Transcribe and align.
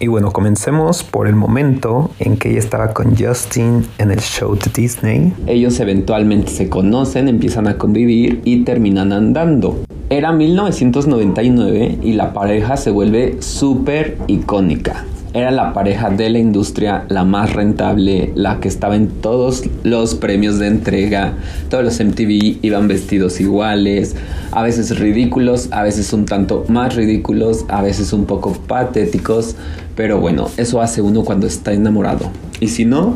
Y 0.00 0.08
bueno, 0.08 0.32
comencemos 0.32 1.04
por 1.04 1.28
el 1.28 1.36
momento 1.36 2.10
en 2.18 2.36
que 2.36 2.50
ella 2.50 2.58
estaba 2.58 2.92
con 2.92 3.16
Justin 3.16 3.86
en 3.98 4.10
el 4.10 4.20
show 4.20 4.56
de 4.56 4.70
Disney. 4.74 5.32
Ellos 5.46 5.78
eventualmente 5.80 6.50
se 6.50 6.68
conocen, 6.68 7.28
empiezan 7.28 7.68
a 7.68 7.78
convivir 7.78 8.40
y 8.44 8.64
terminan 8.64 9.12
andando. 9.12 9.78
Era 10.10 10.32
1999 10.32 11.98
y 12.02 12.12
la 12.12 12.32
pareja 12.32 12.76
se 12.76 12.90
vuelve 12.90 13.40
súper 13.40 14.18
icónica. 14.26 15.04
Era 15.34 15.50
la 15.50 15.72
pareja 15.72 16.10
de 16.10 16.30
la 16.30 16.38
industria, 16.38 17.06
la 17.08 17.24
más 17.24 17.52
rentable, 17.54 18.30
la 18.36 18.60
que 18.60 18.68
estaba 18.68 18.94
en 18.94 19.08
todos 19.08 19.64
los 19.82 20.14
premios 20.14 20.60
de 20.60 20.68
entrega. 20.68 21.32
Todos 21.70 21.82
los 21.82 21.98
MTV 21.98 22.58
iban 22.62 22.86
vestidos 22.86 23.40
iguales, 23.40 24.14
a 24.52 24.62
veces 24.62 24.96
ridículos, 24.96 25.70
a 25.72 25.82
veces 25.82 26.12
un 26.12 26.24
tanto 26.24 26.64
más 26.68 26.94
ridículos, 26.94 27.64
a 27.66 27.82
veces 27.82 28.12
un 28.12 28.26
poco 28.26 28.52
patéticos. 28.52 29.56
Pero 29.96 30.20
bueno, 30.20 30.48
eso 30.56 30.80
hace 30.80 31.00
uno 31.00 31.24
cuando 31.24 31.46
está 31.46 31.72
enamorado. 31.72 32.30
Y 32.60 32.68
si 32.68 32.84
no, 32.84 33.14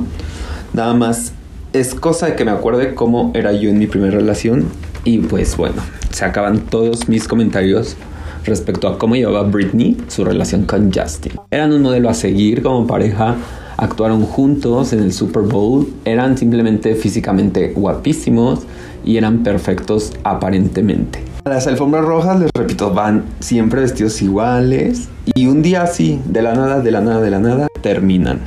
nada 0.72 0.94
más 0.94 1.32
es 1.72 1.94
cosa 1.94 2.26
de 2.26 2.36
que 2.36 2.44
me 2.44 2.50
acuerde 2.50 2.94
cómo 2.94 3.32
era 3.34 3.52
yo 3.52 3.70
en 3.70 3.78
mi 3.78 3.86
primera 3.86 4.18
relación. 4.18 4.66
Y 5.04 5.18
pues 5.18 5.56
bueno, 5.56 5.82
se 6.10 6.24
acaban 6.24 6.60
todos 6.60 7.08
mis 7.08 7.26
comentarios 7.28 7.96
respecto 8.44 8.88
a 8.88 8.98
cómo 8.98 9.14
llevaba 9.14 9.42
Britney 9.42 9.96
su 10.08 10.24
relación 10.24 10.64
con 10.64 10.92
Justin. 10.92 11.32
Eran 11.50 11.72
un 11.72 11.82
modelo 11.82 12.08
a 12.08 12.14
seguir 12.14 12.62
como 12.62 12.86
pareja, 12.86 13.36
actuaron 13.76 14.22
juntos 14.22 14.92
en 14.92 15.00
el 15.00 15.12
Super 15.12 15.42
Bowl, 15.42 15.88
eran 16.04 16.36
simplemente 16.38 16.94
físicamente 16.94 17.72
guapísimos 17.74 18.60
y 19.04 19.16
eran 19.16 19.42
perfectos 19.42 20.12
aparentemente. 20.24 21.27
Las 21.48 21.66
alfombras 21.66 22.04
rojas, 22.04 22.38
les 22.38 22.50
repito, 22.54 22.92
van 22.92 23.24
siempre 23.40 23.80
vestidos 23.80 24.20
iguales 24.20 25.08
y 25.34 25.46
un 25.46 25.62
día 25.62 25.82
así, 25.82 26.20
de 26.26 26.42
la 26.42 26.54
nada, 26.54 26.80
de 26.80 26.90
la 26.90 27.00
nada, 27.00 27.22
de 27.22 27.30
la 27.30 27.38
nada, 27.38 27.68
terminan. 27.80 28.40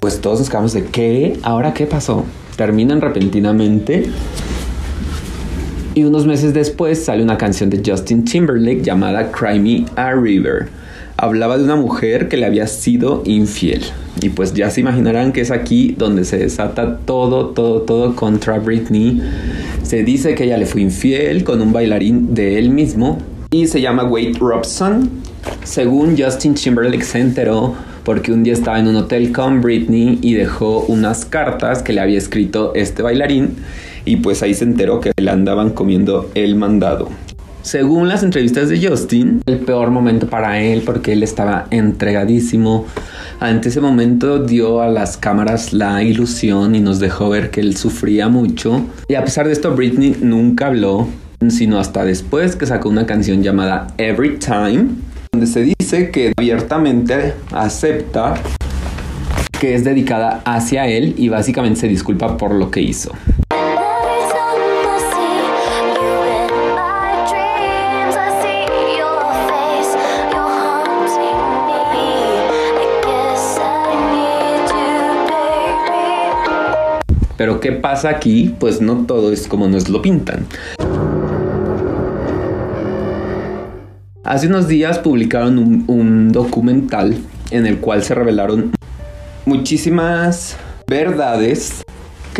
Pues 0.00 0.22
todos 0.22 0.38
nos 0.38 0.48
quedamos 0.48 0.72
de 0.72 0.86
¿qué? 0.86 1.38
¿Ahora 1.42 1.74
qué 1.74 1.84
pasó? 1.84 2.24
Terminan 2.56 3.02
repentinamente 3.02 4.10
y 5.94 6.04
unos 6.04 6.26
meses 6.26 6.54
después 6.54 7.04
sale 7.04 7.22
una 7.22 7.36
canción 7.36 7.68
de 7.68 7.82
Justin 7.84 8.24
Timberlake 8.24 8.80
llamada 8.80 9.30
Cry 9.30 9.60
Me 9.60 9.84
a 9.96 10.12
River. 10.12 10.79
Hablaba 11.22 11.58
de 11.58 11.64
una 11.64 11.76
mujer 11.76 12.28
que 12.28 12.38
le 12.38 12.46
había 12.46 12.66
sido 12.66 13.22
infiel. 13.26 13.82
Y 14.22 14.30
pues 14.30 14.54
ya 14.54 14.70
se 14.70 14.80
imaginarán 14.80 15.32
que 15.32 15.42
es 15.42 15.50
aquí 15.50 15.94
donde 15.98 16.24
se 16.24 16.38
desata 16.38 16.96
todo, 16.96 17.48
todo, 17.48 17.82
todo 17.82 18.16
contra 18.16 18.58
Britney. 18.58 19.20
Se 19.82 20.02
dice 20.02 20.34
que 20.34 20.44
ella 20.44 20.56
le 20.56 20.64
fue 20.64 20.80
infiel 20.80 21.44
con 21.44 21.60
un 21.60 21.74
bailarín 21.74 22.34
de 22.34 22.58
él 22.58 22.70
mismo 22.70 23.18
y 23.50 23.66
se 23.66 23.82
llama 23.82 24.04
Wade 24.04 24.32
Robson. 24.40 25.10
Según 25.62 26.16
Justin 26.16 26.54
Timberlake 26.54 27.04
se 27.04 27.18
enteró 27.18 27.74
porque 28.02 28.32
un 28.32 28.42
día 28.42 28.54
estaba 28.54 28.78
en 28.78 28.88
un 28.88 28.96
hotel 28.96 29.30
con 29.30 29.60
Britney 29.60 30.20
y 30.22 30.32
dejó 30.32 30.86
unas 30.88 31.26
cartas 31.26 31.82
que 31.82 31.92
le 31.92 32.00
había 32.00 32.16
escrito 32.16 32.72
este 32.74 33.02
bailarín 33.02 33.56
y 34.06 34.16
pues 34.16 34.42
ahí 34.42 34.54
se 34.54 34.64
enteró 34.64 35.00
que 35.00 35.12
le 35.14 35.30
andaban 35.30 35.68
comiendo 35.68 36.30
el 36.34 36.56
mandado. 36.56 37.10
Según 37.62 38.08
las 38.08 38.22
entrevistas 38.22 38.68
de 38.70 38.88
Justin, 38.88 39.42
el 39.46 39.58
peor 39.58 39.90
momento 39.90 40.28
para 40.28 40.60
él 40.60 40.82
porque 40.84 41.12
él 41.12 41.22
estaba 41.22 41.66
entregadísimo. 41.70 42.86
Ante 43.38 43.68
ese 43.68 43.80
momento 43.80 44.42
dio 44.42 44.80
a 44.80 44.88
las 44.88 45.16
cámaras 45.16 45.72
la 45.72 46.02
ilusión 46.02 46.74
y 46.74 46.80
nos 46.80 47.00
dejó 47.00 47.28
ver 47.28 47.50
que 47.50 47.60
él 47.60 47.76
sufría 47.76 48.28
mucho. 48.28 48.86
Y 49.08 49.14
a 49.14 49.24
pesar 49.24 49.46
de 49.46 49.52
esto, 49.52 49.74
Britney 49.74 50.16
nunca 50.22 50.68
habló, 50.68 51.08
sino 51.48 51.78
hasta 51.78 52.04
después 52.04 52.56
que 52.56 52.66
sacó 52.66 52.88
una 52.88 53.06
canción 53.06 53.42
llamada 53.42 53.88
Every 53.98 54.38
Time, 54.38 54.88
donde 55.32 55.46
se 55.46 55.74
dice 55.78 56.10
que 56.10 56.32
abiertamente 56.36 57.34
acepta 57.52 58.34
que 59.60 59.74
es 59.74 59.84
dedicada 59.84 60.40
hacia 60.46 60.86
él 60.86 61.14
y 61.18 61.28
básicamente 61.28 61.80
se 61.80 61.88
disculpa 61.88 62.38
por 62.38 62.54
lo 62.54 62.70
que 62.70 62.80
hizo. 62.80 63.12
Pero 77.40 77.58
¿qué 77.58 77.72
pasa 77.72 78.10
aquí? 78.10 78.54
Pues 78.60 78.82
no 78.82 79.06
todo 79.06 79.32
es 79.32 79.48
como 79.48 79.66
nos 79.66 79.88
lo 79.88 80.02
pintan. 80.02 80.44
Hace 84.24 84.46
unos 84.46 84.68
días 84.68 84.98
publicaron 84.98 85.86
un, 85.88 86.32
documental 86.32 87.16
en 87.50 87.64
el 87.64 87.78
cual 87.78 88.02
se 88.02 88.14
revelaron 88.14 88.72
muchísimas 89.46 90.58
verdades 90.86 91.82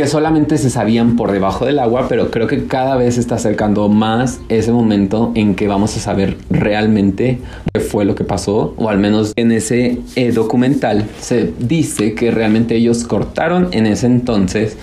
que 0.00 0.06
solamente 0.06 0.56
se 0.56 0.71
sabían 0.71 1.15
por 1.15 1.31
debajo 1.31 1.66
del 1.66 1.78
agua, 1.78 2.06
pero 2.09 2.31
creo 2.31 2.47
que 2.47 2.65
cada 2.65 2.97
vez 2.97 3.16
se 3.16 3.21
está 3.21 3.34
acercando 3.34 3.91
más 3.91 4.41
ese 4.49 4.72
momento 4.72 5.31
en 5.34 5.55
que 5.55 5.69
vamos 5.69 5.94
a 5.94 6.00
saber 6.00 6.38
realmente 6.49 7.38
qué 7.71 7.81
fue 7.81 8.06
lo 8.06 8.15
que 8.15 8.25
pasó, 8.25 8.72
o 8.78 8.89
al 8.89 8.97
menos 8.97 9.34
en 9.37 9.53
ese 9.53 9.99
eh, 10.16 10.33
documental 10.33 11.05
se 11.21 11.53
dice 11.59 12.15
que 12.15 12.31
realmente 12.31 12.77
ellos 12.77 13.05
cortaron 13.05 13.69
en 13.72 13.84
ese 13.84 14.06
entonces 14.06 14.78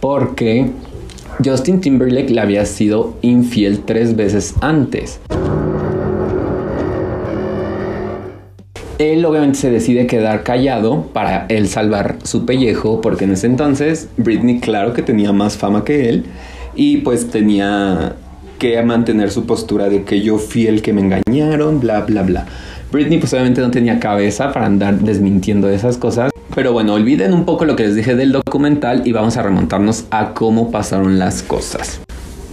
porque 0.00 0.68
Justin 1.44 1.80
Timberlake 1.80 2.30
le 2.30 2.40
había 2.40 2.66
sido 2.66 3.18
infiel 3.22 3.84
tres 3.84 4.16
veces 4.16 4.52
antes. 4.62 5.20
Él 8.98 9.24
obviamente 9.26 9.58
se 9.58 9.70
decide 9.70 10.06
quedar 10.06 10.42
callado 10.42 11.08
para 11.12 11.44
él 11.50 11.68
salvar 11.68 12.16
su 12.22 12.46
pellejo, 12.46 13.02
porque 13.02 13.24
en 13.24 13.32
ese 13.32 13.46
entonces 13.46 14.08
Britney 14.16 14.58
claro 14.60 14.94
que 14.94 15.02
tenía 15.02 15.32
más 15.32 15.58
fama 15.58 15.84
que 15.84 16.08
él 16.08 16.24
y 16.74 16.98
pues 16.98 17.28
tenía 17.30 18.14
que 18.58 18.82
mantener 18.82 19.30
su 19.30 19.44
postura 19.44 19.90
de 19.90 20.04
que 20.04 20.22
yo 20.22 20.38
fiel 20.38 20.80
que 20.80 20.94
me 20.94 21.02
engañaron, 21.02 21.78
bla, 21.78 22.00
bla, 22.02 22.22
bla. 22.22 22.46
Britney 22.90 23.18
pues 23.18 23.34
obviamente 23.34 23.60
no 23.60 23.70
tenía 23.70 24.00
cabeza 24.00 24.52
para 24.52 24.64
andar 24.64 24.98
desmintiendo 25.00 25.68
esas 25.68 25.98
cosas. 25.98 26.30
Pero 26.54 26.72
bueno, 26.72 26.94
olviden 26.94 27.34
un 27.34 27.44
poco 27.44 27.66
lo 27.66 27.76
que 27.76 27.82
les 27.82 27.96
dije 27.96 28.14
del 28.14 28.32
documental 28.32 29.02
y 29.04 29.12
vamos 29.12 29.36
a 29.36 29.42
remontarnos 29.42 30.06
a 30.10 30.32
cómo 30.32 30.70
pasaron 30.70 31.18
las 31.18 31.42
cosas. 31.42 32.00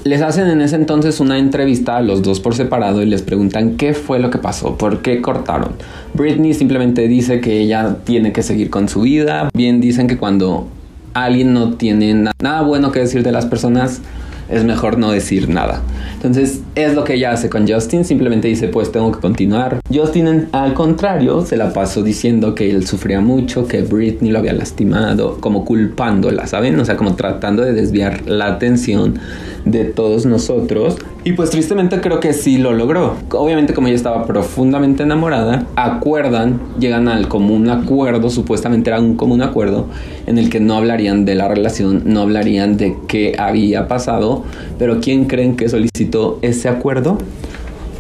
Les 0.04 0.22
hacen 0.22 0.50
en 0.50 0.60
ese 0.60 0.76
entonces 0.76 1.22
una 1.22 1.38
entrevista 1.38 1.96
a 1.96 2.02
los 2.02 2.22
dos 2.22 2.42
por 2.42 2.56
separado 2.56 3.02
y 3.02 3.06
les 3.06 3.22
preguntan 3.22 3.78
qué 3.78 3.94
fue 3.94 4.20
lo 4.20 4.30
que 4.30 4.38
pasó, 4.38 4.78
por 4.78 5.02
qué 5.02 5.22
cortaron. 5.22 5.76
Britney 6.14 6.54
simplemente 6.54 7.08
dice 7.08 7.40
que 7.40 7.62
ella 7.62 7.96
tiene 8.04 8.34
que 8.34 8.44
seguir 8.44 8.70
con 8.70 8.90
su 8.90 9.02
vida. 9.02 9.50
Bien 9.54 9.80
dicen 9.80 10.08
que 10.08 10.18
cuando 10.18 10.68
alguien 11.14 11.54
no 11.54 11.76
tiene 11.76 12.14
nada 12.42 12.64
bueno 12.64 12.92
que 12.92 13.00
decir 13.00 13.24
de 13.24 13.32
las 13.32 13.46
personas, 13.46 14.02
es 14.50 14.66
mejor 14.66 14.98
no 14.98 15.12
decir 15.12 15.48
nada. 15.48 15.82
Entonces 16.16 16.62
es 16.76 16.96
lo 16.96 17.06
que 17.06 17.14
ella 17.14 17.32
hace 17.32 17.50
con 17.50 17.66
Justin, 17.66 18.04
simplemente 18.04 18.50
dice 18.50 18.68
pues 18.68 18.92
tengo 18.92 19.12
que 19.12 19.20
continuar. 19.20 19.80
Justin 19.94 20.50
al 20.52 20.74
contrario 20.74 21.46
se 21.46 21.56
la 21.56 21.72
pasó 21.72 22.04
diciendo 22.04 22.56
que 22.56 22.70
él 22.70 22.86
sufría 22.86 23.22
mucho, 23.22 23.68
que 23.68 23.82
Britney 23.82 24.32
lo 24.32 24.40
había 24.40 24.54
lastimado, 24.54 25.38
como 25.40 25.64
culpándola, 25.64 26.46
¿saben? 26.46 26.78
O 26.80 26.86
sea, 26.86 26.98
como 26.98 27.16
tratando 27.16 27.64
de 27.64 27.74
desviar 27.74 28.28
la 28.28 28.48
atención 28.48 29.20
de 29.66 29.86
todos 29.86 30.26
nosotros. 30.26 30.98
Y 31.24 31.34
pues 31.34 31.50
tristemente 31.50 32.02
creo 32.02 32.20
que 32.20 32.34
sí 32.34 32.58
lo 32.58 32.74
logró. 32.74 33.16
Obviamente 33.32 33.74
como 33.74 33.88
ella 33.88 33.96
estaba 33.96 34.26
profundamente 34.26 35.04
enamorada, 35.04 35.68
acuerdan, 35.76 36.60
llegan 36.80 37.08
al 37.08 37.28
común 37.28 37.70
acuerdo, 37.70 38.30
supuestamente 38.30 38.90
era 38.90 39.00
un 39.00 39.16
común 39.16 39.42
acuerdo, 39.42 39.88
en 40.28 40.38
el 40.38 40.50
que 40.50 40.60
no 40.60 40.76
hablarían 40.76 41.26
de 41.26 41.36
la 41.36 41.48
relación, 41.48 42.04
no 42.06 42.22
hablarían 42.22 42.78
de 42.78 42.96
qué 43.08 43.36
había 43.38 43.88
pasado, 43.88 44.44
pero 44.78 45.00
¿quién 45.00 45.26
creen 45.26 45.56
que 45.56 45.70
solicitó 45.70 46.40
ese 46.42 46.70
acuerdo? 46.70 47.18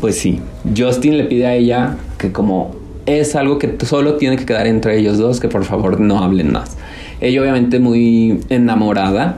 Pues 0.01 0.17
sí, 0.17 0.41
Justin 0.77 1.17
le 1.17 1.23
pide 1.25 1.45
a 1.45 1.55
ella 1.55 1.97
que 2.17 2.31
como 2.31 2.71
es 3.05 3.35
algo 3.35 3.57
que 3.57 3.77
solo 3.85 4.15
tiene 4.15 4.37
que 4.37 4.45
quedar 4.45 4.67
entre 4.67 4.97
ellos 4.97 5.17
dos, 5.17 5.39
que 5.39 5.47
por 5.47 5.63
favor 5.63 5.99
no 5.99 6.19
hablen 6.19 6.51
más. 6.51 6.77
Ella 7.21 7.41
obviamente 7.41 7.79
muy 7.79 8.41
enamorada, 8.49 9.37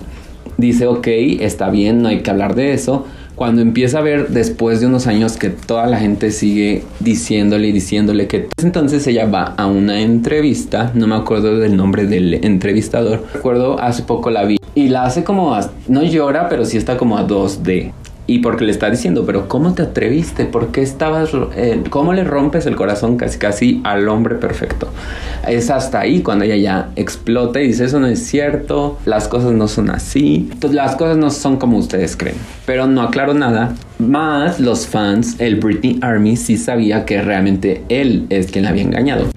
dice, 0.58 0.88
ok, 0.88 1.08
está 1.40 1.70
bien, 1.70 2.02
no 2.02 2.10
hay 2.10 2.20
que 2.22 2.30
hablar 2.32 2.56
de 2.56 2.74
eso. 2.74 3.06
Cuando 3.36 3.62
empieza 3.62 4.00
a 4.00 4.02
ver 4.02 4.30
después 4.30 4.80
de 4.80 4.88
unos 4.88 5.08
años 5.08 5.36
que 5.36 5.50
toda 5.50 5.88
la 5.88 5.98
gente 5.98 6.32
sigue 6.32 6.84
diciéndole 7.02 7.68
y 7.68 7.72
diciéndole 7.74 8.28
que 8.28 8.48
entonces 8.64 9.06
ella 9.08 9.26
va 9.26 9.44
a 9.58 9.68
una 9.68 10.00
entrevista, 10.00 10.92
no 10.94 11.06
me 11.06 11.16
acuerdo 11.16 11.60
del 11.60 11.76
nombre 11.76 12.06
del 12.06 12.46
entrevistador, 12.46 13.26
recuerdo 13.34 13.78
hace 13.80 14.04
poco 14.04 14.30
la 14.30 14.46
vi 14.46 14.58
y 14.74 14.88
la 14.88 15.04
hace 15.04 15.26
como, 15.26 15.58
no 15.88 16.04
llora, 16.04 16.48
pero 16.48 16.64
sí 16.66 16.78
está 16.78 16.96
como 16.96 17.18
a 17.18 17.28
2D. 17.28 17.92
Y 18.28 18.40
porque 18.40 18.66
le 18.66 18.72
está 18.72 18.90
diciendo, 18.90 19.26
pero 19.26 19.48
¿cómo 19.48 19.74
te 19.74 19.84
atreviste? 19.84 20.46
¿Por 20.46 20.68
qué 20.72 20.82
estabas, 20.82 21.32
eh, 21.56 21.84
cómo 21.90 22.14
le 22.14 22.24
rompes 22.24 22.66
el 22.66 22.76
corazón 22.76 23.18
casi 23.18 23.38
casi 23.38 23.82
al 23.84 24.08
hombre 24.08 24.36
perfecto? 24.36 24.90
Es 25.48 25.70
hasta 25.70 26.00
ahí 26.00 26.22
cuando 26.22 26.46
ella 26.46 26.56
ya 26.56 26.90
explota 26.96 27.62
y 27.62 27.68
dice, 27.68 27.86
eso 27.86 28.00
no 28.00 28.08
es 28.08 28.26
cierto, 28.26 28.98
las 29.06 29.28
cosas 29.28 29.52
no 29.52 29.68
son 29.68 29.90
así, 29.90 30.50
las 30.72 30.96
cosas 30.96 31.18
no 31.18 31.30
son 31.30 31.58
como 31.58 31.78
ustedes 31.78 32.18
creen. 32.18 32.38
Pero 32.66 32.88
no 32.88 33.02
aclaro 33.02 33.34
nada, 33.34 33.76
más 34.00 34.60
los 34.60 34.88
fans, 34.88 35.36
el 35.40 35.58
Britney 35.58 36.00
Army 36.02 36.36
sí 36.36 36.58
sabía 36.58 37.06
que 37.06 37.22
realmente 37.22 37.84
él 37.90 38.26
es 38.30 38.52
quien 38.52 38.64
la 38.64 38.72
había 38.72 38.84
engañado. 38.84 39.28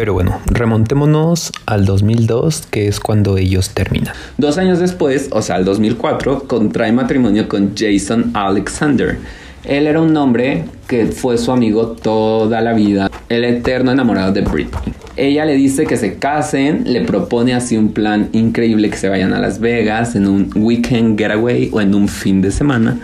Pero 0.00 0.14
bueno, 0.14 0.40
remontémonos 0.46 1.52
al 1.66 1.84
2002, 1.84 2.68
que 2.70 2.88
es 2.88 3.00
cuando 3.00 3.36
ellos 3.36 3.68
terminan. 3.74 4.14
Dos 4.38 4.56
años 4.56 4.78
después, 4.78 5.28
o 5.30 5.42
sea, 5.42 5.56
al 5.56 5.66
2004, 5.66 6.44
contrae 6.44 6.90
matrimonio 6.90 7.46
con 7.50 7.74
Jason 7.76 8.30
Alexander. 8.32 9.18
Él 9.62 9.86
era 9.86 10.00
un 10.00 10.16
hombre 10.16 10.64
que 10.88 11.04
fue 11.04 11.36
su 11.36 11.52
amigo 11.52 11.88
toda 11.88 12.62
la 12.62 12.72
vida, 12.72 13.10
el 13.28 13.44
eterno 13.44 13.92
enamorado 13.92 14.32
de 14.32 14.40
Britney. 14.40 14.94
Ella 15.18 15.44
le 15.44 15.52
dice 15.52 15.84
que 15.84 15.98
se 15.98 16.14
casen, 16.14 16.90
le 16.90 17.02
propone 17.02 17.52
así 17.52 17.76
un 17.76 17.92
plan 17.92 18.30
increíble 18.32 18.88
que 18.88 18.96
se 18.96 19.10
vayan 19.10 19.34
a 19.34 19.38
Las 19.38 19.60
Vegas 19.60 20.16
en 20.16 20.26
un 20.26 20.50
weekend 20.54 21.18
getaway 21.18 21.68
o 21.74 21.80
en 21.82 21.94
un 21.94 22.08
fin 22.08 22.40
de 22.40 22.50
semana. 22.50 22.98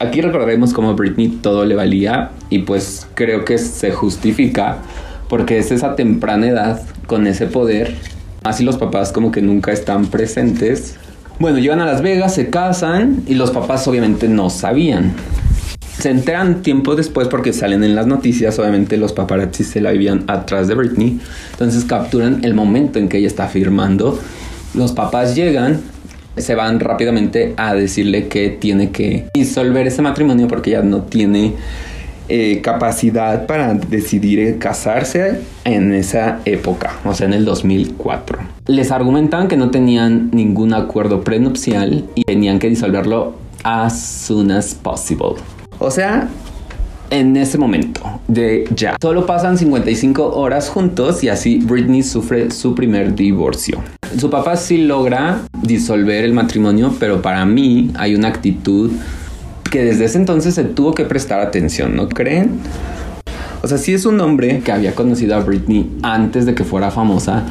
Aquí 0.00 0.20
recordaremos 0.20 0.74
cómo 0.74 0.94
Britney 0.94 1.28
todo 1.28 1.64
le 1.64 1.76
valía 1.76 2.32
y 2.50 2.58
pues 2.58 3.06
creo 3.14 3.46
que 3.46 3.56
se 3.56 3.92
justifica 3.92 4.82
porque 5.32 5.56
es 5.56 5.72
esa 5.72 5.96
temprana 5.96 6.46
edad 6.46 6.82
con 7.06 7.26
ese 7.26 7.46
poder. 7.46 7.94
Así 8.44 8.64
los 8.64 8.76
papás 8.76 9.12
como 9.12 9.32
que 9.32 9.40
nunca 9.40 9.72
están 9.72 10.08
presentes. 10.08 10.96
Bueno, 11.38 11.56
llegan 11.56 11.80
a 11.80 11.86
Las 11.86 12.02
Vegas, 12.02 12.34
se 12.34 12.50
casan 12.50 13.22
y 13.26 13.34
los 13.36 13.50
papás 13.50 13.88
obviamente 13.88 14.28
no 14.28 14.50
sabían. 14.50 15.14
Se 15.98 16.10
enteran 16.10 16.60
tiempo 16.60 16.96
después 16.96 17.28
porque 17.28 17.54
salen 17.54 17.82
en 17.82 17.94
las 17.94 18.06
noticias, 18.06 18.58
obviamente 18.58 18.98
los 18.98 19.14
paparazzi 19.14 19.64
se 19.64 19.80
la 19.80 19.92
vivían 19.92 20.24
atrás 20.26 20.68
de 20.68 20.74
Britney, 20.74 21.18
entonces 21.52 21.86
capturan 21.86 22.44
el 22.44 22.52
momento 22.52 22.98
en 22.98 23.08
que 23.08 23.16
ella 23.16 23.28
está 23.28 23.48
firmando. 23.48 24.18
Los 24.74 24.92
papás 24.92 25.34
llegan, 25.34 25.80
se 26.36 26.54
van 26.54 26.78
rápidamente 26.78 27.54
a 27.56 27.72
decirle 27.72 28.28
que 28.28 28.50
tiene 28.50 28.90
que 28.90 29.30
disolver 29.32 29.86
ese 29.86 30.02
matrimonio 30.02 30.46
porque 30.46 30.72
ya 30.72 30.82
no 30.82 31.04
tiene 31.04 31.54
eh, 32.34 32.62
capacidad 32.62 33.44
para 33.44 33.74
decidir 33.74 34.58
casarse 34.58 35.42
en 35.66 35.92
esa 35.92 36.40
época, 36.46 36.98
o 37.04 37.12
sea, 37.12 37.26
en 37.26 37.34
el 37.34 37.44
2004. 37.44 38.38
Les 38.68 38.90
argumentan 38.90 39.48
que 39.48 39.58
no 39.58 39.70
tenían 39.70 40.30
ningún 40.32 40.72
acuerdo 40.72 41.24
prenupcial 41.24 42.06
y 42.14 42.24
tenían 42.24 42.58
que 42.58 42.70
disolverlo 42.70 43.34
as 43.64 44.00
soon 44.00 44.50
as 44.50 44.74
possible. 44.74 45.34
O 45.78 45.90
sea, 45.90 46.30
en 47.10 47.36
ese 47.36 47.58
momento 47.58 48.00
de 48.28 48.64
ya. 48.74 48.96
Solo 49.02 49.26
pasan 49.26 49.58
55 49.58 50.34
horas 50.34 50.70
juntos 50.70 51.22
y 51.22 51.28
así 51.28 51.58
Britney 51.58 52.02
sufre 52.02 52.50
su 52.50 52.74
primer 52.74 53.14
divorcio. 53.14 53.82
Su 54.16 54.30
papá 54.30 54.56
sí 54.56 54.78
logra 54.78 55.42
disolver 55.62 56.24
el 56.24 56.32
matrimonio, 56.32 56.94
pero 56.98 57.20
para 57.20 57.44
mí 57.44 57.90
hay 57.98 58.14
una 58.14 58.28
actitud 58.28 58.90
que 59.72 59.82
desde 59.82 60.04
ese 60.04 60.18
entonces 60.18 60.54
se 60.54 60.64
tuvo 60.64 60.92
que 60.92 61.06
prestar 61.06 61.40
atención, 61.40 61.96
¿no 61.96 62.06
creen? 62.06 62.60
O 63.62 63.66
sea, 63.66 63.78
si 63.78 63.94
es 63.94 64.04
un 64.04 64.20
hombre 64.20 64.60
que 64.60 64.70
había 64.70 64.94
conocido 64.94 65.34
a 65.34 65.40
Britney 65.40 65.90
antes 66.02 66.44
de 66.44 66.54
que 66.54 66.62
fuera 66.62 66.90
famosa, 66.90 67.44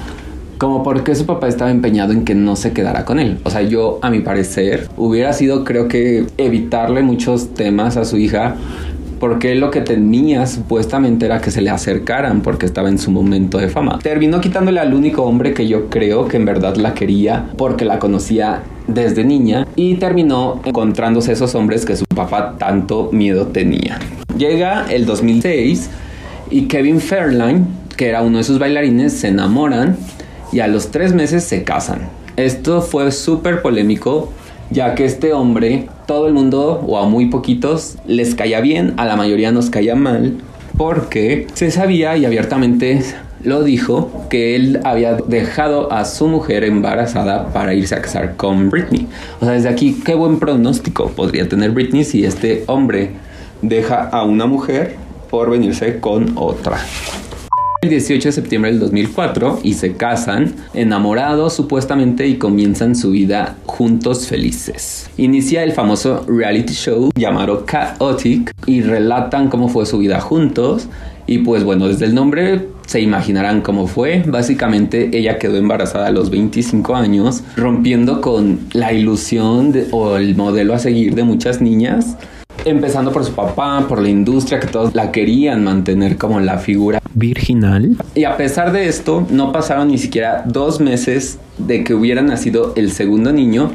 como 0.59 0.83
porque 0.83 1.15
su 1.15 1.25
papá 1.25 1.47
estaba 1.47 1.71
empeñado 1.71 2.13
en 2.13 2.23
que 2.23 2.35
no 2.35 2.55
se 2.55 2.73
quedara 2.73 3.05
con 3.05 3.17
él. 3.17 3.39
O 3.43 3.49
sea, 3.49 3.63
yo 3.63 3.97
a 4.03 4.11
mi 4.11 4.19
parecer 4.19 4.87
hubiera 4.97 5.33
sido 5.33 5.63
creo 5.63 5.87
que 5.87 6.27
evitarle 6.37 7.01
muchos 7.01 7.55
temas 7.55 7.97
a 7.97 8.05
su 8.05 8.17
hija 8.17 8.55
porque 9.21 9.53
lo 9.53 9.69
que 9.69 9.81
tenía 9.81 10.47
supuestamente 10.47 11.27
era 11.27 11.39
que 11.39 11.51
se 11.51 11.61
le 11.61 11.69
acercaran 11.69 12.41
porque 12.41 12.65
estaba 12.65 12.89
en 12.89 12.97
su 12.97 13.11
momento 13.11 13.59
de 13.59 13.69
fama. 13.69 13.99
Terminó 13.99 14.41
quitándole 14.41 14.79
al 14.79 14.95
único 14.95 15.21
hombre 15.21 15.53
que 15.53 15.67
yo 15.67 15.89
creo 15.91 16.27
que 16.27 16.37
en 16.37 16.45
verdad 16.45 16.75
la 16.75 16.95
quería 16.95 17.47
porque 17.55 17.85
la 17.85 17.99
conocía 17.99 18.63
desde 18.87 19.23
niña 19.23 19.67
y 19.75 19.93
terminó 19.97 20.59
encontrándose 20.65 21.33
esos 21.33 21.53
hombres 21.53 21.85
que 21.85 21.95
su 21.95 22.05
papá 22.05 22.55
tanto 22.57 23.09
miedo 23.11 23.45
tenía. 23.45 23.99
Llega 24.35 24.87
el 24.89 25.05
2006 25.05 25.91
y 26.49 26.63
Kevin 26.63 26.99
Fairline, 26.99 27.67
que 27.95 28.07
era 28.09 28.23
uno 28.23 28.39
de 28.39 28.43
sus 28.43 28.57
bailarines, 28.57 29.13
se 29.13 29.27
enamoran 29.27 29.97
y 30.51 30.61
a 30.61 30.67
los 30.67 30.89
tres 30.89 31.13
meses 31.13 31.43
se 31.43 31.63
casan. 31.63 32.09
Esto 32.37 32.81
fue 32.81 33.11
súper 33.11 33.61
polémico 33.61 34.33
ya 34.71 34.95
que 34.95 35.05
este 35.05 35.33
hombre, 35.33 35.87
todo 36.07 36.27
el 36.27 36.33
mundo, 36.33 36.83
o 36.87 36.97
a 36.97 37.07
muy 37.07 37.27
poquitos, 37.27 37.97
les 38.07 38.35
caía 38.35 38.61
bien, 38.61 38.93
a 38.97 39.05
la 39.05 39.15
mayoría 39.15 39.51
nos 39.51 39.69
caía 39.69 39.95
mal, 39.95 40.37
porque 40.77 41.47
se 41.53 41.71
sabía 41.71 42.17
y 42.17 42.25
abiertamente 42.25 43.03
lo 43.43 43.63
dijo 43.63 44.27
que 44.29 44.55
él 44.55 44.79
había 44.83 45.15
dejado 45.15 45.91
a 45.91 46.05
su 46.05 46.27
mujer 46.27 46.63
embarazada 46.63 47.47
para 47.53 47.73
irse 47.73 47.95
a 47.95 48.01
casar 48.01 48.35
con 48.35 48.69
Britney. 48.69 49.07
O 49.39 49.45
sea, 49.45 49.53
desde 49.53 49.69
aquí, 49.69 50.01
qué 50.05 50.15
buen 50.15 50.39
pronóstico 50.39 51.09
podría 51.09 51.49
tener 51.49 51.71
Britney 51.71 52.03
si 52.03 52.23
este 52.23 52.63
hombre 52.67 53.11
deja 53.61 54.07
a 54.09 54.23
una 54.23 54.45
mujer 54.45 54.95
por 55.29 55.49
venirse 55.49 55.99
con 55.99 56.33
otra 56.35 56.77
el 57.83 57.89
18 57.89 58.27
de 58.27 58.31
septiembre 58.31 58.69
del 58.69 58.79
2004 58.79 59.61
y 59.63 59.73
se 59.73 59.93
casan, 59.93 60.53
enamorados 60.75 61.53
supuestamente 61.53 62.27
y 62.27 62.35
comienzan 62.35 62.95
su 62.95 63.09
vida 63.09 63.55
juntos 63.65 64.27
felices. 64.27 65.09
Inicia 65.17 65.63
el 65.63 65.71
famoso 65.71 66.23
reality 66.27 66.73
show 66.73 67.09
llamado 67.15 67.65
Chaotic 67.65 68.53
y 68.67 68.81
relatan 68.81 69.49
cómo 69.49 69.67
fue 69.67 69.87
su 69.87 69.97
vida 69.97 70.21
juntos 70.21 70.89
y 71.25 71.39
pues 71.39 71.63
bueno, 71.63 71.87
desde 71.87 72.05
el 72.05 72.13
nombre 72.13 72.67
se 72.85 73.01
imaginarán 73.01 73.61
cómo 73.61 73.87
fue. 73.87 74.21
Básicamente 74.27 75.09
ella 75.17 75.39
quedó 75.39 75.57
embarazada 75.57 76.05
a 76.05 76.11
los 76.11 76.29
25 76.29 76.95
años, 76.95 77.41
rompiendo 77.55 78.21
con 78.21 78.59
la 78.73 78.93
ilusión 78.93 79.73
o 79.89 80.17
el 80.17 80.35
modelo 80.35 80.75
a 80.75 80.77
seguir 80.77 81.15
de 81.15 81.23
muchas 81.23 81.61
niñas 81.61 82.15
empezando 82.63 83.11
por 83.11 83.25
su 83.25 83.33
papá, 83.33 83.87
por 83.89 83.99
la 83.99 84.09
industria, 84.09 84.59
que 84.59 84.67
todos 84.67 84.93
la 84.93 85.11
querían 85.11 85.63
mantener 85.63 86.17
como 86.19 86.39
la 86.39 86.59
figura 86.59 87.00
virginal. 87.13 87.95
Y 88.15 88.23
a 88.23 88.37
pesar 88.37 88.71
de 88.71 88.87
esto, 88.87 89.25
no 89.29 89.51
pasaron 89.51 89.89
ni 89.89 89.97
siquiera 89.97 90.43
dos 90.45 90.79
meses 90.79 91.39
de 91.57 91.83
que 91.83 91.93
hubiera 91.93 92.21
nacido 92.21 92.73
el 92.75 92.91
segundo 92.91 93.31
niño. 93.31 93.71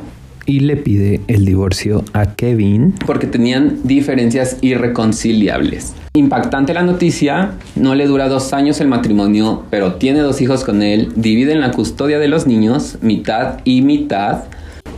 Y 0.47 0.61
le 0.61 0.77
pide 0.77 1.21
el 1.27 1.45
divorcio 1.45 2.05
a 2.13 2.37
Kevin. 2.37 2.95
Porque 3.05 3.27
tenían 3.27 3.81
diferencias 3.83 4.59
irreconciliables. 4.63 5.97
Impactante 6.15 6.73
la 6.73 6.83
noticia, 6.83 7.53
no 7.75 7.95
le 7.95 8.07
dura 8.07 8.29
dos 8.29 8.53
años 8.53 8.81
el 8.81 8.87
matrimonio, 8.87 9.65
pero 9.71 9.95
tiene 9.95 10.21
dos 10.21 10.41
hijos 10.41 10.65
con 10.65 10.83
él, 10.83 11.09
dividen 11.17 11.61
la 11.61 11.73
custodia 11.73 12.19
de 12.19 12.29
los 12.29 12.47
niños, 12.47 12.99
mitad 13.03 13.59
y 13.65 13.83
mitad. 13.83 14.45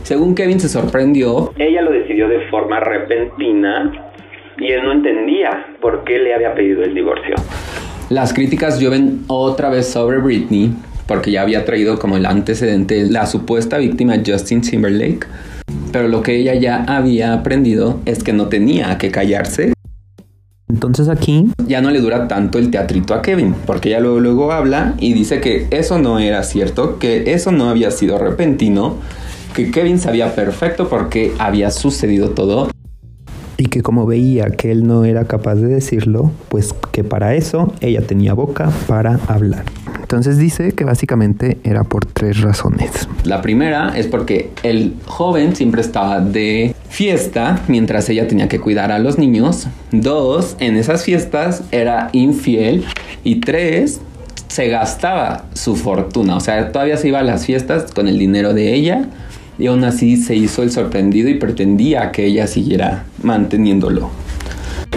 Según 0.03 0.35
Kevin 0.35 0.59
se 0.59 0.69
sorprendió, 0.69 1.51
ella 1.57 1.81
lo 1.81 1.91
decidió 1.91 2.27
de 2.29 2.47
forma 2.49 2.79
repentina 2.79 3.91
y 4.59 4.71
él 4.71 4.83
no 4.83 4.91
entendía 4.91 5.65
por 5.81 6.03
qué 6.03 6.19
le 6.19 6.33
había 6.33 6.53
pedido 6.53 6.83
el 6.83 6.93
divorcio. 6.93 7.35
Las 8.09 8.33
críticas 8.33 8.79
llueven 8.79 9.23
otra 9.27 9.69
vez 9.69 9.87
sobre 9.87 10.17
Britney, 10.17 10.73
porque 11.05 11.31
ya 11.31 11.43
había 11.43 11.63
traído 11.63 11.99
como 11.99 12.17
el 12.17 12.25
antecedente 12.25 13.05
la 13.05 13.27
supuesta 13.27 13.77
víctima 13.77 14.15
Justin 14.25 14.61
Timberlake, 14.61 15.27
pero 15.91 16.07
lo 16.07 16.23
que 16.23 16.35
ella 16.35 16.55
ya 16.55 16.85
había 16.85 17.33
aprendido 17.33 17.99
es 18.05 18.23
que 18.23 18.33
no 18.33 18.47
tenía 18.47 18.97
que 18.97 19.11
callarse. 19.11 19.73
Entonces 20.67 21.07
aquí 21.07 21.51
ya 21.67 21.81
no 21.81 21.91
le 21.91 22.01
dura 22.01 22.27
tanto 22.27 22.57
el 22.57 22.71
teatrito 22.71 23.13
a 23.13 23.21
Kevin, 23.21 23.53
porque 23.67 23.89
ella 23.89 23.99
luego, 23.99 24.19
luego 24.19 24.51
habla 24.53 24.95
y 24.97 25.13
dice 25.13 25.39
que 25.39 25.67
eso 25.69 25.99
no 25.99 26.17
era 26.17 26.41
cierto, 26.41 26.97
que 26.97 27.31
eso 27.33 27.51
no 27.51 27.69
había 27.69 27.91
sido 27.91 28.17
repentino, 28.17 28.95
que 29.53 29.69
Kevin 29.69 29.99
sabía 29.99 30.33
perfecto 30.33 30.89
porque 30.89 31.33
había 31.37 31.69
sucedido 31.69 32.31
todo 32.31 32.69
y 33.59 33.65
que 33.65 33.81
como 33.81 34.05
veía 34.05 34.51
que 34.51 34.71
él 34.71 34.87
no 34.87 35.03
era 35.03 35.25
capaz 35.25 35.55
de 35.55 35.67
decirlo, 35.67 36.31
pues 36.47 36.73
que 36.93 37.03
para 37.03 37.35
eso 37.35 37.73
ella 37.81 38.01
tenía 38.01 38.33
boca 38.33 38.71
para 38.87 39.19
hablar. 39.27 39.65
Entonces 40.01 40.37
dice 40.37 40.71
que 40.71 40.85
básicamente 40.85 41.57
era 41.65 41.83
por 41.83 42.05
tres 42.05 42.39
razones. 42.39 43.09
La 43.25 43.41
primera 43.41 43.91
es 43.97 44.07
porque 44.07 44.49
el 44.63 44.95
joven 45.05 45.57
siempre 45.57 45.81
estaba 45.81 46.21
de 46.21 46.73
fiesta 46.87 47.61
mientras 47.67 48.09
ella 48.09 48.27
tenía 48.29 48.47
que 48.47 48.61
cuidar 48.61 48.93
a 48.93 48.97
los 48.97 49.19
niños. 49.19 49.67
Dos, 49.91 50.55
en 50.59 50.77
esas 50.77 51.03
fiestas 51.03 51.63
era 51.71 52.09
infiel. 52.13 52.85
Y 53.25 53.41
tres, 53.41 53.99
se 54.47 54.69
gastaba 54.69 55.45
su 55.53 55.75
fortuna. 55.75 56.37
O 56.37 56.39
sea, 56.39 56.71
todavía 56.71 56.95
se 56.95 57.09
iba 57.09 57.19
a 57.19 57.23
las 57.23 57.45
fiestas 57.45 57.91
con 57.91 58.07
el 58.07 58.17
dinero 58.17 58.53
de 58.53 58.73
ella 58.73 59.09
y 59.59 59.67
aún 59.67 59.83
así 59.83 60.17
se 60.17 60.35
hizo 60.35 60.63
el 60.63 60.71
sorprendido 60.71 61.29
y 61.29 61.35
pretendía 61.35 62.11
que 62.11 62.25
ella 62.25 62.47
siguiera 62.47 63.05
manteniéndolo. 63.21 64.09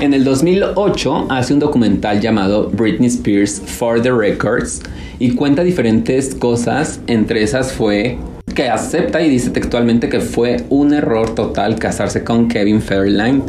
En 0.01 0.15
el 0.15 0.25
2008 0.25 1.27
hace 1.29 1.53
un 1.53 1.61
documental 1.61 2.21
llamado 2.21 2.71
Britney 2.71 3.09
Spears 3.09 3.61
for 3.61 4.01
the 4.01 4.11
Records 4.11 4.81
y 5.19 5.33
cuenta 5.33 5.63
diferentes 5.63 6.35
cosas, 6.35 7.01
entre 7.07 7.43
esas 7.43 7.73
fue 7.73 8.19
que 8.55 8.69
acepta 8.69 9.23
y 9.23 9.29
dice 9.29 9.51
textualmente 9.51 10.09
que 10.09 10.21
fue 10.21 10.65
un 10.69 10.93
error 10.93 11.35
total 11.35 11.77
casarse 11.77 12.25
con 12.25 12.49
Kevin 12.49 12.83
Fairline 12.83 13.43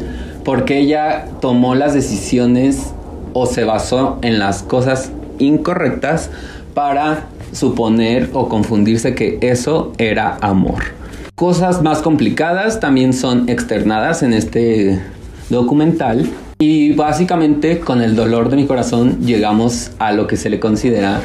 porque 0.43 0.79
ella 0.79 1.25
tomó 1.41 1.75
las 1.75 1.93
decisiones 1.93 2.93
o 3.33 3.45
se 3.45 3.63
basó 3.63 4.19
en 4.21 4.39
las 4.39 4.63
cosas 4.63 5.11
incorrectas 5.39 6.29
para 6.73 7.27
suponer 7.51 8.29
o 8.33 8.49
confundirse 8.49 9.15
que 9.15 9.39
eso 9.41 9.93
era 9.97 10.37
amor. 10.41 11.02
Cosas 11.35 11.81
más 11.81 12.03
complicadas 12.03 12.79
también 12.79 13.11
son 13.11 13.49
externadas 13.49 14.21
en 14.21 14.33
este 14.33 15.01
documental 15.49 16.29
y 16.59 16.93
básicamente 16.93 17.79
con 17.79 18.03
el 18.03 18.15
dolor 18.15 18.51
de 18.51 18.55
mi 18.55 18.67
corazón 18.67 19.25
llegamos 19.25 19.91
a 19.97 20.11
lo 20.11 20.27
que 20.27 20.37
se 20.37 20.51
le 20.51 20.59
considera 20.59 21.21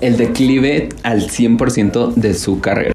el 0.00 0.16
declive 0.16 0.88
al 1.02 1.28
100% 1.28 2.14
de 2.14 2.32
su 2.32 2.60
carrera. 2.60 2.92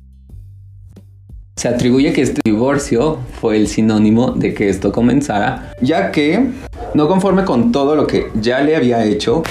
Se 1.58 1.68
atribuye 1.68 2.12
que 2.12 2.24
este 2.24 2.42
divorcio 2.44 3.20
fue 3.40 3.58
el 3.58 3.68
sinónimo 3.68 4.32
de 4.32 4.56
que 4.56 4.70
esto 4.70 4.92
comenzara, 4.92 5.74
ya 5.80 6.12
que, 6.12 6.50
no 6.96 7.08
conforme 7.08 7.46
con 7.46 7.72
todo 7.72 7.96
lo 7.96 8.08
que 8.08 8.32
ya 8.42 8.62
le 8.62 8.76
había 8.76 9.06
hecho, 9.06 9.44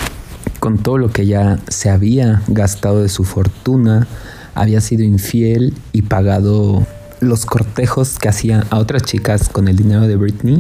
con 0.59 0.79
todo 0.79 0.99
lo 0.99 1.11
que 1.11 1.25
ya 1.25 1.61
se 1.69 1.89
había 1.89 2.43
gastado 2.49 3.03
de 3.03 3.09
su 3.09 3.23
fortuna, 3.23 4.09
había 4.57 4.81
sido 4.81 5.05
infiel 5.05 5.75
y 5.93 6.03
pagado 6.03 6.87
los 7.21 7.47
cortejos 7.47 8.19
que 8.19 8.29
hacía 8.29 8.65
a 8.71 8.79
otras 8.79 9.03
chicas 9.03 9.49
con 9.49 9.69
el 9.69 9.77
dinero 9.77 10.07
de 10.07 10.17
Britney, 10.17 10.59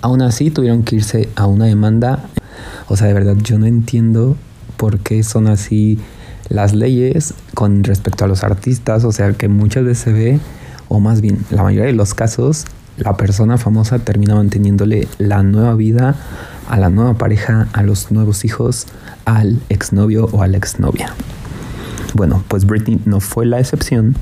aún 0.00 0.22
así 0.22 0.50
tuvieron 0.50 0.82
que 0.82 0.96
irse 0.96 1.28
a 1.36 1.46
una 1.46 1.66
demanda. 1.66 2.24
O 2.88 2.96
sea, 2.96 3.06
de 3.06 3.14
verdad, 3.14 3.36
yo 3.42 3.58
no 3.58 3.66
entiendo 3.66 4.36
por 4.76 4.98
qué 5.00 5.22
son 5.22 5.46
así 5.46 5.98
las 6.48 6.74
leyes 6.74 7.34
con 7.54 7.84
respecto 7.84 8.24
a 8.24 8.28
los 8.28 8.44
artistas. 8.44 9.04
O 9.04 9.12
sea, 9.12 9.32
que 9.32 9.48
muchas 9.48 9.84
veces 9.84 10.04
se 10.04 10.12
ve 10.12 10.40
o 10.88 11.00
más 11.00 11.20
bien 11.20 11.44
la 11.50 11.62
mayoría 11.62 11.86
de 11.86 11.92
los 11.92 12.14
casos, 12.14 12.64
la 12.96 13.16
persona 13.16 13.58
famosa 13.58 13.98
termina 13.98 14.34
manteniéndole 14.34 15.06
la 15.18 15.42
nueva 15.42 15.74
vida 15.74 16.16
a 16.68 16.76
la 16.78 16.90
nueva 16.90 17.14
pareja, 17.14 17.68
a 17.72 17.82
los 17.82 18.10
nuevos 18.10 18.44
hijos, 18.44 18.86
al 19.24 19.60
exnovio 19.68 20.28
o 20.32 20.42
a 20.42 20.48
la 20.48 20.56
exnovia. 20.56 21.14
Bueno, 22.14 22.42
pues 22.48 22.64
Britney 22.66 23.00
no 23.04 23.20
fue 23.20 23.46
la 23.46 23.60
excepción. 23.60 24.16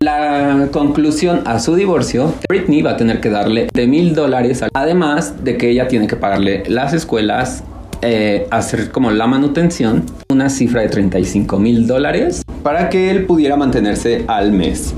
La 0.00 0.68
conclusión 0.70 1.42
a 1.44 1.58
su 1.58 1.74
divorcio, 1.74 2.34
Britney 2.48 2.82
va 2.82 2.92
a 2.92 2.96
tener 2.96 3.20
que 3.20 3.30
darle 3.30 3.68
de 3.72 3.86
mil 3.86 4.14
dólares, 4.14 4.64
además 4.74 5.44
de 5.44 5.56
que 5.56 5.70
ella 5.70 5.88
tiene 5.88 6.06
que 6.06 6.16
pagarle 6.16 6.64
las 6.68 6.92
escuelas, 6.92 7.64
eh, 8.02 8.46
hacer 8.50 8.90
como 8.90 9.10
la 9.10 9.26
manutención, 9.26 10.04
una 10.28 10.50
cifra 10.50 10.82
de 10.82 10.88
35 10.88 11.58
mil 11.58 11.86
dólares 11.86 12.42
para 12.62 12.88
que 12.88 13.10
él 13.10 13.26
pudiera 13.26 13.56
mantenerse 13.56 14.24
al 14.26 14.52
mes. 14.52 14.94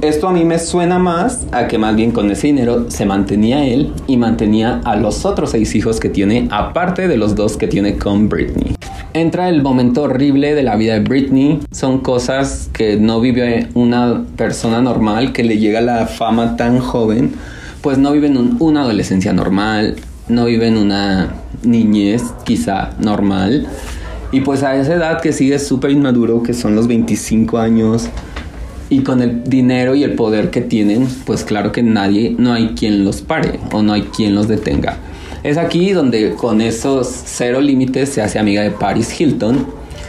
Esto 0.00 0.28
a 0.28 0.32
mí 0.32 0.44
me 0.44 0.60
suena 0.60 1.00
más 1.00 1.44
a 1.50 1.66
que 1.66 1.76
más 1.76 1.96
bien 1.96 2.12
con 2.12 2.30
ese 2.30 2.46
dinero 2.46 2.88
se 2.88 3.04
mantenía 3.04 3.64
él 3.66 3.92
y 4.06 4.16
mantenía 4.16 4.80
a 4.84 4.94
los 4.94 5.24
otros 5.24 5.50
seis 5.50 5.74
hijos 5.74 5.98
que 5.98 6.08
tiene, 6.08 6.46
aparte 6.52 7.08
de 7.08 7.16
los 7.16 7.34
dos 7.34 7.56
que 7.56 7.66
tiene 7.66 7.96
con 7.96 8.28
Britney. 8.28 8.67
Entra 9.14 9.48
el 9.48 9.62
momento 9.62 10.02
horrible 10.02 10.54
de 10.54 10.62
la 10.62 10.76
vida 10.76 10.94
de 10.94 11.00
Britney. 11.00 11.60
Son 11.70 12.00
cosas 12.00 12.68
que 12.74 12.96
no 12.96 13.20
vive 13.20 13.68
una 13.72 14.24
persona 14.36 14.82
normal 14.82 15.32
que 15.32 15.44
le 15.44 15.58
llega 15.58 15.80
la 15.80 16.06
fama 16.06 16.56
tan 16.56 16.78
joven. 16.78 17.32
Pues 17.80 17.96
no 17.96 18.12
viven 18.12 18.56
una 18.60 18.82
adolescencia 18.82 19.32
normal, 19.32 19.96
no 20.28 20.44
viven 20.44 20.76
una 20.76 21.34
niñez 21.62 22.22
quizá 22.44 22.90
normal. 22.98 23.66
Y 24.30 24.42
pues 24.42 24.62
a 24.62 24.76
esa 24.76 24.94
edad 24.94 25.22
que 25.22 25.32
sigue 25.32 25.58
súper 25.58 25.90
inmaduro, 25.90 26.42
que 26.42 26.52
son 26.52 26.74
los 26.74 26.86
25 26.86 27.56
años, 27.56 28.10
y 28.90 29.00
con 29.00 29.22
el 29.22 29.44
dinero 29.44 29.94
y 29.94 30.04
el 30.04 30.14
poder 30.14 30.50
que 30.50 30.60
tienen, 30.60 31.08
pues 31.24 31.44
claro 31.44 31.72
que 31.72 31.82
nadie, 31.82 32.34
no 32.38 32.52
hay 32.52 32.74
quien 32.74 33.04
los 33.04 33.22
pare 33.22 33.58
o 33.72 33.82
no 33.82 33.94
hay 33.94 34.02
quien 34.02 34.34
los 34.34 34.48
detenga. 34.48 34.98
Es 35.44 35.56
aquí 35.56 35.92
donde 35.92 36.34
con 36.34 36.60
esos 36.60 37.06
cero 37.08 37.60
límites 37.60 38.08
se 38.08 38.22
hace 38.22 38.40
amiga 38.40 38.62
de 38.62 38.72
Paris 38.72 39.18
Hilton. 39.18 39.66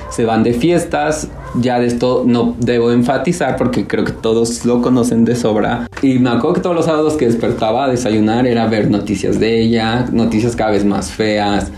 Se 0.10 0.26
van 0.26 0.42
de 0.42 0.54
fiestas, 0.54 1.30
ya 1.54 1.80
de 1.80 1.86
esto 1.86 2.24
no 2.26 2.56
debo 2.60 2.92
enfatizar 2.92 3.56
porque 3.56 3.86
creo 3.86 4.04
que 4.06 4.12
todos 4.12 4.66
lo 4.66 4.82
conocen 4.82 5.26
de 5.26 5.36
sobra. 5.36 5.88
Y 6.02 6.18
me 6.18 6.32
acuerdo 6.32 6.54
que 6.56 6.62
todos 6.62 6.76
los 6.76 6.86
sábados 6.86 7.14
que 7.14 7.28
despertaba 7.28 7.86
a 7.86 7.88
desayunar 7.90 8.48
era 8.48 8.66
ver 8.66 8.90
noticias 8.90 9.40
de 9.40 9.62
ella, 9.62 10.08
noticias 10.12 10.56
cada 10.56 10.72
vez 10.72 10.84
más 10.84 11.12
feas. 11.12 11.72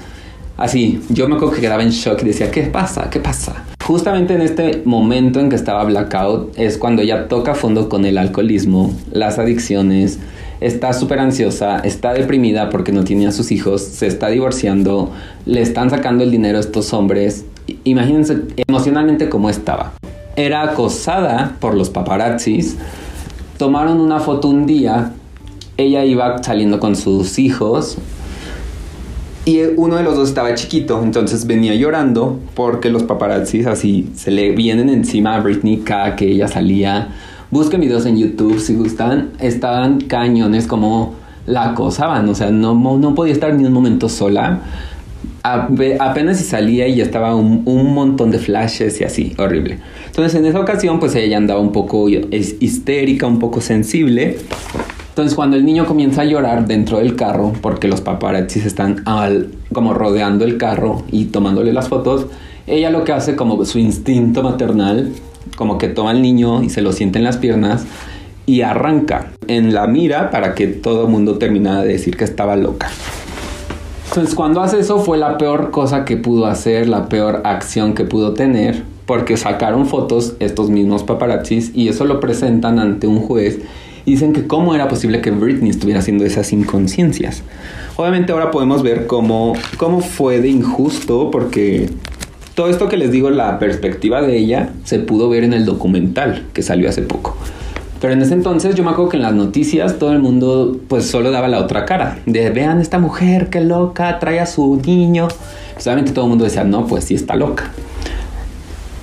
Así, 0.55 1.01
yo 1.10 1.27
me 1.27 1.36
acuerdo 1.36 1.55
que 1.55 1.62
quedaba 1.62 1.84
en 1.84 1.89
shock 1.89 2.22
y 2.22 2.27
decía, 2.27 2.50
¿qué 2.51 2.63
pasa? 2.63 3.10
¿Qué 3.10 3.20
pasa? 3.20 3.65
Justamente 3.84 4.34
en 4.34 4.41
este 4.41 4.81
momento 4.86 5.41
en 5.41 5.50
que 5.50 5.58
estaba 5.58 5.84
blackout 5.84 6.58
es 6.58 6.77
cuando 6.77 7.01
ella 7.01 7.27
toca 7.27 7.53
fondo 7.53 7.89
con 7.89 8.05
el 8.05 8.17
alcoholismo, 8.17 8.93
las 9.12 9.39
adicciones, 9.39 10.20
está 10.62 10.94
súper 10.94 11.20
ansiosa, 11.20 11.80
está 11.80 12.13
deprimida 12.13 12.70
porque 12.70 12.91
no 12.91 13.03
tiene 13.03 13.27
a 13.27 13.32
sus 13.32 13.51
hijos, 13.51 13.82
se 13.82 14.08
está 14.08 14.30
divorciando, 14.30 15.12
le 15.46 15.62
están 15.62 15.89
sacando 15.89 16.24
el 16.24 16.32
dinero 16.32 16.58
a 16.58 16.62
estos 16.62 16.94
hombres. 16.94 17.46
Imagínense 17.84 18.44
emocionalmente 18.68 19.27
cómo 19.27 19.50
estaba. 19.50 19.94
Era 20.36 20.62
acosada 20.62 21.58
por 21.60 21.75
los 21.75 21.89
paparazzis. 21.89 22.77
Tomaron 23.58 24.00
una 24.00 24.20
foto 24.20 24.48
un 24.48 24.65
día. 24.65 25.13
Ella 25.77 26.06
iba 26.06 26.41
saliendo 26.41 26.80
con 26.80 26.96
sus 26.96 27.39
hijos 27.39 27.98
y 29.44 29.62
uno 29.75 29.96
de 29.96 30.03
los 30.03 30.15
dos 30.15 30.30
estaba 30.30 30.53
chiquito, 30.53 31.01
entonces 31.03 31.48
venía 31.48 31.74
llorando 31.74 32.39
porque 32.53 32.89
los 32.91 33.03
paparazzis 33.03 33.65
así 33.65 34.08
se 34.15 34.30
le 34.30 34.51
vienen 34.51 34.88
encima 34.89 35.36
a 35.36 35.39
Britney 35.39 35.77
cada 35.77 36.15
que 36.15 36.27
ella 36.27 36.48
salía. 36.48 37.10
Busquen 37.51 37.81
videos 37.81 38.05
en 38.05 38.17
YouTube 38.17 38.60
si 38.60 38.75
gustan. 38.75 39.31
Estaban 39.39 40.01
cañones 40.01 40.67
como 40.67 41.13
la 41.46 41.72
acosaban, 41.72 42.27
o 42.29 42.36
sea, 42.36 42.51
no, 42.51 42.74
no 42.74 43.15
podía 43.15 43.34
estar 43.34 43.53
ni 43.53 43.65
un 43.65 43.74
momento 43.74 44.10
sola. 44.10 44.62
apenas 45.43 46.38
si 46.38 46.43
salía 46.43 46.88
y 46.88 46.96
ya 46.96 47.03
estaba 47.03 47.36
un, 47.36 47.63
un, 47.65 47.93
montón 47.93 48.31
de 48.31 48.39
flashes 48.39 49.01
y 49.01 49.03
así, 49.03 49.34
horrible. 49.38 49.79
Entonces 50.08 50.36
en 50.36 50.46
esa 50.46 50.60
ocasión 50.60 51.00
pues 51.00 51.15
ella 51.15 51.38
andaba 51.38 51.60
un 51.60 51.72
poco 51.72 52.08
histérica, 52.10 53.27
un 53.27 53.39
poco 53.39 53.60
sensible 53.62 54.38
entonces 55.12 55.36
cuando 55.36 55.58
el 55.58 55.65
niño 55.65 55.86
comienza 55.86 56.22
a 56.22 56.25
llorar 56.25 56.65
dentro 56.67 57.00
del 57.00 57.17
carro, 57.17 57.51
porque 57.62 57.89
los 57.89 58.00
paparazzis 58.00 58.65
están 58.65 59.03
al, 59.05 59.50
como 59.74 59.93
rodeando 59.93 60.46
el 60.46 60.58
carro 60.58 61.03
y 61.12 61.25
tomándole 61.25 61.74
las 61.74 61.89
fotos, 61.89 62.27
ella 62.65 62.89
lo 62.91 63.03
que 63.03 63.12
hace 63.12 63.36
como 63.36 63.65
su 63.65 63.77
instinto 63.77 64.41
maternal, 64.41 65.12
como 65.62 65.77
que 65.77 65.89
toma 65.89 66.10
al 66.10 66.24
niño 66.24 66.63
y 66.63 66.72
se 66.72 66.82
lo 66.82 66.91
siente 66.91 67.20
en 67.20 67.24
las 67.24 67.38
piernas 67.38 67.86
y 68.48 68.62
arranca 68.62 69.34
en 69.46 69.75
la 69.75 69.86
mira 69.86 70.32
para 70.32 70.56
que 70.56 70.65
todo 70.65 71.03
el 71.06 71.12
mundo 71.12 71.38
terminara 71.38 71.84
de 71.84 71.89
decir 71.89 72.18
que 72.18 72.24
estaba 72.24 72.56
loca. 72.56 72.89
Entonces 74.08 74.34
cuando 74.34 74.62
hace 74.62 74.80
eso 74.80 74.98
fue 75.01 75.20
la 75.20 75.38
peor 75.38 75.70
cosa 75.70 76.03
que 76.03 76.18
pudo 76.18 76.48
hacer, 76.48 76.89
la 76.89 77.10
peor 77.10 77.44
acción 77.44 77.94
que 77.94 78.06
pudo 78.06 78.34
tener, 78.34 78.82
porque 79.06 79.38
sacaron 79.38 79.86
fotos 79.86 80.34
estos 80.39 80.72
mismos 80.72 81.03
paparazzis 81.03 81.70
y 81.75 81.89
eso 81.89 82.06
lo 82.06 82.20
presentan 82.20 82.80
ante 82.80 83.06
un 83.06 83.20
juez 83.20 83.60
dicen 84.03 84.34
que 84.34 84.48
cómo 84.48 84.74
era 84.74 84.88
posible 84.88 85.22
que 85.22 85.30
Britney 85.30 85.70
estuviera 85.70 86.00
haciendo 86.00 86.25
esas 86.25 86.51
inconsciencias. 86.53 87.44
Obviamente 87.98 88.32
ahora 88.32 88.50
podemos 88.50 88.82
ver 88.82 89.06
cómo, 89.06 89.53
cómo 89.77 90.01
fue 90.01 90.41
de 90.41 90.50
injusto 90.50 91.30
porque 91.30 91.88
todo 92.55 92.70
esto 92.70 92.89
que 92.89 92.98
les 92.98 93.12
digo, 93.12 93.29
la 93.29 93.60
perspectiva 93.60 94.22
de 94.22 94.38
ella, 94.38 94.70
se 94.84 95.00
pudo 95.00 95.29
ver 95.29 95.43
en 95.43 95.53
el 95.53 95.65
documental 95.65 96.46
que 96.53 96.62
salió 96.62 96.89
hace 96.89 97.01
poco. 97.01 97.38
Pero 98.01 98.13
en 98.13 98.22
ese 98.22 98.34
entonces 98.34 98.74
yo 98.74 98.84
me 98.84 98.89
acuerdo 98.89 99.10
que 99.10 99.17
en 99.17 99.24
las 99.24 99.34
noticias 99.34 100.00
todo 100.00 100.12
el 100.12 100.20
mundo 100.20 100.79
pues 100.88 101.05
solo 101.05 101.29
daba 101.29 101.48
la 101.48 101.60
otra 101.60 101.86
cara. 101.86 102.17
De 102.25 102.50
vean 102.50 102.81
esta 102.81 102.98
mujer, 102.98 103.50
qué 103.50 103.62
loca, 103.62 104.17
trae 104.20 104.39
a 104.39 104.48
su 104.48 104.81
niño. 104.84 105.27
Pues 105.75 105.86
obviamente 105.86 106.12
todo 106.12 106.25
el 106.25 106.29
mundo 106.29 106.43
decía, 106.43 106.63
no, 106.63 106.88
pues 106.88 107.03
sí 107.03 107.13
está 107.13 107.36
loca. 107.36 107.72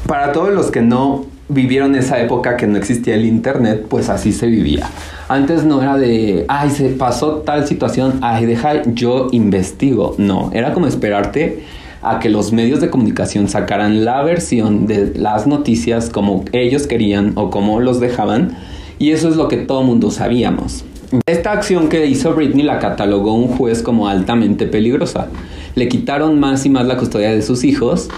Para 0.08 0.32
todos 0.32 0.52
los 0.52 0.72
que 0.72 0.82
no 0.82 1.26
vivieron 1.48 1.94
esa 1.94 2.20
época 2.20 2.56
que 2.56 2.66
no 2.66 2.76
existía 2.76 3.14
el 3.14 3.24
internet, 3.24 3.86
pues 3.88 4.08
así 4.08 4.32
se 4.32 4.48
vivía. 4.48 4.90
Antes 5.28 5.64
no 5.64 5.80
era 5.80 5.96
de, 5.96 6.44
ay, 6.48 6.70
se 6.70 6.88
pasó 6.88 7.36
tal 7.36 7.68
situación, 7.68 8.18
ay, 8.20 8.46
deja, 8.46 8.82
yo 8.84 9.28
investigo. 9.30 10.16
No, 10.18 10.50
era 10.52 10.74
como 10.74 10.88
esperarte 10.88 11.62
a 12.02 12.18
que 12.20 12.28
los 12.28 12.52
medios 12.52 12.80
de 12.80 12.90
comunicación 12.90 13.48
sacaran 13.48 14.04
la 14.04 14.22
versión 14.22 14.86
de 14.86 15.12
las 15.16 15.46
noticias 15.46 16.10
como 16.10 16.44
ellos 16.52 16.86
querían 16.86 17.32
o 17.34 17.50
como 17.50 17.80
los 17.80 18.00
dejaban. 18.00 18.56
Y 18.98 19.10
eso 19.10 19.28
es 19.28 19.36
lo 19.36 19.48
que 19.48 19.56
todo 19.58 19.82
mundo 19.82 20.10
sabíamos. 20.10 20.84
Esta 21.26 21.52
acción 21.52 21.88
que 21.88 22.06
hizo 22.06 22.34
Britney 22.34 22.64
la 22.64 22.78
catalogó 22.78 23.32
un 23.32 23.48
juez 23.48 23.82
como 23.82 24.08
altamente 24.08 24.66
peligrosa. 24.66 25.28
Le 25.74 25.88
quitaron 25.88 26.38
más 26.38 26.66
y 26.66 26.70
más 26.70 26.86
la 26.86 26.96
custodia 26.96 27.30
de 27.30 27.40
sus 27.42 27.64
hijos, 27.64 28.08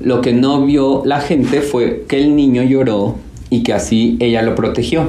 lo 0.00 0.20
que 0.20 0.32
no 0.32 0.64
vio 0.64 1.02
la 1.04 1.20
gente 1.20 1.60
fue 1.62 2.04
que 2.06 2.22
el 2.22 2.36
niño 2.36 2.62
lloró 2.62 3.16
y 3.50 3.64
que 3.64 3.72
así 3.72 4.16
ella 4.20 4.42
lo 4.42 4.54
protegió. 4.54 5.08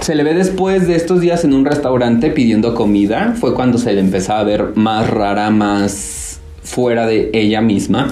Se 0.00 0.14
le 0.14 0.24
ve 0.24 0.34
después 0.34 0.88
de 0.88 0.96
estos 0.96 1.20
días 1.20 1.44
en 1.44 1.54
un 1.54 1.64
restaurante 1.64 2.30
pidiendo 2.30 2.74
comida. 2.74 3.34
Fue 3.38 3.54
cuando 3.54 3.78
se 3.78 3.92
le 3.92 4.00
empezaba 4.00 4.40
a 4.40 4.44
ver 4.44 4.72
más 4.74 5.08
rara, 5.08 5.50
más 5.50 6.23
fuera 6.74 7.06
de 7.06 7.30
ella 7.32 7.60
misma. 7.60 8.10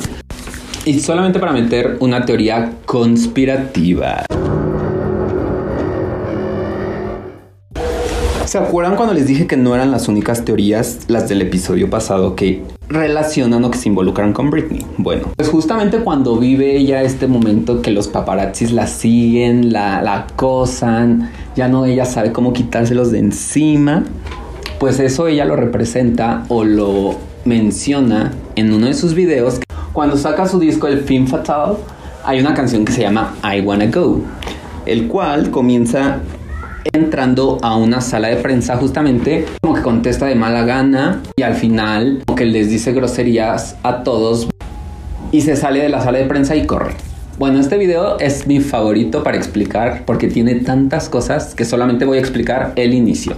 Y 0.85 1.01
solamente 1.01 1.41
para 1.41 1.53
meter 1.53 1.97
una 1.99 2.25
teoría 2.25 2.75
conspirativa. 2.87 4.25
¿Se 8.45 8.59
acuerdan 8.59 8.97
cuando 8.97 9.15
les 9.15 9.27
dije 9.27 9.47
que 9.47 9.57
no 9.57 9.75
eran 9.75 9.91
las 9.91 10.09
únicas 10.09 10.45
teorías, 10.45 11.01
las 11.09 11.29
del 11.29 11.43
episodio 11.43 11.91
pasado, 11.91 12.37
que 12.37 12.63
relacionan 12.89 13.65
o 13.65 13.71
que 13.71 13.79
se 13.79 13.89
involucran 13.89 14.33
con 14.33 14.51
Britney? 14.51 14.85
Bueno, 14.99 15.29
pues 15.37 15.49
justamente 15.49 15.99
cuando 15.99 16.37
vive 16.37 16.77
ella 16.77 17.03
este 17.03 17.27
momento 17.27 17.83
que 17.83 17.91
los 17.91 18.09
paparazzis 18.09 18.73
la 18.73 18.87
siguen, 18.87 19.73
la, 19.73 20.03
la 20.03 20.17
acosan, 20.17 21.31
ya 21.57 21.67
no 21.67 21.87
ella 21.87 22.05
sabe 22.05 22.31
cómo 22.31 22.53
quitárselos 22.53 23.11
de 23.11 23.21
encima, 23.21 24.05
pues 24.79 25.01
eso 25.01 25.27
ella 25.29 25.47
lo 25.47 25.57
representa 25.57 26.45
o 26.49 26.65
lo 26.65 27.32
menciona 27.45 28.33
en 28.57 28.73
uno 28.73 28.87
de 28.87 28.95
sus 28.95 29.15
videos. 29.15 29.61
Cuando 29.93 30.17
saca 30.17 30.47
su 30.47 30.59
disco 30.59 30.87
El 30.87 31.01
Film 31.01 31.27
Fatal, 31.27 31.77
hay 32.25 32.41
una 32.41 32.55
canción 32.55 32.85
que 32.85 32.93
se 32.93 33.03
llama 33.03 33.35
I 33.43 33.61
Wanna 33.61 33.87
Go, 33.87 34.21
el 34.87 35.09
cual 35.09 35.51
comienza 35.51 36.21
entrando 36.93 37.59
a 37.63 37.77
una 37.77 38.01
sala 38.01 38.29
de 38.29 38.37
prensa 38.37 38.77
justamente 38.77 39.47
como 39.61 39.75
que 39.75 39.83
contesta 39.83 40.27
de 40.27 40.35
mala 40.35 40.65
gana 40.65 41.23
y 41.37 41.43
al 41.43 41.55
final 41.55 42.23
como 42.27 42.37
que 42.37 42.45
les 42.45 42.71
dice 42.71 42.93
groserías 42.93 43.77
a 43.83 44.03
todos 44.03 44.49
y 45.31 45.43
se 45.43 45.57
sale 45.57 45.81
de 45.81 45.89
la 45.89 46.03
sala 46.03 46.19
de 46.19 46.27
prensa 46.27 46.57
y 46.57 46.67
corre. 46.67 46.95
Bueno, 47.39 47.59
este 47.61 47.79
video 47.79 48.19
es 48.19 48.47
mi 48.47 48.61
favorito 48.61 49.23
para 49.23 49.37
explicar 49.37 50.05
porque 50.05 50.29
tiene 50.29 50.57
tantas 50.57 51.09
cosas 51.09 51.55
que 51.55 51.65
solamente 51.65 52.05
voy 52.05 52.19
a 52.19 52.21
explicar 52.21 52.73
el 52.77 52.95
inicio. 52.95 53.35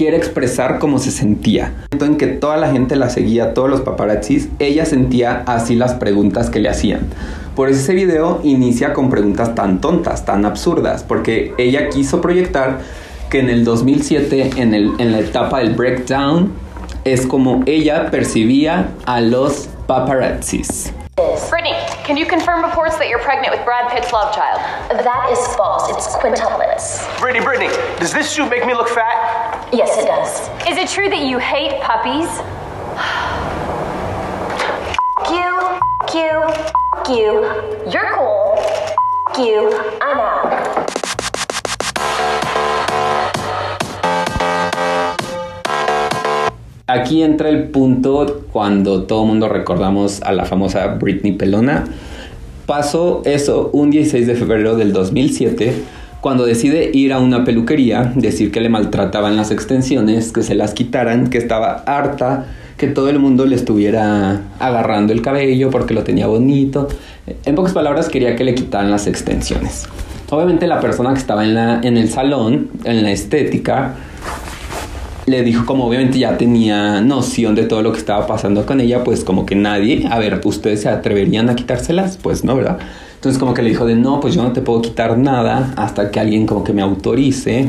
Quiere 0.00 0.16
expresar 0.16 0.78
cómo 0.78 0.98
se 0.98 1.10
sentía. 1.10 1.74
En 1.90 2.16
que 2.16 2.26
toda 2.26 2.56
la 2.56 2.72
gente 2.72 2.96
la 2.96 3.10
seguía, 3.10 3.52
todos 3.52 3.68
los 3.68 3.82
paparazzis, 3.82 4.48
ella 4.58 4.86
sentía 4.86 5.42
así 5.44 5.74
las 5.74 5.92
preguntas 5.92 6.48
que 6.48 6.58
le 6.58 6.70
hacían. 6.70 7.00
Por 7.54 7.68
eso 7.68 7.80
ese 7.80 7.92
video 7.92 8.40
inicia 8.42 8.94
con 8.94 9.10
preguntas 9.10 9.54
tan 9.54 9.82
tontas, 9.82 10.24
tan 10.24 10.46
absurdas, 10.46 11.04
porque 11.06 11.52
ella 11.58 11.90
quiso 11.90 12.22
proyectar 12.22 12.78
que 13.28 13.40
en 13.40 13.50
el 13.50 13.62
2007, 13.62 14.52
en, 14.56 14.72
el, 14.72 14.92
en 14.96 15.12
la 15.12 15.18
etapa 15.18 15.58
del 15.58 15.74
breakdown, 15.74 16.50
es 17.04 17.26
como 17.26 17.62
ella 17.66 18.10
percibía 18.10 18.92
a 19.04 19.20
los 19.20 19.68
paparazzis. 19.86 20.94
Brittany, 21.50 21.74
can 22.04 22.16
you 22.16 22.24
confirm 22.24 22.64
reports 22.64 22.96
that 22.96 23.08
you're 23.08 23.18
pregnant 23.18 23.54
with 23.54 23.62
Brad 23.64 23.90
Pitt's 23.92 24.10
love 24.12 24.34
child? 24.34 24.58
That 24.90 25.28
is 25.30 25.38
false. 25.54 25.90
It's 25.90 26.16
quintuplets. 26.16 27.04
Brittany, 27.20 27.44
Brittany, 27.44 27.68
does 27.98 28.12
this 28.12 28.30
suit 28.30 28.48
make 28.48 28.64
me 28.64 28.72
look 28.72 28.88
fat? 28.88 29.68
Yes, 29.72 29.98
it 29.98 30.06
does. 30.06 30.48
Is 30.66 30.78
it 30.78 30.88
true 30.88 31.10
that 31.10 31.20
you 31.20 31.38
hate 31.38 31.80
puppies? 31.82 32.28
F 35.20 35.30
you, 35.30 35.78
F 36.02 36.14
you, 36.14 36.42
F 36.96 37.08
you. 37.08 37.92
You're 37.92 38.14
cool. 38.14 38.54
F 39.28 39.38
you. 39.38 39.70
I'm 40.00 40.18
out. 40.18 40.99
Aquí 46.92 47.22
entra 47.22 47.48
el 47.48 47.68
punto 47.68 48.46
cuando 48.52 49.04
todo 49.04 49.22
el 49.22 49.28
mundo 49.28 49.48
recordamos 49.48 50.20
a 50.22 50.32
la 50.32 50.44
famosa 50.44 50.88
Britney 51.00 51.30
Pelona. 51.30 51.84
Pasó 52.66 53.22
eso 53.24 53.70
un 53.72 53.92
16 53.92 54.26
de 54.26 54.34
febrero 54.34 54.74
del 54.74 54.92
2007 54.92 55.72
cuando 56.20 56.44
decide 56.44 56.90
ir 56.92 57.12
a 57.12 57.20
una 57.20 57.44
peluquería, 57.44 58.12
decir 58.16 58.50
que 58.50 58.60
le 58.60 58.68
maltrataban 58.68 59.36
las 59.36 59.52
extensiones, 59.52 60.32
que 60.32 60.42
se 60.42 60.56
las 60.56 60.74
quitaran, 60.74 61.30
que 61.30 61.38
estaba 61.38 61.84
harta, 61.86 62.46
que 62.76 62.88
todo 62.88 63.08
el 63.08 63.20
mundo 63.20 63.46
le 63.46 63.54
estuviera 63.54 64.40
agarrando 64.58 65.12
el 65.12 65.22
cabello 65.22 65.70
porque 65.70 65.94
lo 65.94 66.02
tenía 66.02 66.26
bonito. 66.26 66.88
En 67.44 67.54
pocas 67.54 67.72
palabras 67.72 68.08
quería 68.08 68.34
que 68.34 68.42
le 68.42 68.56
quitaran 68.56 68.90
las 68.90 69.06
extensiones. 69.06 69.86
Obviamente 70.28 70.66
la 70.66 70.80
persona 70.80 71.12
que 71.12 71.20
estaba 71.20 71.44
en, 71.44 71.54
la, 71.54 71.80
en 71.84 71.96
el 71.96 72.08
salón, 72.08 72.68
en 72.82 73.04
la 73.04 73.12
estética, 73.12 73.94
le 75.30 75.42
dijo 75.42 75.64
como 75.64 75.86
obviamente 75.86 76.18
ya 76.18 76.36
tenía 76.36 77.00
noción 77.00 77.54
de 77.54 77.62
todo 77.62 77.82
lo 77.82 77.92
que 77.92 77.98
estaba 77.98 78.26
pasando 78.26 78.66
con 78.66 78.80
ella, 78.80 79.04
pues 79.04 79.24
como 79.24 79.46
que 79.46 79.54
nadie, 79.54 80.06
a 80.10 80.18
ver, 80.18 80.40
¿ustedes 80.44 80.82
se 80.82 80.88
atreverían 80.88 81.48
a 81.48 81.54
quitárselas? 81.54 82.18
Pues 82.20 82.44
no, 82.44 82.56
¿verdad? 82.56 82.78
Entonces 83.14 83.38
como 83.38 83.54
que 83.54 83.62
le 83.62 83.70
dijo 83.70 83.86
de 83.86 83.94
no, 83.94 84.18
pues 84.18 84.34
yo 84.34 84.42
no 84.42 84.52
te 84.52 84.60
puedo 84.60 84.82
quitar 84.82 85.16
nada 85.16 85.72
hasta 85.76 86.10
que 86.10 86.18
alguien 86.18 86.46
como 86.46 86.64
que 86.64 86.72
me 86.72 86.82
autorice. 86.82 87.68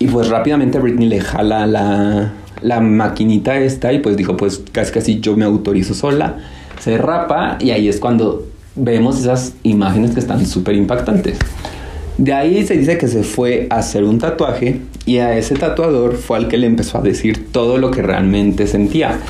Y 0.00 0.06
pues 0.08 0.28
rápidamente 0.28 0.78
Britney 0.78 1.08
le 1.08 1.20
jala 1.20 1.66
la, 1.66 2.32
la 2.62 2.80
maquinita 2.80 3.56
esta 3.58 3.92
y 3.92 4.00
pues 4.00 4.16
dijo 4.16 4.36
pues 4.36 4.62
casi 4.72 4.92
casi 4.92 5.20
yo 5.20 5.36
me 5.36 5.44
autorizo 5.44 5.94
sola. 5.94 6.38
Se 6.80 6.98
rapa 6.98 7.58
y 7.60 7.70
ahí 7.70 7.88
es 7.88 8.00
cuando 8.00 8.46
vemos 8.74 9.20
esas 9.20 9.54
imágenes 9.62 10.12
que 10.12 10.20
están 10.20 10.44
súper 10.46 10.74
impactantes. 10.74 11.38
De 12.18 12.32
ahí 12.32 12.66
se 12.66 12.76
dice 12.76 12.98
que 12.98 13.06
se 13.06 13.22
fue 13.22 13.68
a 13.70 13.76
hacer 13.76 14.02
un 14.02 14.18
tatuaje 14.18 14.80
y 15.06 15.18
a 15.18 15.38
ese 15.38 15.54
tatuador 15.54 16.16
fue 16.16 16.36
al 16.36 16.48
que 16.48 16.56
le 16.56 16.66
empezó 16.66 16.98
a 16.98 17.00
decir 17.00 17.52
todo 17.52 17.78
lo 17.78 17.92
que 17.92 18.02
realmente 18.02 18.66
sentía. 18.66 19.20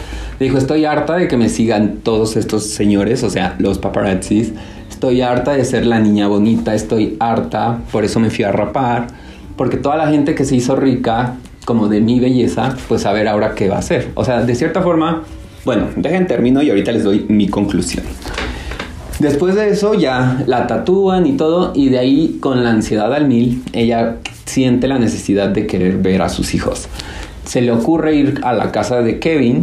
Le 0.40 0.46
dijo, 0.46 0.56
estoy 0.56 0.86
harta 0.86 1.16
de 1.16 1.28
que 1.28 1.36
me 1.36 1.50
sigan 1.50 1.98
todos 2.02 2.36
estos 2.36 2.64
señores, 2.64 3.22
o 3.24 3.28
sea, 3.28 3.56
los 3.58 3.78
paparazzis. 3.78 4.54
Estoy 4.88 5.20
harta 5.20 5.52
de 5.52 5.66
ser 5.66 5.84
la 5.84 6.00
niña 6.00 6.28
bonita, 6.28 6.74
estoy 6.74 7.18
harta, 7.20 7.80
por 7.92 8.06
eso 8.06 8.20
me 8.20 8.30
fui 8.30 8.46
a 8.46 8.52
rapar. 8.52 9.08
Porque 9.58 9.76
toda 9.76 9.96
la 9.96 10.08
gente 10.08 10.34
que 10.34 10.46
se 10.46 10.56
hizo 10.56 10.74
rica, 10.74 11.36
como 11.66 11.88
de 11.88 12.00
mi 12.00 12.20
belleza, 12.20 12.74
pues 12.88 13.04
a 13.04 13.12
ver 13.12 13.28
ahora 13.28 13.54
qué 13.54 13.68
va 13.68 13.76
a 13.76 13.80
hacer. 13.80 14.12
O 14.14 14.24
sea, 14.24 14.40
de 14.42 14.54
cierta 14.54 14.80
forma, 14.80 15.24
bueno, 15.66 15.88
dejen 15.94 16.26
termino 16.26 16.62
y 16.62 16.70
ahorita 16.70 16.92
les 16.92 17.04
doy 17.04 17.26
mi 17.28 17.48
conclusión. 17.48 18.04
Después 19.18 19.56
de 19.56 19.70
eso 19.70 19.94
ya 19.94 20.44
la 20.46 20.68
tatúan 20.68 21.26
y 21.26 21.36
todo 21.36 21.72
y 21.74 21.88
de 21.88 21.98
ahí 21.98 22.38
con 22.40 22.62
la 22.62 22.70
ansiedad 22.70 23.12
al 23.12 23.26
mil 23.26 23.64
ella 23.72 24.18
siente 24.44 24.86
la 24.86 24.98
necesidad 24.98 25.48
de 25.48 25.66
querer 25.66 25.98
ver 25.98 26.22
a 26.22 26.28
sus 26.28 26.54
hijos. 26.54 26.88
Se 27.44 27.60
le 27.60 27.72
ocurre 27.72 28.14
ir 28.14 28.40
a 28.44 28.52
la 28.52 28.70
casa 28.70 29.02
de 29.02 29.18
Kevin, 29.18 29.62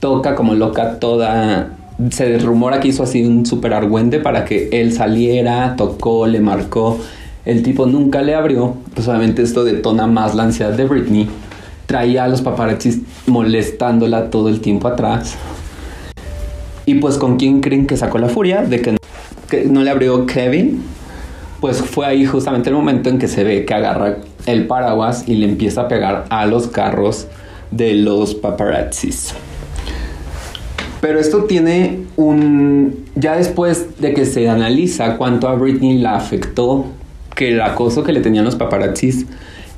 toca 0.00 0.34
como 0.34 0.54
loca 0.54 0.98
toda... 0.98 1.72
Se 2.10 2.38
rumora 2.38 2.80
que 2.80 2.88
hizo 2.88 3.04
así 3.04 3.24
un 3.24 3.46
super 3.46 3.72
argüente 3.72 4.18
para 4.18 4.44
que 4.44 4.68
él 4.70 4.92
saliera, 4.92 5.76
tocó, 5.76 6.26
le 6.26 6.40
marcó. 6.40 6.98
El 7.46 7.62
tipo 7.62 7.86
nunca 7.86 8.20
le 8.20 8.34
abrió, 8.34 8.74
pues 8.94 9.08
esto 9.38 9.64
detona 9.64 10.06
más 10.06 10.34
la 10.34 10.42
ansiedad 10.42 10.72
de 10.72 10.84
Britney. 10.84 11.28
Traía 11.86 12.24
a 12.24 12.28
los 12.28 12.42
paparazzis 12.42 13.00
molestándola 13.26 14.28
todo 14.28 14.48
el 14.48 14.60
tiempo 14.60 14.88
atrás. 14.88 15.36
Y 16.86 16.94
pues 16.94 17.18
con 17.18 17.36
quién 17.36 17.60
creen 17.60 17.86
que 17.86 17.96
sacó 17.96 18.18
la 18.18 18.28
furia 18.28 18.62
de 18.62 18.80
que, 18.80 18.96
no 19.68 19.82
le 19.82 19.90
abrió 19.90 20.24
Kevin. 20.24 20.82
Pues 21.60 21.78
fue 21.78 22.06
ahí 22.06 22.24
justamente 22.24 22.70
el 22.70 22.76
momento 22.76 23.08
en 23.10 23.18
que 23.18 23.28
se 23.28 23.42
ve 23.44 23.64
que 23.64 23.74
agarra 23.74 24.18
el 24.46 24.66
paraguas 24.66 25.24
y 25.26 25.34
le 25.34 25.46
empieza 25.46 25.82
a 25.82 25.88
pegar 25.88 26.24
a 26.30 26.46
los 26.46 26.68
carros 26.68 27.26
de 27.70 27.94
los 27.94 28.34
paparazzis. 28.34 29.34
Pero 31.00 31.18
esto 31.18 31.44
tiene 31.44 32.00
un... 32.16 33.04
Ya 33.14 33.36
después 33.36 34.00
de 34.00 34.14
que 34.14 34.24
se 34.24 34.48
analiza 34.48 35.16
cuánto 35.16 35.48
a 35.48 35.54
Britney 35.54 35.98
la 35.98 36.16
afectó, 36.16 36.86
que 37.34 37.48
el 37.48 37.60
acoso 37.60 38.02
que 38.02 38.12
le 38.12 38.20
tenían 38.20 38.44
los 38.44 38.56
paparazzis 38.56 39.26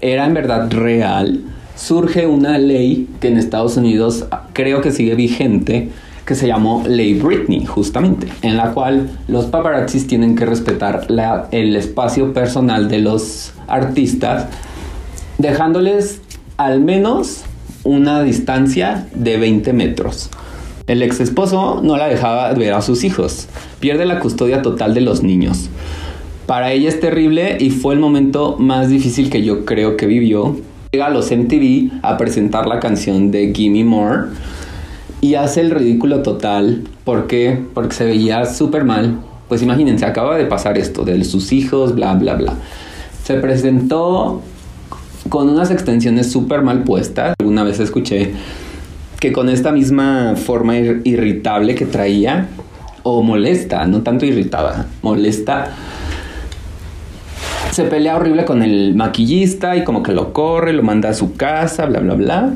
era 0.01 0.27
en 0.27 0.35
verdad 0.35 0.71
real, 0.71 1.43
surge 1.75 2.27
una 2.27 2.59
ley 2.59 3.09
que 3.21 3.29
en 3.29 3.37
Estados 3.37 3.77
Unidos 3.77 4.27
creo 4.53 4.81
que 4.81 4.91
sigue 4.93 5.15
vigente, 5.15 5.89
que 6.29 6.35
se 6.35 6.47
llamó 6.47 6.85
Ley 6.87 7.15
Britney, 7.15 7.65
justamente, 7.65 8.29
en 8.43 8.59
la 8.59 8.73
cual 8.75 9.09
los 9.29 9.47
paparazzis 9.47 10.07
tienen 10.07 10.37
que 10.37 10.45
respetar 10.45 11.07
el 11.53 11.75
espacio 11.75 12.35
personal 12.35 12.91
de 12.91 12.99
los 12.99 13.55
artistas, 13.67 14.45
dejándoles 15.39 16.21
al 16.59 16.83
menos 16.83 17.45
una 17.83 18.23
distancia 18.23 19.09
de 19.15 19.39
20 19.39 19.73
metros. 19.73 20.29
El 20.87 21.03
ex 21.03 21.19
esposo 21.21 21.81
no 21.83 21.97
la 21.97 22.09
dejaba 22.09 22.53
ver 22.53 22.75
a 22.75 22.83
sus 22.83 23.05
hijos, 23.05 23.49
pierde 23.81 24.05
la 24.05 24.21
custodia 24.21 24.61
total 24.61 24.93
de 24.93 25.01
los 25.01 25.23
niños. 25.23 25.71
Para 26.45 26.73
ella 26.73 26.91
es 26.91 27.01
terrible 27.01 27.57
y 27.59 27.71
fue 27.71 27.95
el 27.95 28.01
momento 28.01 28.57
más 28.59 28.91
difícil 28.91 29.31
que 29.31 29.43
yo 29.43 29.65
creo 29.65 29.97
que 29.97 30.05
vivió. 30.05 30.59
Llega 30.93 31.07
a 31.07 31.11
los 31.11 31.31
MTV 31.31 32.01
a 32.03 32.19
presentar 32.19 32.67
la 32.67 32.81
canción 32.81 33.31
de 33.31 33.55
Gimme 33.55 33.85
More 33.85 34.29
y 35.21 35.35
hace 35.35 35.61
el 35.61 35.71
ridículo 35.71 36.23
total. 36.23 36.85
¿Por 37.05 37.27
qué? 37.27 37.59
Porque 37.75 37.95
se 37.95 38.05
veía 38.05 38.45
súper 38.47 38.85
mal. 38.85 39.21
Pues 39.49 39.63
imagínense, 39.63 40.05
acaba 40.05 40.37
de 40.37 40.45
pasar 40.45 40.79
esto 40.79 41.05
de 41.05 41.25
sus 41.25 41.53
hijos, 41.53 41.95
bla, 41.95 42.15
bla, 42.15 42.35
bla. 42.35 42.55
Se 43.25 43.35
presentó 43.35 44.43
con 45.29 45.49
unas 45.49 45.71
extensiones 45.71 46.31
súper 46.31 46.63
mal 46.63 46.85
puestas. 46.85 47.35
Alguna 47.39 47.65
vez 47.65 47.81
escuché 47.81 48.33
que 49.21 49.33
con 49.33 49.49
esta 49.49 49.73
misma 49.73 50.35
forma 50.37 50.77
ir 50.79 51.03
irritable 51.05 51.75
que 51.75 51.87
traía, 51.87 52.49
o 53.03 53.23
molesta, 53.23 53.87
no 53.87 54.03
tanto 54.03 54.27
irritada, 54.27 54.87
molesta, 55.03 55.73
se 57.73 57.85
pelea 57.85 58.17
horrible 58.17 58.45
con 58.45 58.63
el 58.63 58.95
maquillista 58.95 59.77
y 59.77 59.85
como 59.85 60.03
que 60.03 60.13
lo 60.13 60.33
corre, 60.33 60.73
lo 60.73 60.83
manda 60.83 61.11
a 61.11 61.15
su 61.15 61.35
casa, 61.35 61.87
bla, 61.87 62.01
bla, 62.01 62.15
bla. 62.15 62.53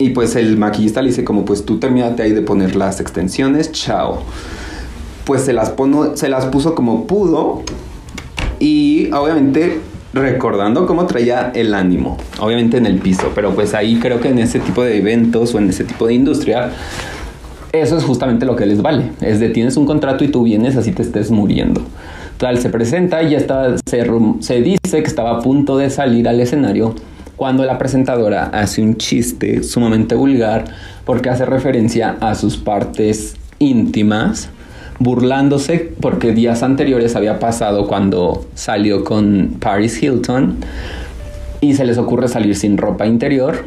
Y 0.00 0.10
pues 0.10 0.34
el 0.34 0.56
maquillista 0.56 1.00
le 1.02 1.10
dice 1.10 1.22
como 1.22 1.44
pues 1.44 1.64
tú 1.64 1.78
terminaste 1.78 2.22
ahí 2.22 2.32
de 2.32 2.42
poner 2.42 2.74
las 2.74 3.00
extensiones, 3.00 3.70
chao. 3.70 4.22
pues 5.24 5.42
se 5.42 5.52
las, 5.52 5.70
pono- 5.70 6.16
se 6.16 6.28
las 6.28 6.46
puso 6.46 6.74
como 6.74 7.06
pudo 7.06 7.62
y 8.58 9.12
obviamente 9.12 9.78
recordando 10.12 10.86
cómo 10.86 11.06
traía 11.06 11.52
el 11.54 11.72
ánimo, 11.74 12.16
obviamente 12.40 12.78
en 12.78 12.86
el 12.86 12.96
piso, 12.98 13.30
pero 13.34 13.54
pues 13.54 13.74
ahí 13.74 13.98
creo 14.00 14.20
que 14.20 14.28
en 14.28 14.38
ese 14.40 14.58
tipo 14.58 14.82
de 14.82 14.98
eventos 14.98 15.54
o 15.54 15.58
en 15.58 15.68
ese 15.68 15.84
tipo 15.84 16.06
de 16.08 16.14
industria, 16.14 16.70
eso 17.72 17.96
es 17.96 18.02
justamente 18.04 18.44
lo 18.46 18.56
que 18.56 18.66
les 18.66 18.82
vale. 18.82 19.12
Es 19.20 19.38
de 19.38 19.50
tienes 19.50 19.76
un 19.76 19.86
contrato 19.86 20.24
y 20.24 20.28
tú 20.28 20.42
vienes 20.42 20.76
así 20.76 20.90
te 20.92 21.02
estés 21.02 21.30
muriendo. 21.30 21.82
Tal 22.38 22.58
se 22.58 22.70
presenta 22.70 23.22
y 23.22 23.30
ya 23.30 23.38
está, 23.38 23.76
se 23.86 24.60
dice 24.62 24.78
que 25.02 25.08
estaba 25.08 25.36
a 25.36 25.40
punto 25.40 25.76
de 25.76 25.90
salir 25.90 26.26
al 26.26 26.40
escenario 26.40 26.94
cuando 27.40 27.64
la 27.64 27.78
presentadora 27.78 28.50
hace 28.52 28.82
un 28.82 28.98
chiste 28.98 29.62
sumamente 29.62 30.14
vulgar 30.14 30.66
porque 31.06 31.30
hace 31.30 31.46
referencia 31.46 32.18
a 32.20 32.34
sus 32.34 32.58
partes 32.58 33.34
íntimas, 33.58 34.50
burlándose 34.98 35.90
porque 36.02 36.32
días 36.32 36.62
anteriores 36.62 37.16
había 37.16 37.38
pasado 37.38 37.88
cuando 37.88 38.44
salió 38.52 39.04
con 39.04 39.56
Paris 39.58 40.02
Hilton 40.02 40.56
y 41.62 41.72
se 41.76 41.86
les 41.86 41.96
ocurre 41.96 42.28
salir 42.28 42.54
sin 42.54 42.76
ropa 42.76 43.06
interior 43.06 43.64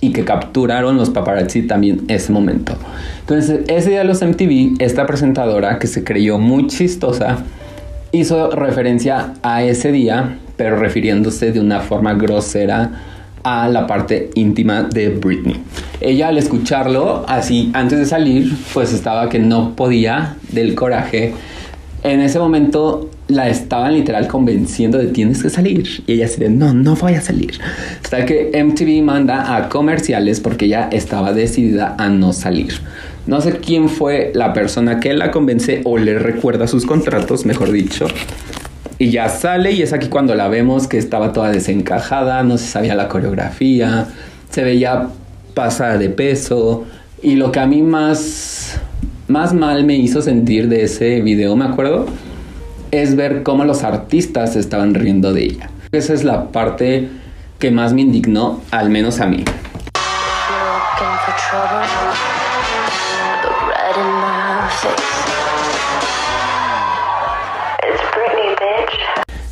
y 0.00 0.12
que 0.12 0.24
capturaron 0.24 0.96
los 0.96 1.10
paparazzi 1.10 1.62
también 1.62 2.06
ese 2.08 2.32
momento. 2.32 2.74
Entonces, 3.20 3.60
ese 3.68 3.90
día 3.90 4.00
de 4.00 4.06
los 4.06 4.22
MTV, 4.22 4.82
esta 4.82 5.06
presentadora 5.06 5.78
que 5.78 5.86
se 5.86 6.02
creyó 6.02 6.40
muy 6.40 6.66
chistosa 6.66 7.44
hizo 8.10 8.50
referencia 8.50 9.34
a 9.44 9.62
ese 9.62 9.92
día, 9.92 10.38
pero 10.56 10.76
refiriéndose 10.76 11.52
de 11.52 11.60
una 11.60 11.80
forma 11.80 12.14
grosera 12.14 12.90
a 13.42 13.68
la 13.68 13.86
parte 13.86 14.30
íntima 14.34 14.82
de 14.84 15.10
Britney. 15.10 15.60
Ella 16.00 16.28
al 16.28 16.38
escucharlo, 16.38 17.24
así 17.28 17.70
antes 17.74 17.98
de 17.98 18.06
salir, 18.06 18.52
pues 18.72 18.92
estaba 18.92 19.28
que 19.28 19.38
no 19.38 19.76
podía 19.76 20.36
del 20.50 20.74
coraje. 20.74 21.34
En 22.02 22.20
ese 22.20 22.38
momento 22.38 23.10
la 23.28 23.48
estaban 23.48 23.94
literal 23.94 24.28
convenciendo 24.28 24.98
de 24.98 25.06
tienes 25.06 25.42
que 25.42 25.50
salir. 25.50 26.02
Y 26.06 26.14
ella 26.14 26.26
así 26.26 26.40
de 26.40 26.50
no, 26.50 26.74
no 26.74 26.96
voy 26.96 27.14
a 27.14 27.20
salir. 27.20 27.58
Hasta 28.02 28.24
que 28.26 28.50
MTV 28.62 29.02
manda 29.02 29.56
a 29.56 29.68
comerciales 29.68 30.40
porque 30.40 30.66
ella 30.66 30.88
estaba 30.90 31.32
decidida 31.32 31.96
a 31.98 32.08
no 32.08 32.32
salir. 32.32 32.74
No 33.26 33.40
sé 33.40 33.58
quién 33.58 33.88
fue 33.88 34.32
la 34.34 34.52
persona 34.52 35.00
que 35.00 35.14
la 35.14 35.30
convence 35.30 35.80
o 35.84 35.96
le 35.96 36.18
recuerda 36.18 36.66
sus 36.66 36.84
contratos, 36.84 37.46
mejor 37.46 37.72
dicho. 37.72 38.06
Y 38.98 39.10
ya 39.10 39.28
sale 39.28 39.72
y 39.72 39.82
es 39.82 39.92
aquí 39.92 40.08
cuando 40.08 40.34
la 40.34 40.48
vemos 40.48 40.86
que 40.86 40.98
estaba 40.98 41.32
toda 41.32 41.50
desencajada, 41.50 42.42
no 42.42 42.58
se 42.58 42.66
sabía 42.66 42.94
la 42.94 43.08
coreografía, 43.08 44.06
se 44.50 44.62
veía 44.62 45.08
pasada 45.54 45.98
de 45.98 46.10
peso. 46.10 46.84
Y 47.22 47.36
lo 47.36 47.50
que 47.50 47.60
a 47.60 47.66
mí 47.66 47.82
más, 47.82 48.78
más 49.28 49.52
mal 49.52 49.84
me 49.84 49.96
hizo 49.96 50.22
sentir 50.22 50.68
de 50.68 50.84
ese 50.84 51.20
video, 51.22 51.56
me 51.56 51.64
acuerdo, 51.64 52.06
es 52.90 53.16
ver 53.16 53.42
cómo 53.42 53.64
los 53.64 53.82
artistas 53.82 54.54
estaban 54.54 54.94
riendo 54.94 55.32
de 55.32 55.44
ella. 55.44 55.70
Esa 55.90 56.14
es 56.14 56.22
la 56.22 56.52
parte 56.52 57.08
que 57.58 57.70
más 57.70 57.92
me 57.92 58.02
indignó, 58.02 58.60
al 58.70 58.90
menos 58.90 59.20
a 59.20 59.26
mí. 59.26 59.44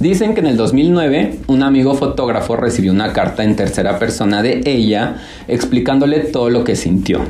Dicen 0.03 0.35
que 0.35 0.41
en 0.41 0.49
el 0.49 0.57
2009 0.57 1.39
un 1.47 1.63
amigo 1.63 1.95
fotógrafo 1.95 2.57
recibió 2.57 2.91
una 2.91 3.13
carta 3.13 3.45
en 3.45 3.55
tercera 3.55 4.01
persona 4.01 4.43
de 4.43 4.61
ella 4.65 5.19
explicándole 5.47 6.19
todo 6.19 6.51
lo 6.51 6.65
que 6.65 6.75
sintió. 6.75 7.21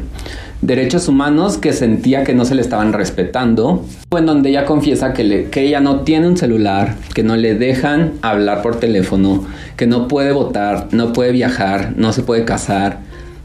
Derechos 0.62 1.06
humanos 1.06 1.58
que 1.58 1.74
sentía 1.74 2.24
que 2.24 2.32
no 2.32 2.46
se 2.46 2.54
le 2.54 2.62
estaban 2.62 2.94
respetando, 2.94 3.84
en 4.16 4.24
donde 4.24 4.48
ella 4.48 4.64
confiesa 4.64 5.12
que, 5.12 5.48
que 5.50 5.66
ella 5.66 5.80
no 5.80 6.00
tiene 6.00 6.26
un 6.26 6.38
celular, 6.38 6.96
que 7.12 7.22
no 7.22 7.36
le 7.36 7.56
dejan 7.56 8.12
hablar 8.22 8.62
por 8.62 8.80
teléfono, 8.80 9.44
que 9.76 9.86
no 9.86 10.08
puede 10.08 10.32
votar, 10.32 10.88
no 10.92 11.12
puede 11.12 11.32
viajar, 11.32 11.92
no 11.96 12.14
se 12.14 12.22
puede 12.22 12.46
casar, 12.46 13.00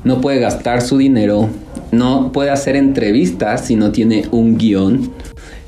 no 0.05 0.21
puede 0.21 0.39
gastar 0.39 0.81
su 0.81 0.99
dinero, 0.99 1.49
no 1.91 2.31
puede 2.31 2.49
hacer 2.49 2.75
entrevistas 2.75 3.65
si 3.65 3.75
no 3.75 3.91
tiene 3.91 4.25
un 4.31 4.57
guion 4.57 5.11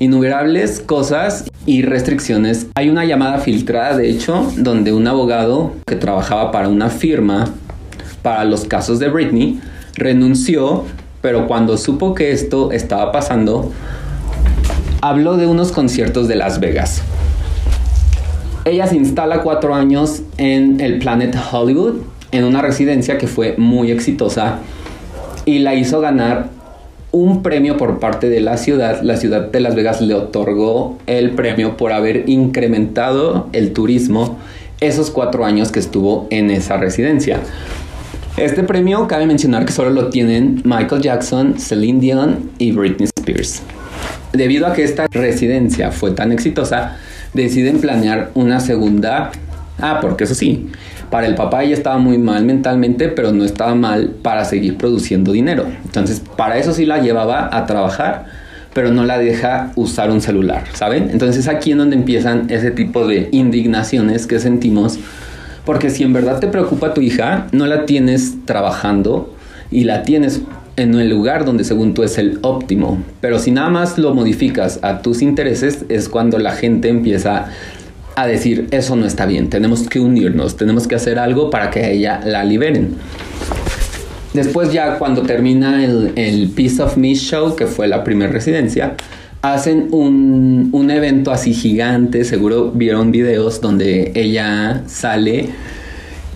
innumerables 0.00 0.80
cosas 0.80 1.50
y 1.66 1.82
restricciones. 1.82 2.66
Hay 2.74 2.88
una 2.88 3.04
llamada 3.04 3.38
filtrada, 3.38 3.96
de 3.96 4.10
hecho, 4.10 4.50
donde 4.56 4.92
un 4.92 5.06
abogado 5.06 5.74
que 5.86 5.94
trabajaba 5.94 6.50
para 6.50 6.68
una 6.68 6.88
firma 6.88 7.50
para 8.22 8.44
los 8.44 8.64
casos 8.64 8.98
de 8.98 9.08
Britney 9.08 9.60
renunció, 9.94 10.84
pero 11.20 11.46
cuando 11.46 11.76
supo 11.76 12.14
que 12.14 12.32
esto 12.32 12.72
estaba 12.72 13.12
pasando, 13.12 13.70
habló 15.02 15.36
de 15.36 15.46
unos 15.46 15.70
conciertos 15.70 16.28
de 16.28 16.36
Las 16.36 16.60
Vegas. 16.60 17.02
Ella 18.64 18.86
se 18.86 18.96
instala 18.96 19.42
cuatro 19.42 19.74
años 19.74 20.22
en 20.38 20.80
el 20.80 20.98
Planet 20.98 21.36
Hollywood, 21.52 21.96
en 22.32 22.44
una 22.44 22.62
residencia 22.62 23.18
que 23.18 23.26
fue 23.26 23.54
muy 23.58 23.90
exitosa 23.90 24.60
y 25.50 25.58
la 25.58 25.74
hizo 25.74 26.00
ganar 26.00 26.48
un 27.10 27.42
premio 27.42 27.76
por 27.76 27.98
parte 27.98 28.28
de 28.28 28.40
la 28.40 28.56
ciudad. 28.56 29.02
La 29.02 29.16
ciudad 29.16 29.50
de 29.50 29.58
Las 29.58 29.74
Vegas 29.74 30.00
le 30.00 30.14
otorgó 30.14 30.96
el 31.06 31.32
premio 31.32 31.76
por 31.76 31.92
haber 31.92 32.28
incrementado 32.28 33.48
el 33.52 33.72
turismo 33.72 34.38
esos 34.80 35.10
cuatro 35.10 35.44
años 35.44 35.72
que 35.72 35.80
estuvo 35.80 36.28
en 36.30 36.50
esa 36.50 36.76
residencia. 36.76 37.40
Este 38.36 38.62
premio 38.62 39.08
cabe 39.08 39.26
mencionar 39.26 39.64
que 39.64 39.72
solo 39.72 39.90
lo 39.90 40.08
tienen 40.08 40.62
Michael 40.64 41.02
Jackson, 41.02 41.58
Celine 41.58 41.98
Dion 42.00 42.50
y 42.58 42.70
Britney 42.70 43.08
Spears. 43.18 43.62
Debido 44.32 44.68
a 44.68 44.72
que 44.72 44.84
esta 44.84 45.08
residencia 45.10 45.90
fue 45.90 46.12
tan 46.12 46.30
exitosa, 46.30 46.96
deciden 47.34 47.80
planear 47.80 48.30
una 48.34 48.60
segunda. 48.60 49.32
Ah, 49.80 49.98
porque 50.00 50.24
eso 50.24 50.36
sí, 50.36 50.68
para 51.10 51.26
el 51.26 51.34
papá 51.34 51.64
ella 51.64 51.74
estaba 51.74 51.98
muy 51.98 52.18
mal 52.18 52.44
mentalmente, 52.44 53.08
pero 53.08 53.32
no 53.32 53.44
estaba 53.44 53.74
mal 53.74 54.10
para 54.22 54.44
seguir 54.44 54.76
produciendo 54.76 55.32
dinero. 55.32 55.66
Entonces, 55.84 56.22
para 56.36 56.58
eso 56.58 56.72
sí 56.72 56.86
la 56.86 56.98
llevaba 56.98 57.50
a 57.52 57.66
trabajar, 57.66 58.26
pero 58.72 58.92
no 58.92 59.04
la 59.04 59.18
deja 59.18 59.72
usar 59.74 60.10
un 60.10 60.20
celular, 60.20 60.64
¿saben? 60.72 61.10
Entonces, 61.10 61.48
aquí 61.48 61.72
en 61.72 61.78
donde 61.78 61.96
empiezan 61.96 62.46
ese 62.48 62.70
tipo 62.70 63.06
de 63.06 63.28
indignaciones 63.32 64.26
que 64.28 64.38
sentimos, 64.38 64.98
porque 65.64 65.90
si 65.90 66.04
en 66.04 66.12
verdad 66.12 66.38
te 66.38 66.46
preocupa 66.46 66.94
tu 66.94 67.00
hija, 67.00 67.48
no 67.50 67.66
la 67.66 67.86
tienes 67.86 68.36
trabajando 68.44 69.34
y 69.70 69.84
la 69.84 70.02
tienes 70.04 70.42
en 70.76 70.94
el 70.94 71.10
lugar 71.10 71.44
donde 71.44 71.64
según 71.64 71.94
tú 71.94 72.02
es 72.02 72.18
el 72.18 72.38
óptimo. 72.42 73.02
Pero 73.20 73.38
si 73.38 73.50
nada 73.50 73.68
más 73.68 73.98
lo 73.98 74.14
modificas 74.14 74.78
a 74.82 75.02
tus 75.02 75.22
intereses, 75.22 75.84
es 75.88 76.08
cuando 76.08 76.38
la 76.38 76.52
gente 76.52 76.88
empieza 76.88 77.48
a 78.22 78.26
decir, 78.26 78.68
eso 78.70 78.96
no 78.96 79.06
está 79.06 79.24
bien, 79.26 79.48
tenemos 79.48 79.88
que 79.88 79.98
unirnos, 79.98 80.56
tenemos 80.56 80.86
que 80.86 80.94
hacer 80.94 81.18
algo 81.18 81.48
para 81.48 81.70
que 81.70 81.92
ella 81.92 82.20
la 82.24 82.44
liberen. 82.44 82.96
Después 84.34 84.72
ya 84.72 84.98
cuando 84.98 85.22
termina 85.22 85.84
el, 85.84 86.12
el 86.16 86.50
Piece 86.50 86.82
of 86.82 86.96
Me 86.96 87.14
Show, 87.14 87.56
que 87.56 87.66
fue 87.66 87.88
la 87.88 88.04
primera 88.04 88.30
residencia, 88.30 88.94
hacen 89.42 89.88
un, 89.90 90.68
un 90.72 90.90
evento 90.90 91.32
así 91.32 91.54
gigante, 91.54 92.24
seguro 92.24 92.70
vieron 92.72 93.10
videos 93.10 93.60
donde 93.60 94.12
ella 94.14 94.82
sale. 94.86 95.48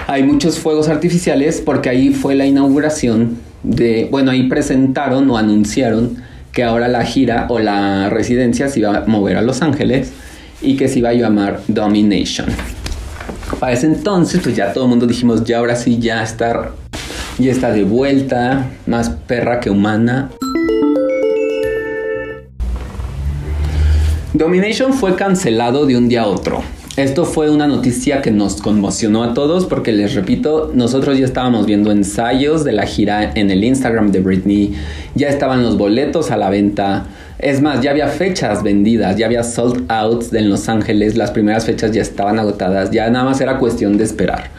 Hay 0.06 0.22
muchos 0.22 0.58
fuegos 0.58 0.88
artificiales 0.88 1.62
porque 1.64 1.88
ahí 1.88 2.10
fue 2.10 2.34
la 2.34 2.46
inauguración 2.46 3.36
de, 3.62 4.08
bueno, 4.10 4.30
ahí 4.30 4.48
presentaron 4.48 5.30
o 5.30 5.36
anunciaron 5.36 6.16
que 6.52 6.62
ahora 6.62 6.88
la 6.88 7.04
gira 7.04 7.46
o 7.48 7.58
la 7.58 8.08
residencia 8.10 8.68
se 8.68 8.80
iba 8.80 8.96
a 8.96 9.06
mover 9.06 9.36
a 9.36 9.42
Los 9.42 9.60
Ángeles 9.62 10.12
y 10.64 10.76
que 10.76 10.88
se 10.88 11.00
iba 11.00 11.10
a 11.10 11.14
llamar 11.14 11.60
Domination. 11.68 12.48
Para 13.60 13.72
ese 13.72 13.86
entonces, 13.86 14.40
pues 14.42 14.56
ya 14.56 14.72
todo 14.72 14.84
el 14.84 14.90
mundo 14.90 15.06
dijimos, 15.06 15.44
ya 15.44 15.58
ahora 15.58 15.76
sí, 15.76 15.98
ya 15.98 16.22
está, 16.22 16.72
ya 17.38 17.52
está 17.52 17.70
de 17.70 17.84
vuelta, 17.84 18.70
más 18.86 19.10
perra 19.10 19.60
que 19.60 19.70
humana. 19.70 20.30
Domination 24.32 24.92
fue 24.92 25.14
cancelado 25.14 25.86
de 25.86 25.96
un 25.96 26.08
día 26.08 26.22
a 26.22 26.26
otro. 26.26 26.62
Esto 26.96 27.24
fue 27.24 27.50
una 27.50 27.66
noticia 27.66 28.22
que 28.22 28.30
nos 28.30 28.62
conmocionó 28.62 29.24
a 29.24 29.34
todos 29.34 29.64
porque 29.66 29.90
les 29.90 30.14
repito, 30.14 30.70
nosotros 30.74 31.18
ya 31.18 31.24
estábamos 31.24 31.66
viendo 31.66 31.90
ensayos 31.90 32.62
de 32.62 32.70
la 32.70 32.86
gira 32.86 33.32
en 33.34 33.50
el 33.50 33.64
Instagram 33.64 34.12
de 34.12 34.20
Britney, 34.20 34.74
ya 35.16 35.28
estaban 35.28 35.64
los 35.64 35.76
boletos 35.76 36.30
a 36.30 36.36
la 36.36 36.50
venta, 36.50 37.06
es 37.44 37.60
más, 37.60 37.82
ya 37.82 37.90
había 37.90 38.08
fechas 38.08 38.62
vendidas, 38.62 39.16
ya 39.16 39.26
había 39.26 39.42
sold 39.44 39.84
outs 39.88 40.32
en 40.32 40.48
Los 40.48 40.66
Ángeles, 40.70 41.14
las 41.14 41.30
primeras 41.30 41.66
fechas 41.66 41.92
ya 41.92 42.00
estaban 42.00 42.38
agotadas, 42.38 42.90
ya 42.90 43.10
nada 43.10 43.26
más 43.26 43.40
era 43.42 43.58
cuestión 43.58 43.98
de 43.98 44.04
esperar. 44.04 44.50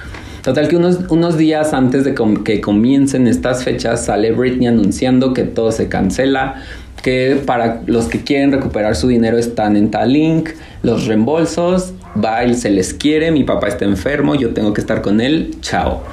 Total 0.44 0.68
que 0.68 0.76
unos, 0.76 1.00
unos 1.10 1.36
días 1.36 1.74
antes 1.74 2.04
de 2.04 2.14
que 2.44 2.62
comiencen 2.62 3.26
estas 3.26 3.64
fechas 3.64 4.06
sale 4.06 4.32
Britney 4.32 4.68
anunciando 4.68 5.34
que 5.34 5.46
todo 5.46 5.72
se 5.72 5.90
cancela, 5.90 6.62
que 7.02 7.42
para 7.44 7.82
los 7.88 8.06
que 8.06 8.22
quieren 8.22 8.52
recuperar 8.52 8.96
su 8.96 9.08
dinero 9.08 9.40
están 9.40 9.76
en 9.78 9.90
tal 9.90 10.14
link, 10.14 10.52
los 10.84 11.08
reembolsos, 11.08 11.94
va, 12.24 12.48
se 12.54 12.70
les 12.70 12.94
quiere, 12.94 13.32
mi 13.32 13.44
papá 13.44 13.68
está 13.68 13.86
enfermo, 13.86 14.36
yo 14.36 14.54
tengo 14.54 14.74
que 14.74 14.82
estar 14.82 15.02
con 15.02 15.22
él, 15.22 15.56
chao. 15.62 16.04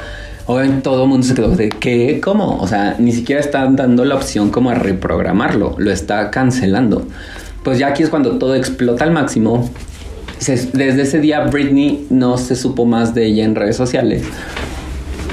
Obviamente 0.46 0.82
todo 0.82 1.04
el 1.04 1.08
mundo 1.08 1.26
se 1.26 1.34
quedó 1.34 1.54
de 1.54 1.68
¿qué? 1.68 2.20
¿Cómo? 2.22 2.58
O 2.60 2.66
sea, 2.66 2.96
ni 2.98 3.12
siquiera 3.12 3.40
están 3.40 3.76
dando 3.76 4.04
la 4.04 4.16
opción 4.16 4.50
como 4.50 4.70
a 4.70 4.74
reprogramarlo, 4.74 5.76
lo 5.78 5.90
está 5.90 6.30
cancelando. 6.30 7.06
Pues 7.62 7.78
ya 7.78 7.88
aquí 7.88 8.02
es 8.02 8.08
cuando 8.08 8.38
todo 8.38 8.54
explota 8.54 9.04
al 9.04 9.12
máximo. 9.12 9.70
Desde 10.40 11.02
ese 11.02 11.20
día 11.20 11.40
Britney 11.44 12.06
no 12.10 12.36
se 12.36 12.56
supo 12.56 12.84
más 12.84 13.14
de 13.14 13.26
ella 13.26 13.44
en 13.44 13.54
redes 13.54 13.76
sociales. 13.76 14.24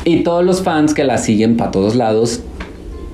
Y 0.05 0.23
todos 0.23 0.45
los 0.45 0.61
fans 0.61 0.93
que 0.93 1.03
la 1.03 1.17
siguen 1.17 1.57
para 1.57 1.71
todos 1.71 1.95
lados 1.95 2.41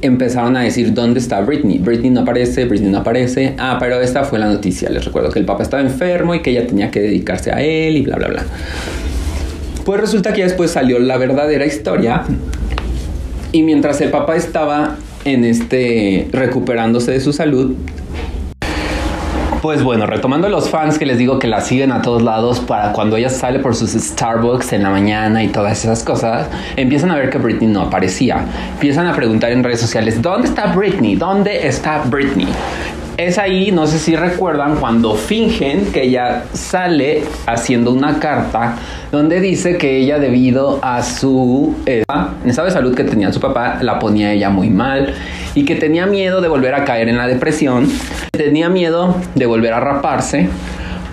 empezaron 0.01 0.57
a 0.57 0.61
decir, 0.61 0.93
¿dónde 0.93 1.19
está 1.19 1.39
Britney? 1.41 1.79
Britney 1.79 2.09
no 2.09 2.21
aparece, 2.21 2.65
Britney 2.65 2.91
no 2.91 2.99
aparece. 2.99 3.55
Ah, 3.57 3.77
pero 3.79 4.01
esta 4.01 4.23
fue 4.25 4.39
la 4.39 4.47
noticia. 4.47 4.89
Les 4.89 5.05
recuerdo 5.05 5.29
que 5.29 5.39
el 5.39 5.45
papá 5.45 5.63
estaba 5.63 5.81
enfermo 5.81 6.35
y 6.35 6.41
que 6.41 6.51
ella 6.51 6.67
tenía 6.67 6.91
que 6.91 6.99
dedicarse 6.99 7.51
a 7.51 7.61
él 7.61 7.97
y 7.97 8.01
bla, 8.01 8.17
bla, 8.17 8.27
bla. 8.27 8.45
Pues 9.85 10.01
resulta 10.01 10.33
que 10.33 10.39
ya 10.39 10.45
después 10.45 10.71
salió 10.71 10.97
la 10.97 11.17
verdadera 11.17 11.65
historia. 11.65 12.23
Y 13.51 13.61
mientras 13.61 14.01
el 14.01 14.09
papá 14.09 14.35
estaba 14.35 14.95
en 15.23 15.45
este 15.45 16.27
recuperándose 16.31 17.11
de 17.11 17.21
su 17.21 17.31
salud, 17.31 17.75
pues 19.61 19.81
bueno, 19.83 20.05
retomando 20.05 20.49
los 20.49 20.69
fans 20.69 20.99
que 20.99 21.05
les 21.05 21.17
digo 21.17 21.39
que 21.39 21.47
la 21.47 21.61
siguen 21.61 21.91
a 21.91 22.01
todos 22.01 22.21
lados 22.21 22.59
para 22.59 22.93
cuando 22.93 23.15
ella 23.15 23.29
sale 23.29 23.59
por 23.59 23.75
sus 23.75 23.91
Starbucks 23.91 24.73
en 24.73 24.83
la 24.83 24.89
mañana 24.89 25.43
y 25.43 25.47
todas 25.47 25.83
esas 25.83 26.03
cosas, 26.03 26.47
empiezan 26.75 27.11
a 27.11 27.15
ver 27.15 27.29
que 27.29 27.37
Britney 27.37 27.67
no 27.69 27.81
aparecía. 27.81 28.45
Empiezan 28.73 29.07
a 29.07 29.15
preguntar 29.15 29.51
en 29.51 29.63
redes 29.63 29.81
sociales, 29.81 30.21
¿dónde 30.21 30.47
está 30.47 30.67
Britney? 30.67 31.15
¿Dónde 31.15 31.67
está 31.67 32.03
Britney? 32.05 32.47
Es 33.17 33.37
ahí, 33.37 33.71
no 33.71 33.87
sé 33.87 33.97
si 33.97 34.13
recuerdan, 34.17 34.75
cuando 34.75 35.15
fingen 35.15 35.93
que 35.93 36.03
ella 36.03 36.43
sale 36.51 37.23
haciendo 37.45 37.93
una 37.93 38.19
carta 38.19 38.75
donde 39.09 39.39
dice 39.39 39.77
que 39.77 39.97
ella 39.99 40.19
debido 40.19 40.79
a 40.83 41.01
su 41.01 41.77
eh, 41.85 42.03
salud 42.51 42.93
que 42.93 43.05
tenía 43.05 43.31
su 43.31 43.39
papá, 43.39 43.79
la 43.81 43.99
ponía 43.99 44.33
ella 44.33 44.49
muy 44.49 44.69
mal 44.69 45.13
y 45.53 45.63
que 45.63 45.75
tenía 45.75 46.05
miedo 46.05 46.41
de 46.41 46.49
volver 46.49 46.73
a 46.75 46.83
caer 46.83 47.07
en 47.07 47.15
la 47.15 47.25
depresión, 47.25 47.87
tenía 48.31 48.67
miedo 48.67 49.15
de 49.33 49.45
volver 49.45 49.71
a 49.71 49.79
raparse, 49.79 50.49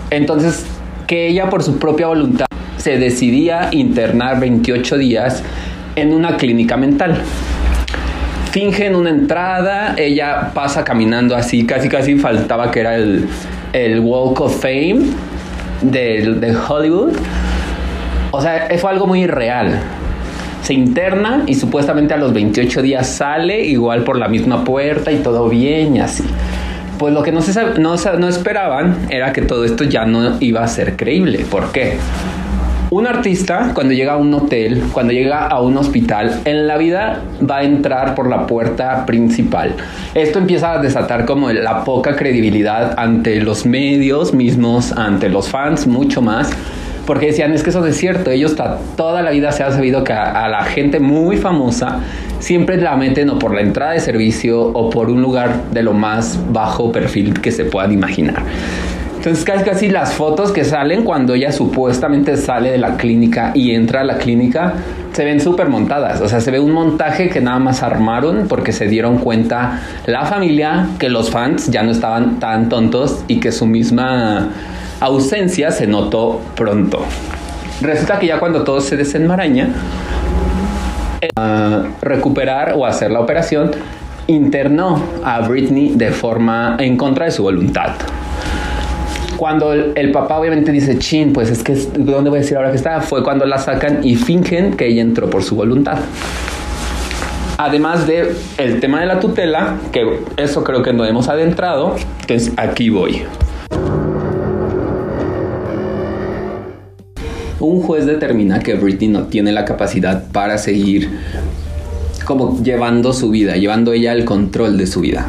entonces 0.09 0.65
que 1.07 1.29
ella 1.29 1.49
por 1.49 1.63
su 1.63 1.79
propia 1.79 2.07
voluntad 2.07 2.47
se 2.75 2.97
decidía 2.97 3.69
internar 3.71 4.41
28 4.41 4.97
días 4.97 5.41
en 5.95 6.13
una 6.13 6.35
clínica 6.35 6.75
mental 6.75 7.21
fingen 8.53 8.95
una 8.95 9.09
entrada, 9.09 9.95
ella 9.97 10.51
pasa 10.53 10.83
caminando 10.83 11.35
así, 11.35 11.65
casi 11.65 11.89
casi 11.89 12.19
faltaba 12.19 12.69
que 12.69 12.81
era 12.81 12.95
el, 12.95 13.27
el 13.73 13.99
Walk 13.99 14.41
of 14.41 14.61
Fame 14.61 15.07
de, 15.81 16.35
de 16.39 16.55
Hollywood. 16.55 17.13
O 18.29 18.39
sea, 18.39 18.67
fue 18.77 18.91
algo 18.91 19.07
muy 19.07 19.23
irreal. 19.23 19.79
Se 20.61 20.75
interna 20.75 21.41
y 21.47 21.55
supuestamente 21.55 22.13
a 22.13 22.17
los 22.17 22.31
28 22.31 22.83
días 22.83 23.07
sale 23.07 23.61
igual 23.61 24.03
por 24.03 24.19
la 24.19 24.27
misma 24.27 24.63
puerta 24.63 25.11
y 25.11 25.17
todo 25.17 25.49
bien 25.49 25.95
y 25.95 26.01
así. 26.01 26.23
Pues 26.99 27.11
lo 27.11 27.23
que 27.23 27.31
no, 27.31 27.41
se, 27.41 27.59
no, 27.79 27.95
no 27.95 28.27
esperaban 28.27 29.07
era 29.09 29.33
que 29.33 29.41
todo 29.41 29.65
esto 29.65 29.83
ya 29.83 30.05
no 30.05 30.37
iba 30.39 30.63
a 30.63 30.67
ser 30.67 30.95
creíble. 30.95 31.43
¿Por 31.49 31.71
qué? 31.71 31.97
Un 32.93 33.07
artista, 33.07 33.71
cuando 33.73 33.91
llega 33.91 34.13
a 34.13 34.17
un 34.17 34.31
hotel, 34.35 34.83
cuando 34.91 35.13
llega 35.13 35.47
a 35.47 35.59
un 35.61 35.75
hospital, 35.77 36.41
en 36.45 36.67
la 36.67 36.77
vida 36.77 37.23
va 37.41 37.57
a 37.57 37.63
entrar 37.63 38.13
por 38.13 38.29
la 38.29 38.45
puerta 38.45 39.07
principal. 39.07 39.73
Esto 40.13 40.37
empieza 40.37 40.73
a 40.73 40.77
desatar 40.77 41.25
como 41.25 41.51
la 41.51 41.85
poca 41.85 42.15
credibilidad 42.15 42.93
ante 42.99 43.41
los 43.41 43.65
medios 43.65 44.35
mismos, 44.35 44.91
ante 44.91 45.27
los 45.27 45.49
fans, 45.49 45.87
mucho 45.87 46.21
más. 46.21 46.51
Porque 47.07 47.25
decían, 47.25 47.51
es 47.53 47.63
que 47.63 47.71
eso 47.71 47.83
es 47.83 47.97
cierto. 47.97 48.29
Ellos 48.29 48.55
toda 48.95 49.23
la 49.23 49.31
vida 49.31 49.51
se 49.51 49.63
ha 49.63 49.71
sabido 49.71 50.03
que 50.03 50.13
a, 50.13 50.45
a 50.45 50.47
la 50.47 50.63
gente 50.63 50.99
muy 50.99 51.37
famosa 51.37 51.97
siempre 52.37 52.77
la 52.77 52.95
meten 52.95 53.31
o 53.31 53.39
por 53.39 53.55
la 53.55 53.61
entrada 53.61 53.93
de 53.93 54.01
servicio 54.01 54.61
o 54.61 54.91
por 54.91 55.09
un 55.09 55.19
lugar 55.19 55.71
de 55.71 55.81
lo 55.81 55.93
más 55.93 56.39
bajo 56.51 56.91
perfil 56.91 57.41
que 57.41 57.51
se 57.51 57.65
puedan 57.65 57.91
imaginar. 57.91 58.43
Entonces 59.23 59.45
casi 59.45 59.63
casi 59.63 59.87
las 59.87 60.15
fotos 60.15 60.51
que 60.51 60.65
salen 60.65 61.05
cuando 61.05 61.33
ella 61.33 61.53
supuestamente 61.53 62.35
sale 62.35 62.71
de 62.71 62.77
la 62.77 62.97
clínica 62.97 63.53
y 63.55 63.71
entra 63.71 64.01
a 64.01 64.03
la 64.03 64.17
clínica 64.17 64.73
se 65.13 65.23
ven 65.23 65.39
súper 65.39 65.69
montadas. 65.69 66.19
O 66.19 66.27
sea, 66.27 66.41
se 66.41 66.51
ve 66.51 66.59
un 66.59 66.73
montaje 66.73 67.29
que 67.29 67.39
nada 67.39 67.57
más 67.57 67.83
armaron 67.83 68.47
porque 68.49 68.73
se 68.73 68.89
dieron 68.89 69.19
cuenta 69.19 69.79
la 70.07 70.25
familia 70.25 70.89
que 70.99 71.07
los 71.07 71.31
fans 71.31 71.71
ya 71.71 71.83
no 71.83 71.91
estaban 71.91 72.41
tan 72.41 72.67
tontos 72.67 73.23
y 73.29 73.39
que 73.39 73.53
su 73.53 73.65
misma 73.65 74.49
ausencia 74.99 75.71
se 75.71 75.87
notó 75.87 76.41
pronto. 76.57 76.99
Resulta 77.79 78.19
que 78.19 78.27
ya 78.27 78.39
cuando 78.39 78.65
todo 78.65 78.81
se 78.81 78.97
desenmaraña, 78.97 79.69
a 81.37 81.83
recuperar 82.01 82.73
o 82.75 82.85
hacer 82.85 83.09
la 83.09 83.21
operación, 83.21 83.71
internó 84.27 85.01
a 85.23 85.39
Britney 85.47 85.93
de 85.95 86.11
forma 86.11 86.75
en 86.77 86.97
contra 86.97 87.23
de 87.23 87.31
su 87.31 87.43
voluntad. 87.43 87.91
Cuando 89.37 89.73
el, 89.73 90.11
papá 90.11 90.39
obviamente 90.39 90.71
dice, 90.71 90.97
chin, 90.99 91.33
pues 91.33 91.49
es 91.49 91.63
que, 91.63 91.73
¿dónde 91.97 92.29
voy 92.29 92.39
a 92.39 92.41
decir 92.41 92.57
ahora 92.57 92.71
que 92.71 92.77
está? 92.77 93.01
Fue 93.01 93.23
cuando 93.23 93.45
la 93.45 93.57
sacan 93.57 93.99
y 94.03 94.15
fingen 94.15 94.75
que 94.75 94.87
ella 94.87 95.01
entró 95.01 95.29
por 95.29 95.43
su 95.43 95.55
voluntad. 95.55 95.99
Además 97.57 98.07
de 98.07 98.33
el 98.57 98.79
tema 98.79 98.99
de 98.99 99.05
la 99.05 99.19
tutela, 99.19 99.77
que 99.91 100.19
eso 100.37 100.63
creo 100.63 100.81
que 100.81 100.93
no 100.93 101.05
hemos 101.05 101.29
adentrado, 101.29 101.95
entonces 102.21 102.53
aquí 102.57 102.89
voy. 102.89 103.23
Un 107.59 107.81
juez 107.81 108.05
determina 108.05 108.59
que 108.59 108.75
Britney 108.75 109.07
no 109.07 109.23
tiene 109.23 109.51
la 109.51 109.65
capacidad 109.65 110.25
para 110.31 110.57
seguir 110.57 111.09
como 112.25 112.61
llevando 112.63 113.13
su 113.13 113.29
vida, 113.29 113.55
llevando 113.55 113.93
ella 113.93 114.13
el 114.13 114.25
control 114.25 114.77
de 114.77 114.87
su 114.87 115.01
vida. 115.01 115.27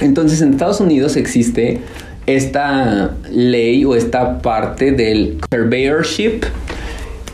Entonces 0.00 0.40
en 0.40 0.52
Estados 0.52 0.80
Unidos 0.80 1.16
existe 1.16 1.80
esta 2.36 3.10
ley 3.30 3.84
o 3.84 3.94
esta 3.94 4.38
parte 4.40 4.92
del 4.92 5.38
surveyorship, 5.50 6.40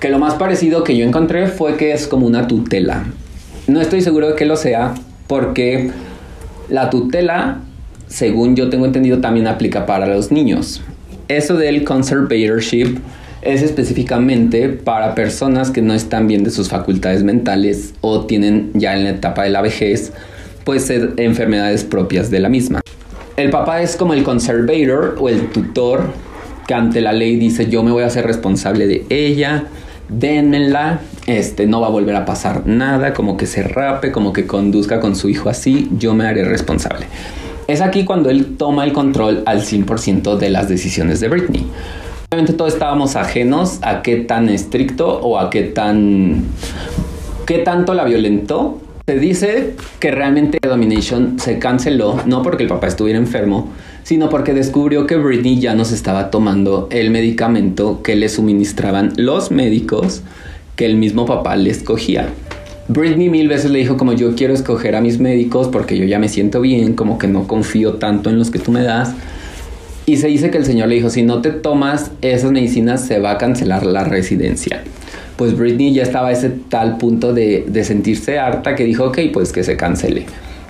que 0.01 0.09
lo 0.09 0.19
más 0.19 0.35
parecido 0.35 0.85
que 0.85 0.97
yo 0.97 1.05
encontré 1.05 1.49
fue 1.49 1.77
que 1.77 1.93
es 1.93 2.07
como 2.07 2.27
una 2.27 2.47
tutela. 2.47 3.05
No 3.67 3.81
estoy 3.81 4.01
seguro 4.01 4.29
de 4.29 4.35
que 4.37 4.45
lo 4.45 4.57
sea, 4.57 4.95
porque 5.27 5.91
la 6.69 6.91
tutela, 6.91 7.61
según 8.07 8.57
yo 8.57 8.69
tengo 8.71 8.87
entendido, 8.87 9.19
también 9.19 9.47
aplica 9.47 9.87
para 9.87 10.07
los 10.07 10.31
niños. 10.31 10.83
Eso 11.29 11.57
del 11.57 11.85
conservatorship 11.85 12.99
es 13.43 13.63
específicamente 13.63 14.69
para 14.69 15.15
personas 15.15 15.71
que 15.71 15.83
no 15.83 15.95
están 15.95 16.27
bien 16.27 16.45
de 16.45 16.51
sus 16.51 16.69
facultades 16.69 17.23
mentales 17.23 17.95
o 18.01 18.27
tienen 18.27 18.71
ya 18.75 18.97
en 18.97 19.05
la 19.05 19.11
etapa 19.11 19.45
de 19.45 19.51
la 19.51 19.63
vejez, 19.63 20.13
pues 20.65 20.85
ser 20.85 21.15
enfermedades 21.17 21.85
propias 21.85 22.31
de 22.31 22.41
la 22.41 22.49
misma. 22.49 22.81
El 23.37 23.51
papá 23.51 23.83
es 23.83 23.97
como 23.97 24.15
el 24.15 24.23
conservator 24.23 25.17
o 25.21 25.29
el 25.29 25.51
tutor 25.51 26.05
que 26.67 26.73
ante 26.73 27.03
la 27.03 27.13
ley 27.13 27.37
dice 27.37 27.69
yo 27.69 27.83
me 27.83 27.91
voy 27.91 28.03
a 28.03 28.07
hacer 28.07 28.27
responsable 28.27 28.87
de 28.87 29.05
ella, 29.11 29.65
dénmela, 30.09 31.01
este, 31.27 31.67
no 31.67 31.83
va 31.83 31.89
a 31.89 31.91
volver 31.91 32.17
a 32.17 32.25
pasar 32.25 32.67
nada, 32.67 33.13
como 33.13 33.37
que 33.37 33.45
se 33.45 33.63
rape, 33.63 34.11
como 34.11 34.33
que 34.33 34.47
conduzca 34.47 35.01
con 35.01 35.17
su 35.17 35.29
hijo 35.29 35.51
así, 35.51 35.91
yo 35.99 36.15
me 36.15 36.27
haré 36.27 36.45
responsable. 36.45 37.07
Es 37.69 37.83
aquí 37.83 38.07
cuando 38.07 38.31
él 38.31 38.57
toma 38.57 38.85
el 38.85 38.95
control 38.95 39.43
al 39.45 39.61
100% 39.61 40.39
de 40.39 40.49
las 40.49 40.69
decisiones 40.71 41.21
de 41.21 41.29
Britney. 41.29 41.67
Obviamente 42.31 42.55
todos 42.55 42.73
estábamos 42.73 43.17
ajenos 43.17 43.81
a 43.83 44.03
qué 44.03 44.17
tan 44.17 44.49
estricto 44.49 45.21
o 45.21 45.39
a 45.39 45.51
qué 45.51 45.63
tan... 45.63 46.45
qué 47.45 47.59
tanto 47.59 47.93
la 47.93 48.05
violentó. 48.05 48.81
Se 49.09 49.21
dice 49.21 49.75
que 50.01 50.11
realmente 50.11 50.59
Domination 50.61 51.39
se 51.39 51.61
canceló 51.61 52.21
no 52.27 52.43
porque 52.43 52.65
el 52.65 52.69
papá 52.69 52.89
estuviera 52.89 53.21
enfermo, 53.21 53.71
sino 54.03 54.29
porque 54.29 54.53
descubrió 54.53 55.07
que 55.07 55.15
Britney 55.15 55.61
ya 55.61 55.77
no 55.77 55.85
se 55.85 55.95
estaba 55.95 56.33
tomando 56.33 56.89
el 56.91 57.11
medicamento 57.11 58.03
que 58.03 58.17
le 58.17 58.29
suministraban 58.29 59.13
los 59.17 59.53
médicos 59.53 60.23
que 60.75 60.87
el 60.87 60.97
mismo 60.97 61.25
papá 61.25 61.55
le 61.55 61.71
escogía. 61.71 62.31
Britney 62.89 63.29
mil 63.29 63.47
veces 63.47 63.71
le 63.71 63.79
dijo 63.79 63.97
como 63.97 64.13
yo 64.13 64.35
quiero 64.35 64.55
escoger 64.55 64.97
a 64.97 65.01
mis 65.01 65.21
médicos 65.21 65.69
porque 65.69 65.97
yo 65.97 66.05
ya 66.05 66.19
me 66.19 66.29
siento 66.29 66.61
bien, 66.61 66.95
como 66.95 67.17
que 67.17 67.29
no 67.29 67.47
confío 67.47 67.99
tanto 67.99 68.29
en 68.29 68.41
los 68.41 68.51
que 68.51 68.59
tú 68.59 68.73
me 68.73 68.83
das. 68.83 69.15
Y 70.05 70.17
se 70.17 70.27
dice 70.27 70.51
que 70.51 70.59
el 70.59 70.65
señor 70.65 70.89
le 70.89 70.97
dijo, 70.97 71.11
si 71.11 71.23
no 71.23 71.43
te 71.43 71.51
tomas 71.51 72.11
esas 72.23 72.51
medicinas 72.51 73.07
se 73.07 73.21
va 73.21 73.31
a 73.31 73.39
cancelar 73.39 73.87
la 73.87 74.03
residencia. 74.03 74.83
Pues 75.37 75.57
Britney 75.57 75.93
ya 75.93 76.03
estaba 76.03 76.29
a 76.29 76.33
ese 76.33 76.51
tal 76.51 76.97
punto 76.99 77.33
de, 77.33 77.65
de 77.69 77.85
sentirse 77.85 78.39
harta 78.39 78.75
que 78.75 78.85
dijo, 78.85 79.05
ok, 79.05 79.19
pues 79.33 79.53
que 79.53 79.63
se 79.63 79.77
cancele. 79.77 80.27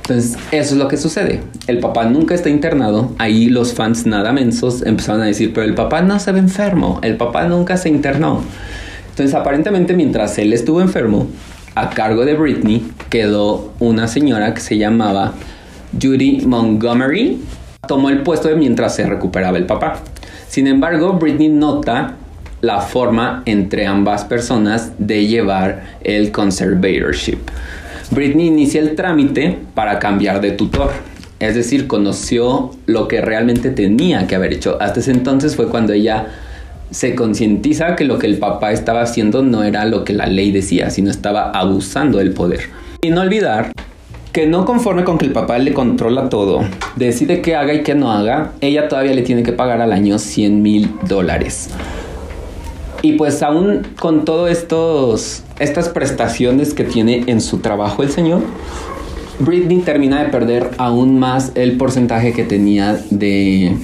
Entonces, 0.08 0.38
eso 0.52 0.74
es 0.74 0.78
lo 0.78 0.86
que 0.86 0.96
sucede. 0.96 1.40
El 1.66 1.80
papá 1.80 2.04
nunca 2.04 2.34
está 2.34 2.48
internado. 2.48 3.10
Ahí 3.18 3.48
los 3.48 3.74
fans 3.74 4.06
nada 4.06 4.32
mensos 4.32 4.82
empezaron 4.82 5.20
a 5.22 5.24
decir, 5.24 5.52
pero 5.52 5.66
el 5.66 5.74
papá 5.74 6.00
no 6.00 6.20
se 6.20 6.30
ve 6.30 6.38
enfermo. 6.38 7.00
El 7.02 7.16
papá 7.16 7.48
nunca 7.48 7.76
se 7.76 7.88
internó. 7.88 8.40
Entonces, 9.10 9.34
aparentemente, 9.34 9.94
mientras 9.94 10.38
él 10.38 10.52
estuvo 10.52 10.80
enfermo, 10.80 11.26
a 11.74 11.90
cargo 11.90 12.24
de 12.24 12.34
Britney 12.34 12.86
quedó 13.10 13.72
una 13.80 14.06
señora 14.06 14.54
que 14.54 14.60
se 14.60 14.78
llamaba 14.78 15.34
Judy 16.00 16.42
Montgomery. 16.46 17.40
Tomó 17.88 18.10
el 18.10 18.22
puesto 18.22 18.46
de 18.46 18.54
mientras 18.54 18.94
se 18.94 19.06
recuperaba 19.06 19.58
el 19.58 19.66
papá. 19.66 20.02
Sin 20.48 20.68
embargo, 20.68 21.14
Britney 21.14 21.48
nota 21.48 22.14
la 22.60 22.80
forma 22.80 23.42
entre 23.46 23.86
ambas 23.86 24.24
personas 24.24 24.92
de 24.98 25.26
llevar 25.26 25.98
el 26.02 26.32
conservatorship. 26.32 27.38
Britney 28.10 28.46
inicia 28.46 28.80
el 28.80 28.94
trámite 28.94 29.58
para 29.74 29.98
cambiar 29.98 30.40
de 30.40 30.52
tutor. 30.52 30.90
Es 31.38 31.54
decir, 31.54 31.86
conoció 31.86 32.70
lo 32.86 33.08
que 33.08 33.20
realmente 33.20 33.70
tenía 33.70 34.26
que 34.26 34.36
haber 34.36 34.54
hecho. 34.54 34.78
Hasta 34.80 35.00
ese 35.00 35.10
entonces 35.10 35.54
fue 35.54 35.68
cuando 35.68 35.92
ella 35.92 36.28
se 36.90 37.14
concientiza 37.14 37.96
que 37.96 38.04
lo 38.04 38.18
que 38.18 38.26
el 38.26 38.38
papá 38.38 38.72
estaba 38.72 39.02
haciendo 39.02 39.42
no 39.42 39.62
era 39.62 39.84
lo 39.84 40.04
que 40.04 40.12
la 40.12 40.26
ley 40.26 40.52
decía, 40.52 40.88
sino 40.90 41.10
estaba 41.10 41.50
abusando 41.50 42.18
del 42.18 42.32
poder. 42.32 42.60
Y 43.02 43.10
no 43.10 43.20
olvidar 43.20 43.72
que 44.32 44.46
no 44.46 44.64
conforme 44.64 45.04
con 45.04 45.18
que 45.18 45.26
el 45.26 45.32
papá 45.32 45.58
le 45.58 45.72
controla 45.72 46.28
todo, 46.28 46.60
decide 46.94 47.40
qué 47.40 47.56
haga 47.56 47.74
y 47.74 47.82
qué 47.82 47.94
no 47.94 48.12
haga, 48.12 48.52
ella 48.60 48.88
todavía 48.88 49.14
le 49.14 49.22
tiene 49.22 49.42
que 49.42 49.52
pagar 49.52 49.80
al 49.80 49.92
año 49.92 50.18
100 50.18 50.62
mil 50.62 50.90
dólares. 51.08 51.70
Y 53.06 53.12
pues 53.12 53.40
aún 53.44 53.86
con 54.00 54.24
todas 54.24 54.66
estas 55.60 55.88
prestaciones 55.90 56.74
que 56.74 56.82
tiene 56.82 57.22
en 57.28 57.40
su 57.40 57.58
trabajo 57.58 58.02
el 58.02 58.10
señor, 58.10 58.40
Britney 59.38 59.78
termina 59.78 60.24
de 60.24 60.30
perder 60.30 60.70
aún 60.76 61.20
más 61.20 61.52
el 61.54 61.76
porcentaje 61.76 62.32
que 62.32 62.42
tenía 62.42 63.00
de 63.10 63.76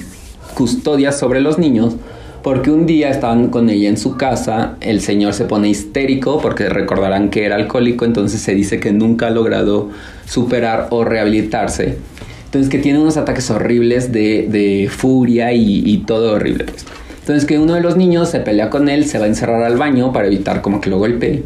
custodia 0.55 1.13
sobre 1.13 1.39
los 1.39 1.57
niños 1.57 1.95
porque 2.41 2.69
un 2.69 2.85
día 2.85 3.11
estaban 3.11 3.47
con 3.47 3.69
ella 3.69 3.87
en 3.87 3.97
su 3.97 4.17
casa, 4.17 4.75
el 4.81 4.99
señor 4.99 5.33
se 5.33 5.45
pone 5.45 5.69
histérico 5.69 6.41
porque 6.41 6.67
recordarán 6.67 7.29
que 7.29 7.45
era 7.45 7.55
alcohólico, 7.55 8.03
entonces 8.03 8.41
se 8.41 8.53
dice 8.53 8.81
que 8.81 8.91
nunca 8.91 9.27
ha 9.27 9.31
logrado 9.31 9.89
superar 10.25 10.87
o 10.89 11.05
rehabilitarse. 11.05 11.97
Entonces 12.43 12.69
que 12.69 12.77
tiene 12.77 12.99
unos 12.99 13.15
ataques 13.15 13.49
horribles 13.49 14.11
de, 14.11 14.89
furia 14.93 15.53
y, 15.53 16.03
todo 16.05 16.33
horrible. 16.33 16.65
Pues. 16.65 16.85
Entonces 17.23 17.45
que 17.45 17.57
uno 17.57 17.75
de 17.75 17.79
los 17.79 17.95
niños 17.95 18.29
se 18.29 18.41
pelea 18.41 18.69
con 18.69 18.89
él, 18.89 19.05
se 19.05 19.17
va 19.17 19.23
a 19.23 19.29
encerrar 19.29 19.63
al 19.63 19.77
baño 19.77 20.11
para 20.11 20.27
evitar 20.27 20.61
como 20.61 20.81
que 20.81 20.89
lo 20.89 20.97
golpee. 20.97 21.45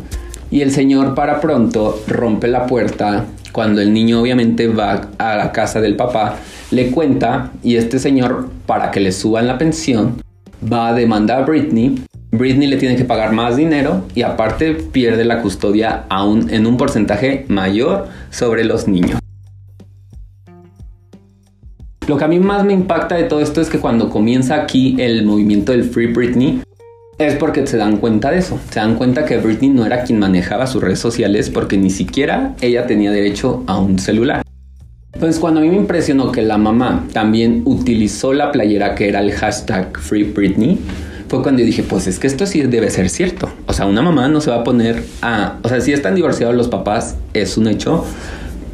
Y 0.50 0.62
el 0.62 0.72
señor 0.72 1.14
para 1.14 1.40
pronto 1.40 2.02
rompe 2.08 2.48
la 2.48 2.66
puerta 2.66 3.26
cuando 3.52 3.80
el 3.80 3.94
niño 3.94 4.20
obviamente 4.20 4.68
va 4.68 5.10
a 5.20 5.36
la 5.36 5.52
casa 5.52 5.80
del 5.80 5.96
papá, 5.96 6.38
le 6.72 6.90
cuenta 6.90 7.52
y 7.62 7.76
este 7.76 8.00
señor 8.00 8.50
para 8.66 8.90
que 8.90 9.00
le 9.00 9.12
suban 9.12 9.46
la 9.46 9.60
pensión 9.60 10.20
va 10.64 10.88
a 10.88 10.94
demandar 10.96 11.44
a 11.44 11.46
Britney. 11.46 12.04
Britney 12.32 12.68
le 12.68 12.78
tiene 12.78 12.96
que 12.96 13.06
pagar 13.06 13.32
más 13.32 13.56
dinero 13.56 14.04
y 14.16 14.24
aparte 14.24 14.74
pierde 14.74 15.26
la 15.26 15.44
custodia 15.44 16.06
aún 16.10 16.50
en 16.50 16.66
un 16.66 16.78
porcentaje 16.78 17.46
mayor 17.50 18.08
sobre 18.32 18.64
los 18.64 18.88
niños. 18.88 19.20
Lo 22.08 22.18
que 22.18 22.24
a 22.24 22.28
mí 22.30 22.40
más 22.40 22.64
me 22.64 22.72
impacta 22.72 23.16
de 23.16 23.24
todo 23.24 23.42
esto 23.42 23.60
es 23.60 23.70
que 23.70 23.80
cuando 23.80 24.10
comienza 24.10 24.56
aquí 24.56 24.96
el 24.98 25.26
movimiento 25.26 25.74
del 25.74 25.84
Free 25.84 26.08
Britney, 26.08 26.62
es 27.18 27.36
porque 27.36 27.68
se 27.68 27.76
dan 27.76 27.98
cuenta 27.98 28.32
de 28.32 28.38
eso. 28.38 28.58
Se 28.70 28.80
dan 28.80 28.96
cuenta 28.96 29.26
que 29.26 29.38
Britney 29.38 29.72
no 29.72 29.86
era 29.86 30.04
quien 30.04 30.20
manejaba 30.20 30.68
sus 30.68 30.82
redes 30.82 31.00
sociales 31.00 31.50
porque 31.50 31.78
ni 31.78 31.90
siquiera 31.90 32.56
ella 32.62 32.88
tenía 32.88 33.12
derecho 33.12 33.64
a 33.68 33.78
un 33.78 34.00
celular. 34.00 34.42
Entonces 35.14 35.38
cuando 35.40 35.60
a 35.60 35.64
mí 35.64 35.70
me 35.70 35.76
impresionó 35.76 36.32
que 36.32 36.44
la 36.44 36.58
mamá 36.58 37.06
también 37.12 37.64
utilizó 37.66 38.32
la 38.32 38.54
playera 38.54 38.96
que 38.96 39.10
era 39.10 39.20
el 39.20 39.34
hashtag 39.34 39.98
Free 39.98 40.24
Britney, 40.24 40.80
fue 41.28 41.44
cuando 41.44 41.62
dije, 41.62 41.84
pues 41.84 42.08
es 42.08 42.20
que 42.20 42.28
esto 42.28 42.46
sí 42.46 42.62
debe 42.62 42.90
ser 42.90 43.10
cierto. 43.10 43.50
O 43.66 43.74
sea, 43.74 43.86
una 43.86 44.02
mamá 44.02 44.30
no 44.30 44.40
se 44.40 44.50
va 44.50 44.58
a 44.58 44.64
poner 44.64 45.04
a... 45.22 45.58
O 45.62 45.68
sea, 45.68 45.82
si 45.82 45.92
están 45.92 46.16
divorciados 46.16 46.56
los 46.56 46.70
papás, 46.70 47.18
es 47.34 47.58
un 47.58 47.68
hecho. 47.68 48.06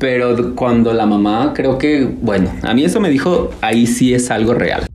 Pero 0.03 0.53
cuando 0.53 0.91
la 0.91 1.05
mamá, 1.05 1.53
creo 1.55 1.77
que, 1.77 2.03
bueno, 2.03 2.51
a 2.61 2.73
mí 2.73 2.83
eso 2.83 2.99
me 2.99 3.09
dijo, 3.09 3.51
ahí 3.61 3.87
sí 3.87 4.13
es 4.13 4.31
algo 4.31 4.53
real. 4.53 4.85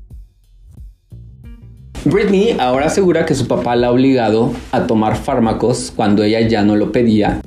Britney 2.05 2.55
ahora 2.61 2.89
asegura 2.89 3.25
que 3.25 3.35
su 3.35 3.49
papá 3.49 3.75
la 3.75 3.87
ha 3.87 3.91
obligado 3.91 4.53
a 4.71 4.87
tomar 4.87 5.17
fármacos 5.17 5.95
cuando 5.97 6.25
ella 6.25 6.43
ya 6.43 6.63
no 6.63 6.77
lo 6.77 6.93
pedía. 6.93 7.41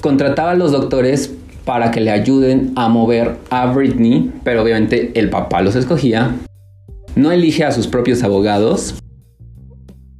Contrataba 0.00 0.52
a 0.52 0.54
los 0.54 0.70
doctores 0.70 1.34
para 1.64 1.90
que 1.90 2.00
le 2.00 2.12
ayuden 2.12 2.70
a 2.76 2.88
mover 2.88 3.34
a 3.50 3.66
Britney, 3.66 4.30
pero 4.44 4.62
obviamente 4.62 5.10
el 5.18 5.28
papá 5.28 5.62
los 5.62 5.74
escogía. 5.74 6.36
No 7.16 7.32
elige 7.32 7.64
a 7.64 7.72
sus 7.72 7.88
propios 7.88 8.22
abogados. 8.22 8.94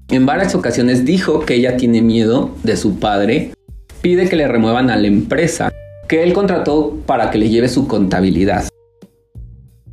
En 0.09 0.27
varias 0.27 0.57
ocasiones 0.57 1.05
dijo 1.05 1.47
que 1.47 1.55
ella 1.55 1.77
tiene 1.77 2.03
miedo 2.03 2.51
de 2.65 2.77
su 2.77 2.99
padre. 2.99 3.53
Pide 4.03 4.29
que 4.29 4.35
le 4.35 4.49
remuevan 4.49 4.91
a 4.91 4.97
la 4.97 5.07
empresa 5.07 5.73
que 6.09 6.23
él 6.23 6.33
contrató 6.33 6.97
para 7.07 7.31
que 7.31 7.39
le 7.39 7.49
lleve 7.49 7.69
su 7.69 7.87
contabilidad 7.87 8.67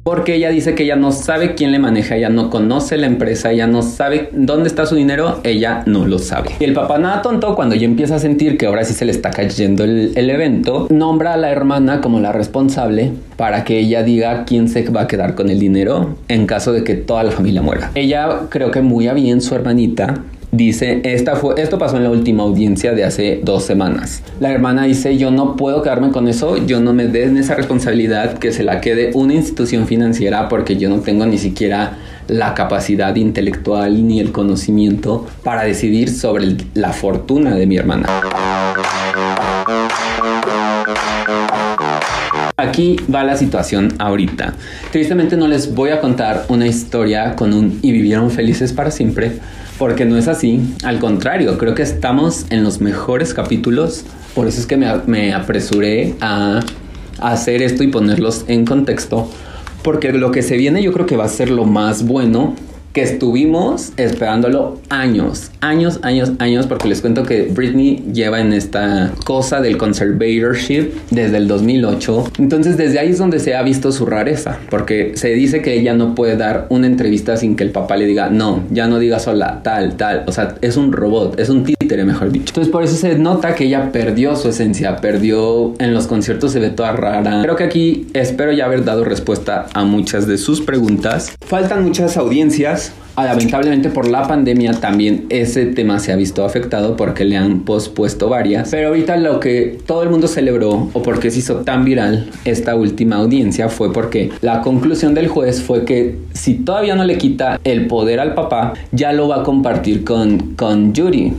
porque 0.03 0.35
ella 0.35 0.49
dice 0.49 0.75
que 0.75 0.83
ella 0.83 0.97
no 0.97 1.13
sabe 1.13 1.55
quién 1.55 1.71
le 1.71 1.79
maneja, 1.79 2.17
ella 2.17 2.27
no 2.27 2.49
conoce 2.49 2.97
la 2.97 3.07
empresa, 3.07 3.51
ella 3.51 3.67
no 3.67 3.81
sabe 3.81 4.29
dónde 4.33 4.67
está 4.67 4.85
su 4.85 4.95
dinero, 4.95 5.39
ella 5.43 5.83
no 5.85 6.05
lo 6.05 6.19
sabe. 6.19 6.51
Y 6.59 6.65
el 6.65 6.73
papá 6.73 6.97
nada 6.97 7.21
tonto, 7.21 7.55
cuando 7.55 7.73
ya 7.75 7.85
empieza 7.85 8.15
a 8.15 8.19
sentir 8.19 8.57
que 8.57 8.65
ahora 8.65 8.83
sí 8.83 8.93
se 8.93 9.05
le 9.05 9.13
está 9.13 9.31
cayendo 9.31 9.85
el, 9.85 10.11
el 10.15 10.29
evento, 10.29 10.87
nombra 10.89 11.33
a 11.33 11.37
la 11.37 11.51
hermana 11.51 12.01
como 12.01 12.19
la 12.19 12.33
responsable 12.33 13.13
para 13.37 13.63
que 13.63 13.79
ella 13.79 14.03
diga 14.03 14.43
quién 14.43 14.67
se 14.67 14.83
va 14.89 15.03
a 15.03 15.07
quedar 15.07 15.35
con 15.35 15.49
el 15.49 15.59
dinero 15.59 16.17
en 16.27 16.47
caso 16.47 16.73
de 16.73 16.83
que 16.83 16.95
toda 16.95 17.23
la 17.23 17.31
familia 17.31 17.61
muera. 17.61 17.91
Ella 17.95 18.41
creo 18.49 18.71
que 18.71 18.81
muy 18.81 19.07
bien 19.13 19.41
su 19.41 19.55
hermanita 19.55 20.23
dice, 20.53 21.01
esta 21.03 21.35
fue, 21.35 21.55
esto 21.57 21.77
pasó 21.77 21.97
en 21.97 22.03
la 22.03 22.11
última 22.11 22.43
audiencia 22.43 22.93
de 22.93 23.03
hace 23.03 23.41
dos 23.43 23.65
semanas. 23.65 24.21
La 24.39 24.51
hermana 24.51 24.83
dice, 24.83 25.17
yo 25.17 25.31
no 25.31 25.55
puedo 25.55 25.81
quedarme 25.81 26.11
con 26.11 26.27
eso, 26.27 26.57
yo 26.57 26.79
no 26.79 26.93
me 26.93 27.07
den 27.07 27.37
esa 27.37 27.55
responsabilidad 27.55 28.37
que 28.37 28.51
se 28.51 28.63
la 28.63 28.79
quede 28.79 29.11
una 29.15 29.33
institución 29.33 29.87
financiera 29.87 30.47
porque 30.49 30.77
yo 30.77 30.89
no 30.89 30.99
tengo 30.99 31.25
ni 31.25 31.39
siquiera 31.39 31.97
la 32.27 32.53
capacidad 32.53 33.15
intelectual 33.15 34.07
ni 34.07 34.19
el 34.19 34.31
conocimiento 34.31 35.25
para 35.43 35.63
decidir 35.63 36.09
sobre 36.09 36.55
la 36.75 36.93
fortuna 36.93 37.55
de 37.55 37.65
mi 37.65 37.75
hermana. 37.75 38.07
Aquí 42.55 42.97
va 43.13 43.23
la 43.23 43.35
situación 43.35 43.93
ahorita. 43.97 44.53
Tristemente 44.91 45.35
no 45.35 45.47
les 45.47 45.73
voy 45.73 45.89
a 45.89 45.99
contar 45.99 46.45
una 46.47 46.67
historia 46.67 47.35
con 47.35 47.51
un 47.51 47.79
y 47.81 47.91
vivieron 47.91 48.29
felices 48.29 48.71
para 48.71 48.91
siempre, 48.91 49.39
porque 49.83 50.05
no 50.05 50.17
es 50.17 50.29
así. 50.29 50.61
Al 50.85 50.99
contrario, 50.99 51.57
creo 51.57 51.75
que 51.75 51.81
estamos 51.81 52.45
en 52.51 52.63
los 52.63 52.79
mejores 52.79 53.33
capítulos. 53.33 54.05
Por 54.33 54.47
eso 54.47 54.61
es 54.61 54.65
que 54.65 54.77
me, 54.77 55.33
apresuré 55.33 56.15
a, 56.21 56.61
hacer 57.19 57.61
esto 57.61 57.83
y 57.83 57.87
ponerlos 57.87 58.45
en 58.47 58.63
contexto. 58.63 59.29
Porque 59.83 60.13
lo 60.13 60.31
que 60.31 60.41
se 60.41 60.55
viene 60.55 60.81
yo 60.81 60.93
creo 60.93 61.05
que 61.05 61.17
va 61.17 61.25
a 61.25 61.27
ser 61.27 61.49
lo 61.49 61.65
más 61.65 62.07
bueno 62.07 62.55
que 62.93 63.01
estuvimos 63.01 63.91
esperándolo 63.97 64.77
años, 64.89 65.49
años, 65.61 65.99
años, 66.03 66.31
años, 66.37 66.67
porque 66.67 66.87
les 66.87 67.01
cuento 67.01 67.23
que 67.23 67.47
Britney 67.51 68.03
lleva 68.13 68.39
en 68.39 68.53
esta 68.53 69.11
cosa 69.25 69.61
del 69.61 69.77
conservatorship 69.77 70.91
desde 71.09 71.37
el 71.37 71.47
2008. 71.47 72.25
Entonces 72.37 72.77
desde 72.77 72.99
ahí 72.99 73.09
es 73.09 73.17
donde 73.17 73.39
se 73.39 73.55
ha 73.55 73.63
visto 73.63 73.91
su 73.91 74.05
rareza, 74.05 74.59
porque 74.69 75.13
se 75.15 75.29
dice 75.29 75.63
que 75.63 75.73
ella 75.73 75.95
no 75.95 76.13
puede 76.13 76.37
dar 76.37 76.67
una 76.69 76.85
entrevista 76.85 77.35
sin 77.35 77.55
que 77.55 77.63
el 77.63 77.71
papá 77.71 77.97
le 77.97 78.05
diga, 78.05 78.29
no, 78.29 78.63
ya 78.69 78.87
no 78.87 78.99
diga 78.99 79.17
sola, 79.17 79.61
tal, 79.63 79.97
tal. 79.97 80.23
O 80.27 80.31
sea, 80.31 80.55
es 80.61 80.77
un 80.77 80.91
robot, 80.91 81.39
es 81.39 81.49
un 81.49 81.63
títere, 81.63 82.05
mejor 82.05 82.31
dicho. 82.31 82.45
Entonces 82.49 82.71
por 82.71 82.83
eso 82.83 82.95
se 82.95 83.17
nota 83.17 83.55
que 83.55 83.65
ella 83.65 83.91
perdió 83.91 84.35
su 84.35 84.49
esencia, 84.49 84.97
perdió 84.97 85.73
en 85.79 85.95
los 85.95 86.05
conciertos, 86.05 86.51
se 86.51 86.59
ve 86.59 86.69
toda 86.69 86.91
rara. 86.91 87.41
Creo 87.41 87.55
que 87.55 87.63
aquí 87.63 88.07
espero 88.13 88.51
ya 88.51 88.65
haber 88.65 88.85
dado 88.85 89.03
respuesta 89.03 89.65
a 89.73 89.83
muchas 89.83 90.27
de 90.27 90.37
sus 90.37 90.61
preguntas. 90.61 91.35
Faltan 91.43 91.83
muchas 91.83 92.17
audiencias 92.17 92.82
Ah, 93.15 93.25
lamentablemente 93.25 93.89
por 93.89 94.07
la 94.07 94.27
pandemia 94.27 94.73
también 94.73 95.27
ese 95.29 95.67
tema 95.67 95.99
se 95.99 96.11
ha 96.11 96.15
visto 96.15 96.43
afectado 96.43 96.95
porque 96.95 97.25
le 97.25 97.37
han 97.37 97.59
pospuesto 97.59 98.27
varias. 98.27 98.71
Pero 98.71 98.87
ahorita 98.87 99.17
lo 99.17 99.39
que 99.39 99.77
todo 99.85 100.01
el 100.01 100.09
mundo 100.09 100.27
celebró 100.27 100.89
o 100.93 101.03
porque 101.03 101.29
se 101.29 101.39
hizo 101.39 101.57
tan 101.57 101.85
viral 101.85 102.31
esta 102.43 102.75
última 102.75 103.17
audiencia 103.17 103.69
fue 103.69 103.93
porque 103.93 104.31
la 104.41 104.61
conclusión 104.61 105.13
del 105.13 105.27
juez 105.27 105.61
fue 105.61 105.85
que 105.85 106.17
si 106.33 106.55
todavía 106.55 106.95
no 106.95 107.03
le 107.03 107.19
quita 107.19 107.59
el 107.63 107.85
poder 107.85 108.19
al 108.19 108.33
papá, 108.33 108.73
ya 108.91 109.13
lo 109.13 109.27
va 109.27 109.41
a 109.41 109.43
compartir 109.43 110.03
con, 110.03 110.55
con 110.55 110.95
Judy. 110.95 111.33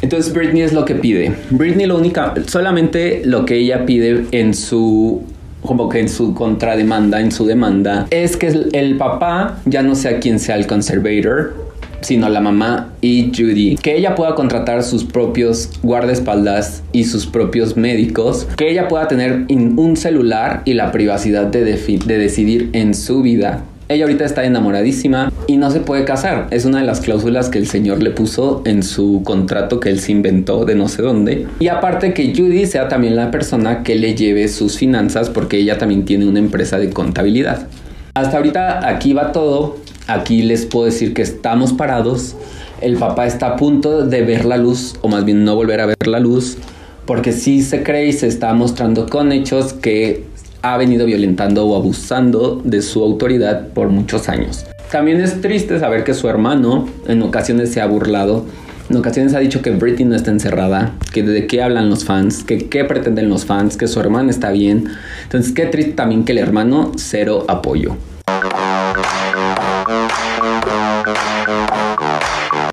Entonces 0.00 0.32
Britney 0.32 0.62
es 0.62 0.72
lo 0.72 0.86
que 0.86 0.94
pide. 0.94 1.34
Britney 1.50 1.86
lo 1.86 1.98
única, 1.98 2.32
solamente 2.46 3.20
lo 3.24 3.44
que 3.44 3.56
ella 3.56 3.84
pide 3.84 4.24
en 4.30 4.54
su 4.54 5.24
como 5.68 5.90
que 5.90 6.00
en 6.00 6.08
su 6.08 6.32
contrademanda, 6.32 7.20
en 7.20 7.30
su 7.30 7.44
demanda, 7.44 8.06
es 8.08 8.38
que 8.38 8.46
el 8.72 8.96
papá 8.96 9.60
ya 9.66 9.82
no 9.82 9.94
sea 9.94 10.18
quien 10.18 10.40
sea 10.40 10.56
el 10.56 10.66
conservator, 10.66 11.52
sino 12.00 12.30
la 12.30 12.40
mamá 12.40 12.94
y 13.02 13.30
Judy, 13.36 13.76
que 13.76 13.94
ella 13.94 14.14
pueda 14.14 14.34
contratar 14.34 14.82
sus 14.82 15.04
propios 15.04 15.70
guardaespaldas 15.82 16.82
y 16.92 17.04
sus 17.04 17.26
propios 17.26 17.76
médicos, 17.76 18.48
que 18.56 18.70
ella 18.70 18.88
pueda 18.88 19.08
tener 19.08 19.44
un 19.50 19.96
celular 19.98 20.62
y 20.64 20.72
la 20.72 20.90
privacidad 20.90 21.44
de, 21.48 21.64
de 21.64 22.18
decidir 22.18 22.70
en 22.72 22.94
su 22.94 23.20
vida 23.20 23.62
ella 23.90 24.04
ahorita 24.04 24.26
está 24.26 24.44
enamoradísima 24.44 25.32
y 25.46 25.56
no 25.56 25.70
se 25.70 25.80
puede 25.80 26.04
casar. 26.04 26.46
Es 26.50 26.66
una 26.66 26.80
de 26.80 26.84
las 26.84 27.00
cláusulas 27.00 27.48
que 27.48 27.56
el 27.58 27.66
señor 27.66 28.02
le 28.02 28.10
puso 28.10 28.60
en 28.66 28.82
su 28.82 29.22
contrato 29.24 29.80
que 29.80 29.88
él 29.88 29.98
se 29.98 30.12
inventó 30.12 30.66
de 30.66 30.74
no 30.74 30.88
sé 30.88 31.00
dónde. 31.00 31.46
Y 31.58 31.68
aparte 31.68 32.12
que 32.12 32.34
Judy 32.36 32.66
sea 32.66 32.88
también 32.88 33.16
la 33.16 33.30
persona 33.30 33.82
que 33.82 33.94
le 33.94 34.14
lleve 34.14 34.48
sus 34.48 34.76
finanzas 34.76 35.30
porque 35.30 35.56
ella 35.56 35.78
también 35.78 36.04
tiene 36.04 36.26
una 36.26 36.38
empresa 36.38 36.78
de 36.78 36.90
contabilidad. 36.90 37.66
Hasta 38.12 38.36
ahorita 38.36 38.86
aquí 38.86 39.14
va 39.14 39.32
todo. 39.32 39.78
Aquí 40.06 40.42
les 40.42 40.66
puedo 40.66 40.84
decir 40.84 41.14
que 41.14 41.22
estamos 41.22 41.72
parados. 41.72 42.36
El 42.82 42.96
papá 42.96 43.26
está 43.26 43.48
a 43.48 43.56
punto 43.56 44.06
de 44.06 44.22
ver 44.22 44.44
la 44.44 44.58
luz, 44.58 44.96
o 45.00 45.08
más 45.08 45.24
bien 45.24 45.44
no 45.44 45.54
volver 45.54 45.80
a 45.80 45.86
ver 45.86 46.06
la 46.06 46.20
luz, 46.20 46.58
porque 47.06 47.32
sí 47.32 47.62
se 47.62 47.82
cree 47.82 48.06
y 48.08 48.12
se 48.12 48.26
está 48.26 48.52
mostrando 48.54 49.06
con 49.06 49.32
hechos 49.32 49.72
que 49.72 50.24
ha 50.62 50.76
venido 50.76 51.06
violentando 51.06 51.66
o 51.66 51.76
abusando 51.76 52.60
de 52.64 52.82
su 52.82 53.02
autoridad 53.02 53.68
por 53.68 53.88
muchos 53.88 54.28
años. 54.28 54.64
También 54.90 55.20
es 55.20 55.40
triste 55.40 55.78
saber 55.78 56.04
que 56.04 56.14
su 56.14 56.28
hermano 56.28 56.88
en 57.06 57.22
ocasiones 57.22 57.70
se 57.70 57.80
ha 57.80 57.86
burlado, 57.86 58.46
en 58.88 58.96
ocasiones 58.96 59.34
ha 59.34 59.38
dicho 59.38 59.60
que 59.60 59.70
Britney 59.70 60.06
no 60.06 60.16
está 60.16 60.30
encerrada, 60.30 60.94
que 61.12 61.22
de 61.22 61.46
qué 61.46 61.62
hablan 61.62 61.90
los 61.90 62.06
fans, 62.06 62.42
que 62.42 62.70
qué 62.70 62.84
pretenden 62.84 63.28
los 63.28 63.44
fans, 63.44 63.76
que 63.76 63.86
su 63.86 64.00
hermana 64.00 64.30
está 64.30 64.50
bien. 64.50 64.88
Entonces 65.24 65.52
qué 65.52 65.66
triste 65.66 65.92
también 65.92 66.24
que 66.24 66.32
el 66.32 66.38
hermano 66.38 66.92
cero 66.96 67.44
apoyo. 67.48 67.96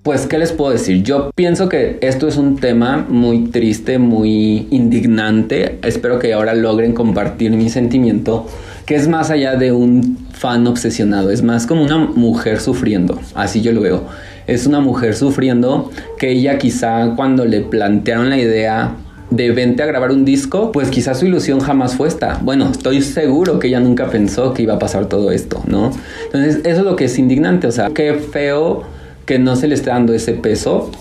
Pues, 0.05 0.27
¿qué 0.27 0.37
les 0.37 0.51
puedo 0.51 0.71
decir? 0.71 1.01
Yo 1.01 1.31
pienso 1.33 1.67
que 1.67 1.97
esto 2.01 2.27
es 2.27 2.37
un 2.37 2.57
tema 2.57 3.07
muy 3.09 3.45
triste, 3.45 3.97
muy 3.97 4.67
indignante. 4.69 5.79
Espero 5.81 6.19
que 6.19 6.31
ahora 6.31 6.53
logren 6.53 6.93
compartir 6.93 7.49
mi 7.53 7.69
sentimiento, 7.69 8.45
que 8.85 8.93
es 8.93 9.07
más 9.07 9.31
allá 9.31 9.55
de 9.55 9.71
un 9.71 10.27
fan 10.31 10.67
obsesionado, 10.67 11.31
es 11.31 11.41
más 11.41 11.65
como 11.65 11.83
una 11.83 11.97
mujer 11.97 12.59
sufriendo, 12.59 13.19
así 13.33 13.61
yo 13.61 13.71
lo 13.71 13.81
veo. 13.81 14.03
Es 14.45 14.67
una 14.67 14.79
mujer 14.79 15.15
sufriendo 15.15 15.89
que 16.19 16.29
ella 16.29 16.59
quizá 16.59 17.15
cuando 17.15 17.43
le 17.43 17.61
plantearon 17.61 18.29
la 18.29 18.37
idea 18.37 18.97
de 19.31 19.49
vente 19.53 19.81
a 19.81 19.87
grabar 19.87 20.11
un 20.11 20.23
disco, 20.23 20.71
pues 20.71 20.91
quizás 20.91 21.17
su 21.17 21.25
ilusión 21.25 21.61
jamás 21.61 21.95
fue 21.95 22.07
esta. 22.07 22.39
Bueno, 22.43 22.69
estoy 22.69 23.01
seguro 23.01 23.57
que 23.57 23.69
ella 23.69 23.79
nunca 23.79 24.07
pensó 24.11 24.53
que 24.53 24.61
iba 24.61 24.75
a 24.75 24.79
pasar 24.79 25.07
todo 25.07 25.31
esto, 25.31 25.63
¿no? 25.65 25.89
Entonces, 26.25 26.57
eso 26.57 26.81
es 26.81 26.85
lo 26.85 26.95
que 26.95 27.05
es 27.05 27.17
indignante, 27.17 27.65
o 27.65 27.71
sea, 27.71 27.89
qué 27.89 28.13
feo 28.13 28.83
que 29.25 29.39
no 29.39 29.55
se 29.55 29.67
le 29.67 29.75
esté 29.75 29.89
dando 29.89 30.13
ese 30.13 30.33
peso. 30.33 30.91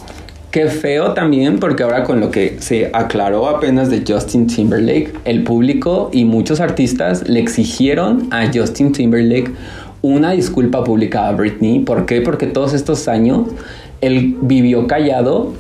Qué 0.51 0.67
feo 0.67 1.15
también, 1.15 1.59
porque 1.59 1.83
ahora 1.83 2.05
con 2.05 2.21
lo 2.21 2.31
que 2.31 2.57
se 2.61 2.91
aclaró 2.93 3.49
apenas 3.49 3.91
de 3.91 4.05
Justin 4.07 4.47
Timberlake, 4.47 5.13
el 5.25 5.43
público 5.43 6.11
y 6.13 6.25
muchos 6.25 6.61
artistas 6.61 7.29
le 7.29 7.41
exigieron 7.41 8.29
a 8.31 8.47
Justin 8.55 8.93
Timberlake 8.93 9.51
una 10.01 10.31
disculpa 10.33 10.85
pública 10.85 11.27
a 11.27 11.33
Britney. 11.33 11.81
¿Por 11.81 12.07
qué? 12.07 12.21
Porque 12.21 12.47
todos 12.47 12.73
estos 12.73 13.09
años 13.09 13.49
él 14.01 14.37
vivió 14.43 14.87
callado 14.87 15.55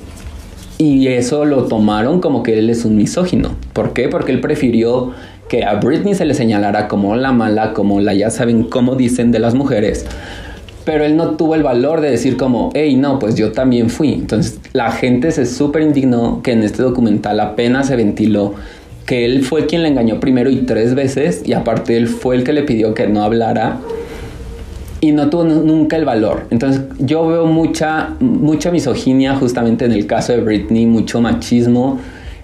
y 0.78 1.08
eso 1.08 1.44
lo 1.44 1.64
tomaron 1.64 2.20
como 2.20 2.42
que 2.42 2.58
él 2.58 2.70
es 2.70 2.84
un 2.84 2.96
misógino. 2.96 3.50
¿Por 3.72 3.94
qué? 3.94 4.08
Porque 4.08 4.32
él 4.32 4.40
prefirió 4.40 5.12
que 5.48 5.64
a 5.64 5.74
Britney 5.74 6.14
se 6.14 6.24
le 6.24 6.34
señalara 6.34 6.88
como 6.88 7.16
la 7.16 7.32
mala, 7.32 7.72
como 7.72 8.00
la 8.00 8.14
ya 8.14 8.30
saben 8.30 8.64
cómo 8.64 8.96
dicen 8.96 9.32
de 9.32 9.38
las 9.38 9.54
mujeres, 9.54 10.06
pero 10.84 11.04
él 11.04 11.16
no 11.16 11.30
tuvo 11.30 11.54
el 11.54 11.62
valor 11.62 12.00
de 12.00 12.10
decir 12.10 12.36
como, 12.36 12.70
hey, 12.74 12.96
no, 12.96 13.18
pues 13.18 13.34
yo 13.34 13.52
también 13.52 13.88
fui. 13.90 14.12
Entonces 14.12 14.60
la 14.72 14.92
gente 14.92 15.30
se 15.32 15.46
súper 15.46 15.82
indignó 15.82 16.42
que 16.42 16.52
en 16.52 16.62
este 16.62 16.82
documental 16.82 17.40
apenas 17.40 17.88
se 17.88 17.96
ventiló 17.96 18.54
que 19.06 19.24
él 19.24 19.44
fue 19.44 19.66
quien 19.66 19.82
le 19.82 19.88
engañó 19.88 20.20
primero 20.20 20.50
y 20.50 20.62
tres 20.62 20.94
veces 20.94 21.42
y 21.44 21.52
aparte 21.52 21.96
él 21.96 22.08
fue 22.08 22.36
el 22.36 22.44
que 22.44 22.52
le 22.52 22.62
pidió 22.62 22.94
que 22.94 23.06
no 23.06 23.22
hablara 23.22 23.78
y 25.00 25.12
no 25.12 25.28
tuvo 25.28 25.44
nunca 25.44 25.96
el 25.96 26.04
valor. 26.04 26.46
Entonces 26.50 26.82
yo 26.98 27.26
veo 27.26 27.46
mucha, 27.46 28.14
mucha 28.20 28.70
misoginia 28.70 29.36
justamente 29.36 29.84
en 29.84 29.92
el 29.92 30.06
caso 30.06 30.32
de 30.32 30.40
Britney, 30.40 30.86
mucho 30.86 31.20
machismo, 31.20 31.98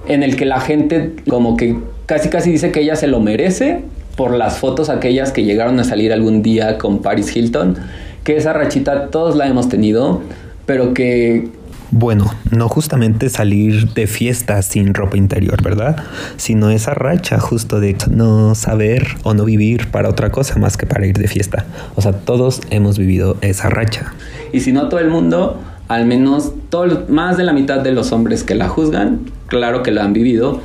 en 0.07 0.23
el 0.23 0.37
que 0.37 0.45
la 0.45 0.61
gente 0.61 1.13
como 1.29 1.57
que 1.57 1.77
casi 2.07 2.29
casi 2.29 2.51
dice 2.51 2.73
que 2.73 2.81
ella 2.81 2.97
se 2.97 3.07
lo 3.07 3.21
merece 3.21 3.83
por 4.17 4.35
las 4.35 4.59
fotos 4.59 4.91
aquellas 4.91 5.33
que 5.33 5.45
llegaron 5.45 5.81
a 5.81 5.85
salir 5.85 6.13
algún 6.13 6.43
día 6.43 6.77
con 6.77 7.01
Paris 7.01 7.35
Hilton 7.35 7.77
que 8.25 8.37
esa 8.37 8.53
rachita 8.53 9.09
todos 9.09 9.37
la 9.37 9.47
hemos 9.47 9.69
tenido, 9.69 10.23
pero 10.67 10.95
que... 10.95 11.49
Bueno, 11.93 12.33
no 12.53 12.69
justamente 12.69 13.29
salir 13.29 13.93
de 13.95 14.07
fiesta 14.07 14.63
sin 14.63 14.95
ropa 14.95 15.17
interior, 15.17 15.61
¿verdad? 15.61 16.05
Sino 16.37 16.71
esa 16.71 16.95
racha 16.95 17.41
justo 17.41 17.81
de 17.81 17.97
no 18.09 18.55
saber 18.55 19.17
o 19.25 19.35
no 19.35 19.45
vivir 19.45 19.89
para 19.89 20.09
otra 20.09 20.31
cosa 20.31 20.57
más 20.61 20.77
que 20.77 20.87
para 20.87 21.05
ir 21.05 21.19
de 21.19 21.27
fiesta. 21.27 21.65
O 21.97 22.03
sea, 22.03 22.13
todos 22.13 22.61
hemos 22.71 22.97
vivido 22.97 23.37
esa 23.41 23.71
racha. 23.71 24.15
Y 24.53 24.61
si 24.61 24.71
no 24.71 24.89
todo 24.89 25.01
el 25.01 25.09
mundo, 25.09 25.61
al 25.89 26.07
menos 26.07 26.53
todo, 26.69 27.07
más 27.09 27.37
de 27.37 27.43
la 27.43 27.53
mitad 27.53 27.81
de 27.81 27.91
los 27.91 28.13
hombres 28.13 28.45
que 28.45 28.55
la 28.55 28.69
juzgan, 28.69 29.23
claro 29.49 29.83
que 29.83 29.91
lo 29.91 30.01
han 30.01 30.13
vivido, 30.13 30.61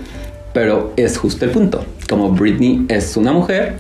pero 0.53 0.93
es 0.95 1.17
justo 1.17 1.45
el 1.45 1.51
punto. 1.51 1.83
Como 2.07 2.29
Britney 2.33 2.85
es 2.87 3.17
una 3.17 3.33
mujer, 3.33 3.77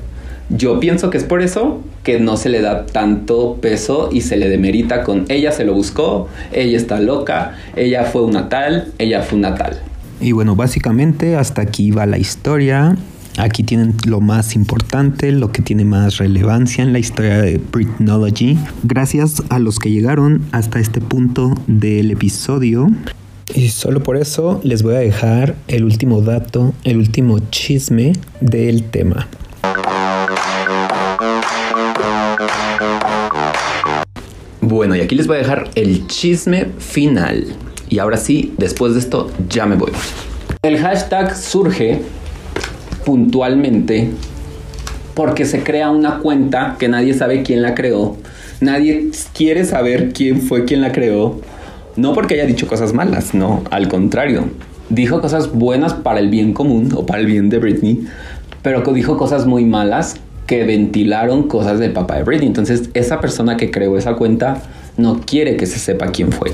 yo 0.49 0.79
pienso 0.79 1.09
que 1.09 1.17
es 1.17 1.23
por 1.23 1.41
eso 1.41 1.81
que 2.03 2.19
no 2.19 2.37
se 2.37 2.49
le 2.49 2.61
da 2.61 2.85
tanto 2.85 3.57
peso 3.61 4.09
y 4.11 4.21
se 4.21 4.37
le 4.37 4.47
demerita 4.47 5.03
con 5.03 5.25
ella 5.29 5.51
se 5.51 5.65
lo 5.65 5.73
buscó, 5.73 6.27
ella 6.51 6.77
está 6.77 6.99
loca, 6.99 7.55
ella 7.75 8.03
fue 8.03 8.23
una 8.23 8.47
tal, 8.49 8.93
ella 8.99 9.21
fue 9.23 9.39
una 9.39 9.55
tal. 9.55 9.79
Y 10.21 10.31
bueno, 10.31 10.55
básicamente 10.55 11.35
hasta 11.35 11.61
aquí 11.61 11.91
va 11.91 12.05
la 12.05 12.17
historia. 12.17 12.95
Aquí 13.37 13.63
tienen 13.63 13.93
lo 14.05 14.21
más 14.21 14.55
importante, 14.55 15.31
lo 15.33 15.51
que 15.51 15.61
tiene 15.61 15.83
más 15.83 16.19
relevancia 16.19 16.83
en 16.83 16.93
la 16.93 16.99
historia 16.99 17.41
de 17.41 17.57
Britnology. 17.57 18.57
Gracias 18.83 19.43
a 19.49 19.59
los 19.59 19.77
que 19.77 19.91
llegaron 19.91 20.45
hasta 20.53 20.79
este 20.79 21.01
punto 21.01 21.53
del 21.67 22.11
episodio. 22.11 22.89
Y 23.53 23.69
solo 23.69 24.01
por 24.03 24.15
eso 24.15 24.61
les 24.63 24.83
voy 24.83 24.95
a 24.95 24.99
dejar 24.99 25.55
el 25.67 25.83
último 25.83 26.21
dato, 26.21 26.73
el 26.85 26.97
último 26.97 27.39
chisme 27.51 28.13
del 28.39 28.83
tema. 28.83 29.27
Bueno, 34.85 34.97
y 34.97 35.01
aquí 35.03 35.15
les 35.15 35.25
voy 35.25 35.37
a 35.37 35.39
dejar 35.39 35.71
el 35.73 36.05
chisme 36.05 36.67
final. 36.77 37.47
Y 37.89 37.97
ahora 37.97 38.17
sí, 38.17 38.53
después 38.59 38.93
de 38.93 38.99
esto, 38.99 39.31
ya 39.49 39.65
me 39.65 39.75
voy. 39.75 39.91
El 40.61 40.77
hashtag 40.77 41.35
surge 41.35 42.01
puntualmente 43.03 44.11
porque 45.15 45.45
se 45.45 45.63
crea 45.63 45.89
una 45.89 46.19
cuenta 46.19 46.75
que 46.77 46.87
nadie 46.87 47.15
sabe 47.15 47.41
quién 47.41 47.63
la 47.63 47.73
creó. 47.73 48.17
Nadie 48.61 49.09
quiere 49.33 49.65
saber 49.65 50.13
quién 50.13 50.39
fue 50.39 50.65
quien 50.65 50.81
la 50.81 50.91
creó. 50.91 51.41
No 51.95 52.13
porque 52.13 52.35
haya 52.35 52.45
dicho 52.45 52.67
cosas 52.67 52.93
malas, 52.93 53.33
no, 53.33 53.63
al 53.71 53.87
contrario. 53.87 54.49
Dijo 54.89 55.19
cosas 55.19 55.51
buenas 55.51 55.95
para 55.95 56.19
el 56.19 56.29
bien 56.29 56.53
común 56.53 56.93
o 56.95 57.07
para 57.07 57.21
el 57.21 57.25
bien 57.25 57.49
de 57.49 57.57
Britney, 57.57 58.05
pero 58.61 58.83
dijo 58.93 59.17
cosas 59.17 59.47
muy 59.47 59.65
malas 59.65 60.17
que 60.45 60.63
ventilaron 60.63 61.47
cosas 61.47 61.79
del 61.79 61.91
papá 61.91 62.17
de 62.17 62.23
Britney. 62.23 62.47
Entonces, 62.47 62.89
esa 62.93 63.19
persona 63.19 63.57
que 63.57 63.71
creó 63.71 63.97
esa 63.97 64.15
cuenta 64.15 64.61
no 64.97 65.21
quiere 65.25 65.57
que 65.57 65.65
se 65.65 65.79
sepa 65.79 66.07
quién 66.07 66.31
fue. 66.31 66.51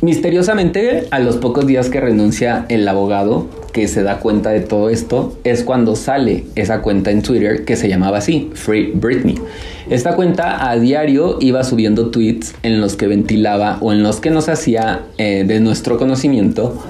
Misteriosamente, 0.00 1.06
a 1.12 1.20
los 1.20 1.36
pocos 1.36 1.64
días 1.64 1.88
que 1.88 2.00
renuncia 2.00 2.66
el 2.68 2.88
abogado 2.88 3.46
que 3.72 3.88
se 3.88 4.02
da 4.02 4.18
cuenta 4.18 4.50
de 4.50 4.60
todo 4.60 4.90
esto, 4.90 5.38
es 5.44 5.62
cuando 5.62 5.96
sale 5.96 6.44
esa 6.56 6.82
cuenta 6.82 7.10
en 7.10 7.22
Twitter 7.22 7.64
que 7.64 7.76
se 7.76 7.88
llamaba 7.88 8.18
así, 8.18 8.50
Free 8.52 8.92
Britney. 8.94 9.36
Esta 9.88 10.14
cuenta 10.14 10.68
a 10.68 10.76
diario 10.76 11.38
iba 11.40 11.64
subiendo 11.64 12.10
tweets 12.10 12.54
en 12.62 12.80
los 12.80 12.96
que 12.96 13.06
ventilaba 13.06 13.78
o 13.80 13.92
en 13.92 14.02
los 14.02 14.20
que 14.20 14.30
nos 14.30 14.48
hacía 14.48 15.02
eh, 15.18 15.44
de 15.46 15.60
nuestro 15.60 15.98
conocimiento 15.98 16.82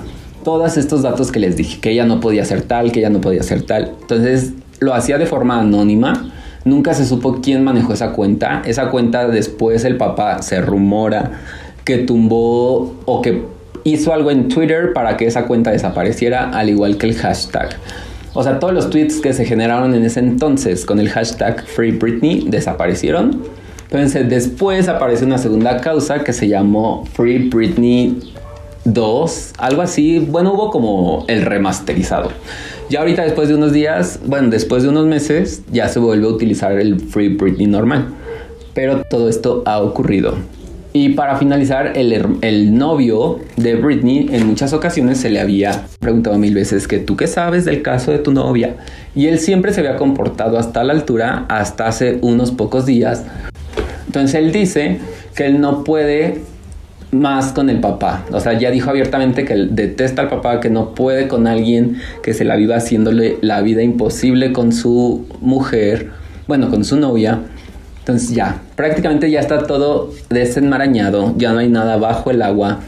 todos 0.42 0.76
estos 0.76 1.02
datos 1.02 1.30
que 1.30 1.38
les 1.38 1.56
dije, 1.56 1.80
que 1.80 1.90
ella 1.90 2.04
no 2.04 2.18
podía 2.18 2.44
ser 2.44 2.62
tal, 2.62 2.90
que 2.90 2.98
ella 2.98 3.10
no 3.10 3.20
podía 3.20 3.42
ser 3.42 3.62
tal. 3.62 3.92
Entonces, 4.00 4.52
lo 4.82 4.94
hacía 4.94 5.18
de 5.18 5.26
forma 5.26 5.60
anónima. 5.60 6.30
Nunca 6.64 6.94
se 6.94 7.06
supo 7.06 7.40
quién 7.42 7.64
manejó 7.64 7.92
esa 7.92 8.12
cuenta. 8.12 8.62
Esa 8.64 8.90
cuenta 8.90 9.28
después 9.28 9.84
el 9.84 9.96
papá 9.96 10.42
se 10.42 10.60
rumora 10.60 11.40
que 11.84 11.98
tumbó 11.98 12.94
o 13.04 13.22
que 13.22 13.42
hizo 13.84 14.12
algo 14.12 14.30
en 14.30 14.48
Twitter 14.48 14.92
para 14.92 15.16
que 15.16 15.26
esa 15.26 15.46
cuenta 15.46 15.70
desapareciera, 15.70 16.50
al 16.50 16.68
igual 16.68 16.96
que 16.98 17.06
el 17.06 17.14
hashtag. 17.14 17.70
O 18.34 18.42
sea, 18.42 18.58
todos 18.58 18.72
los 18.72 18.90
tweets 18.90 19.20
que 19.20 19.32
se 19.32 19.44
generaron 19.44 19.94
en 19.94 20.04
ese 20.04 20.20
entonces 20.20 20.86
con 20.86 20.98
el 20.98 21.10
hashtag 21.10 21.64
Free 21.66 21.92
Britney 21.92 22.46
desaparecieron. 22.48 23.42
Entonces 23.90 24.28
después 24.28 24.88
apareció 24.88 25.26
una 25.26 25.38
segunda 25.38 25.80
causa 25.80 26.24
que 26.24 26.32
se 26.32 26.48
llamó 26.48 27.04
Free 27.12 27.50
Britney 27.50 28.32
2, 28.84 29.52
algo 29.58 29.82
así. 29.82 30.18
Bueno, 30.18 30.54
hubo 30.54 30.70
como 30.70 31.24
el 31.28 31.42
remasterizado. 31.42 32.30
Ya 32.92 32.98
ahorita 32.98 33.22
después 33.22 33.48
de 33.48 33.54
unos 33.54 33.72
días, 33.72 34.20
bueno, 34.26 34.50
después 34.50 34.82
de 34.82 34.90
unos 34.90 35.06
meses, 35.06 35.62
ya 35.72 35.88
se 35.88 35.98
vuelve 35.98 36.26
a 36.26 36.28
utilizar 36.28 36.72
el 36.72 37.00
Free 37.00 37.30
Britney 37.30 37.66
normal. 37.66 38.08
Pero 38.74 39.02
todo 39.04 39.30
esto 39.30 39.62
ha 39.64 39.80
ocurrido. 39.80 40.34
Y 40.92 41.14
para 41.14 41.38
finalizar, 41.38 41.96
el, 41.96 42.12
el, 42.42 42.76
novio 42.76 43.38
de 43.56 43.76
Britney 43.76 44.28
en 44.30 44.46
muchas 44.46 44.74
ocasiones 44.74 45.16
se 45.16 45.30
le 45.30 45.40
había 45.40 45.86
preguntado 46.00 46.36
mil 46.36 46.54
veces 46.54 46.86
que 46.86 46.98
tú 46.98 47.16
qué 47.16 47.28
sabes 47.28 47.64
del 47.64 47.80
caso 47.80 48.12
de 48.12 48.18
tu 48.18 48.30
novia. 48.30 48.76
Y 49.14 49.28
él 49.28 49.38
siempre 49.38 49.72
se 49.72 49.80
había 49.80 49.96
comportado 49.96 50.58
hasta 50.58 50.84
la 50.84 50.92
altura, 50.92 51.46
hasta 51.48 51.86
hace 51.86 52.18
unos 52.20 52.50
pocos 52.50 52.84
días. 52.84 53.24
Entonces 54.06 54.34
él 54.34 54.52
dice 54.52 54.98
que 55.34 55.46
él 55.46 55.62
no 55.62 55.82
puede 55.82 56.42
más 57.12 57.52
con 57.52 57.70
el 57.70 57.78
papá. 57.78 58.24
O 58.32 58.40
sea, 58.40 58.58
ya 58.58 58.70
dijo 58.70 58.90
abiertamente 58.90 59.44
que 59.44 59.54
detesta 59.54 60.22
al 60.22 60.28
papá, 60.28 60.60
que 60.60 60.70
no 60.70 60.94
puede 60.94 61.28
con 61.28 61.46
alguien 61.46 61.98
que 62.22 62.34
se 62.34 62.44
la 62.44 62.56
viva 62.56 62.76
haciéndole 62.76 63.38
la 63.42 63.60
vida 63.60 63.82
imposible 63.82 64.52
con 64.52 64.72
su 64.72 65.26
mujer, 65.40 66.10
bueno, 66.48 66.70
con 66.70 66.84
su 66.84 66.96
novia. 66.96 67.40
Entonces 68.00 68.34
ya, 68.34 68.62
prácticamente 68.74 69.30
ya 69.30 69.40
está 69.40 69.66
todo 69.66 70.10
desenmarañado, 70.30 71.34
ya 71.36 71.52
no 71.52 71.60
hay 71.60 71.68
nada 71.68 71.98
bajo 71.98 72.30
el 72.30 72.42
agua. 72.42 72.80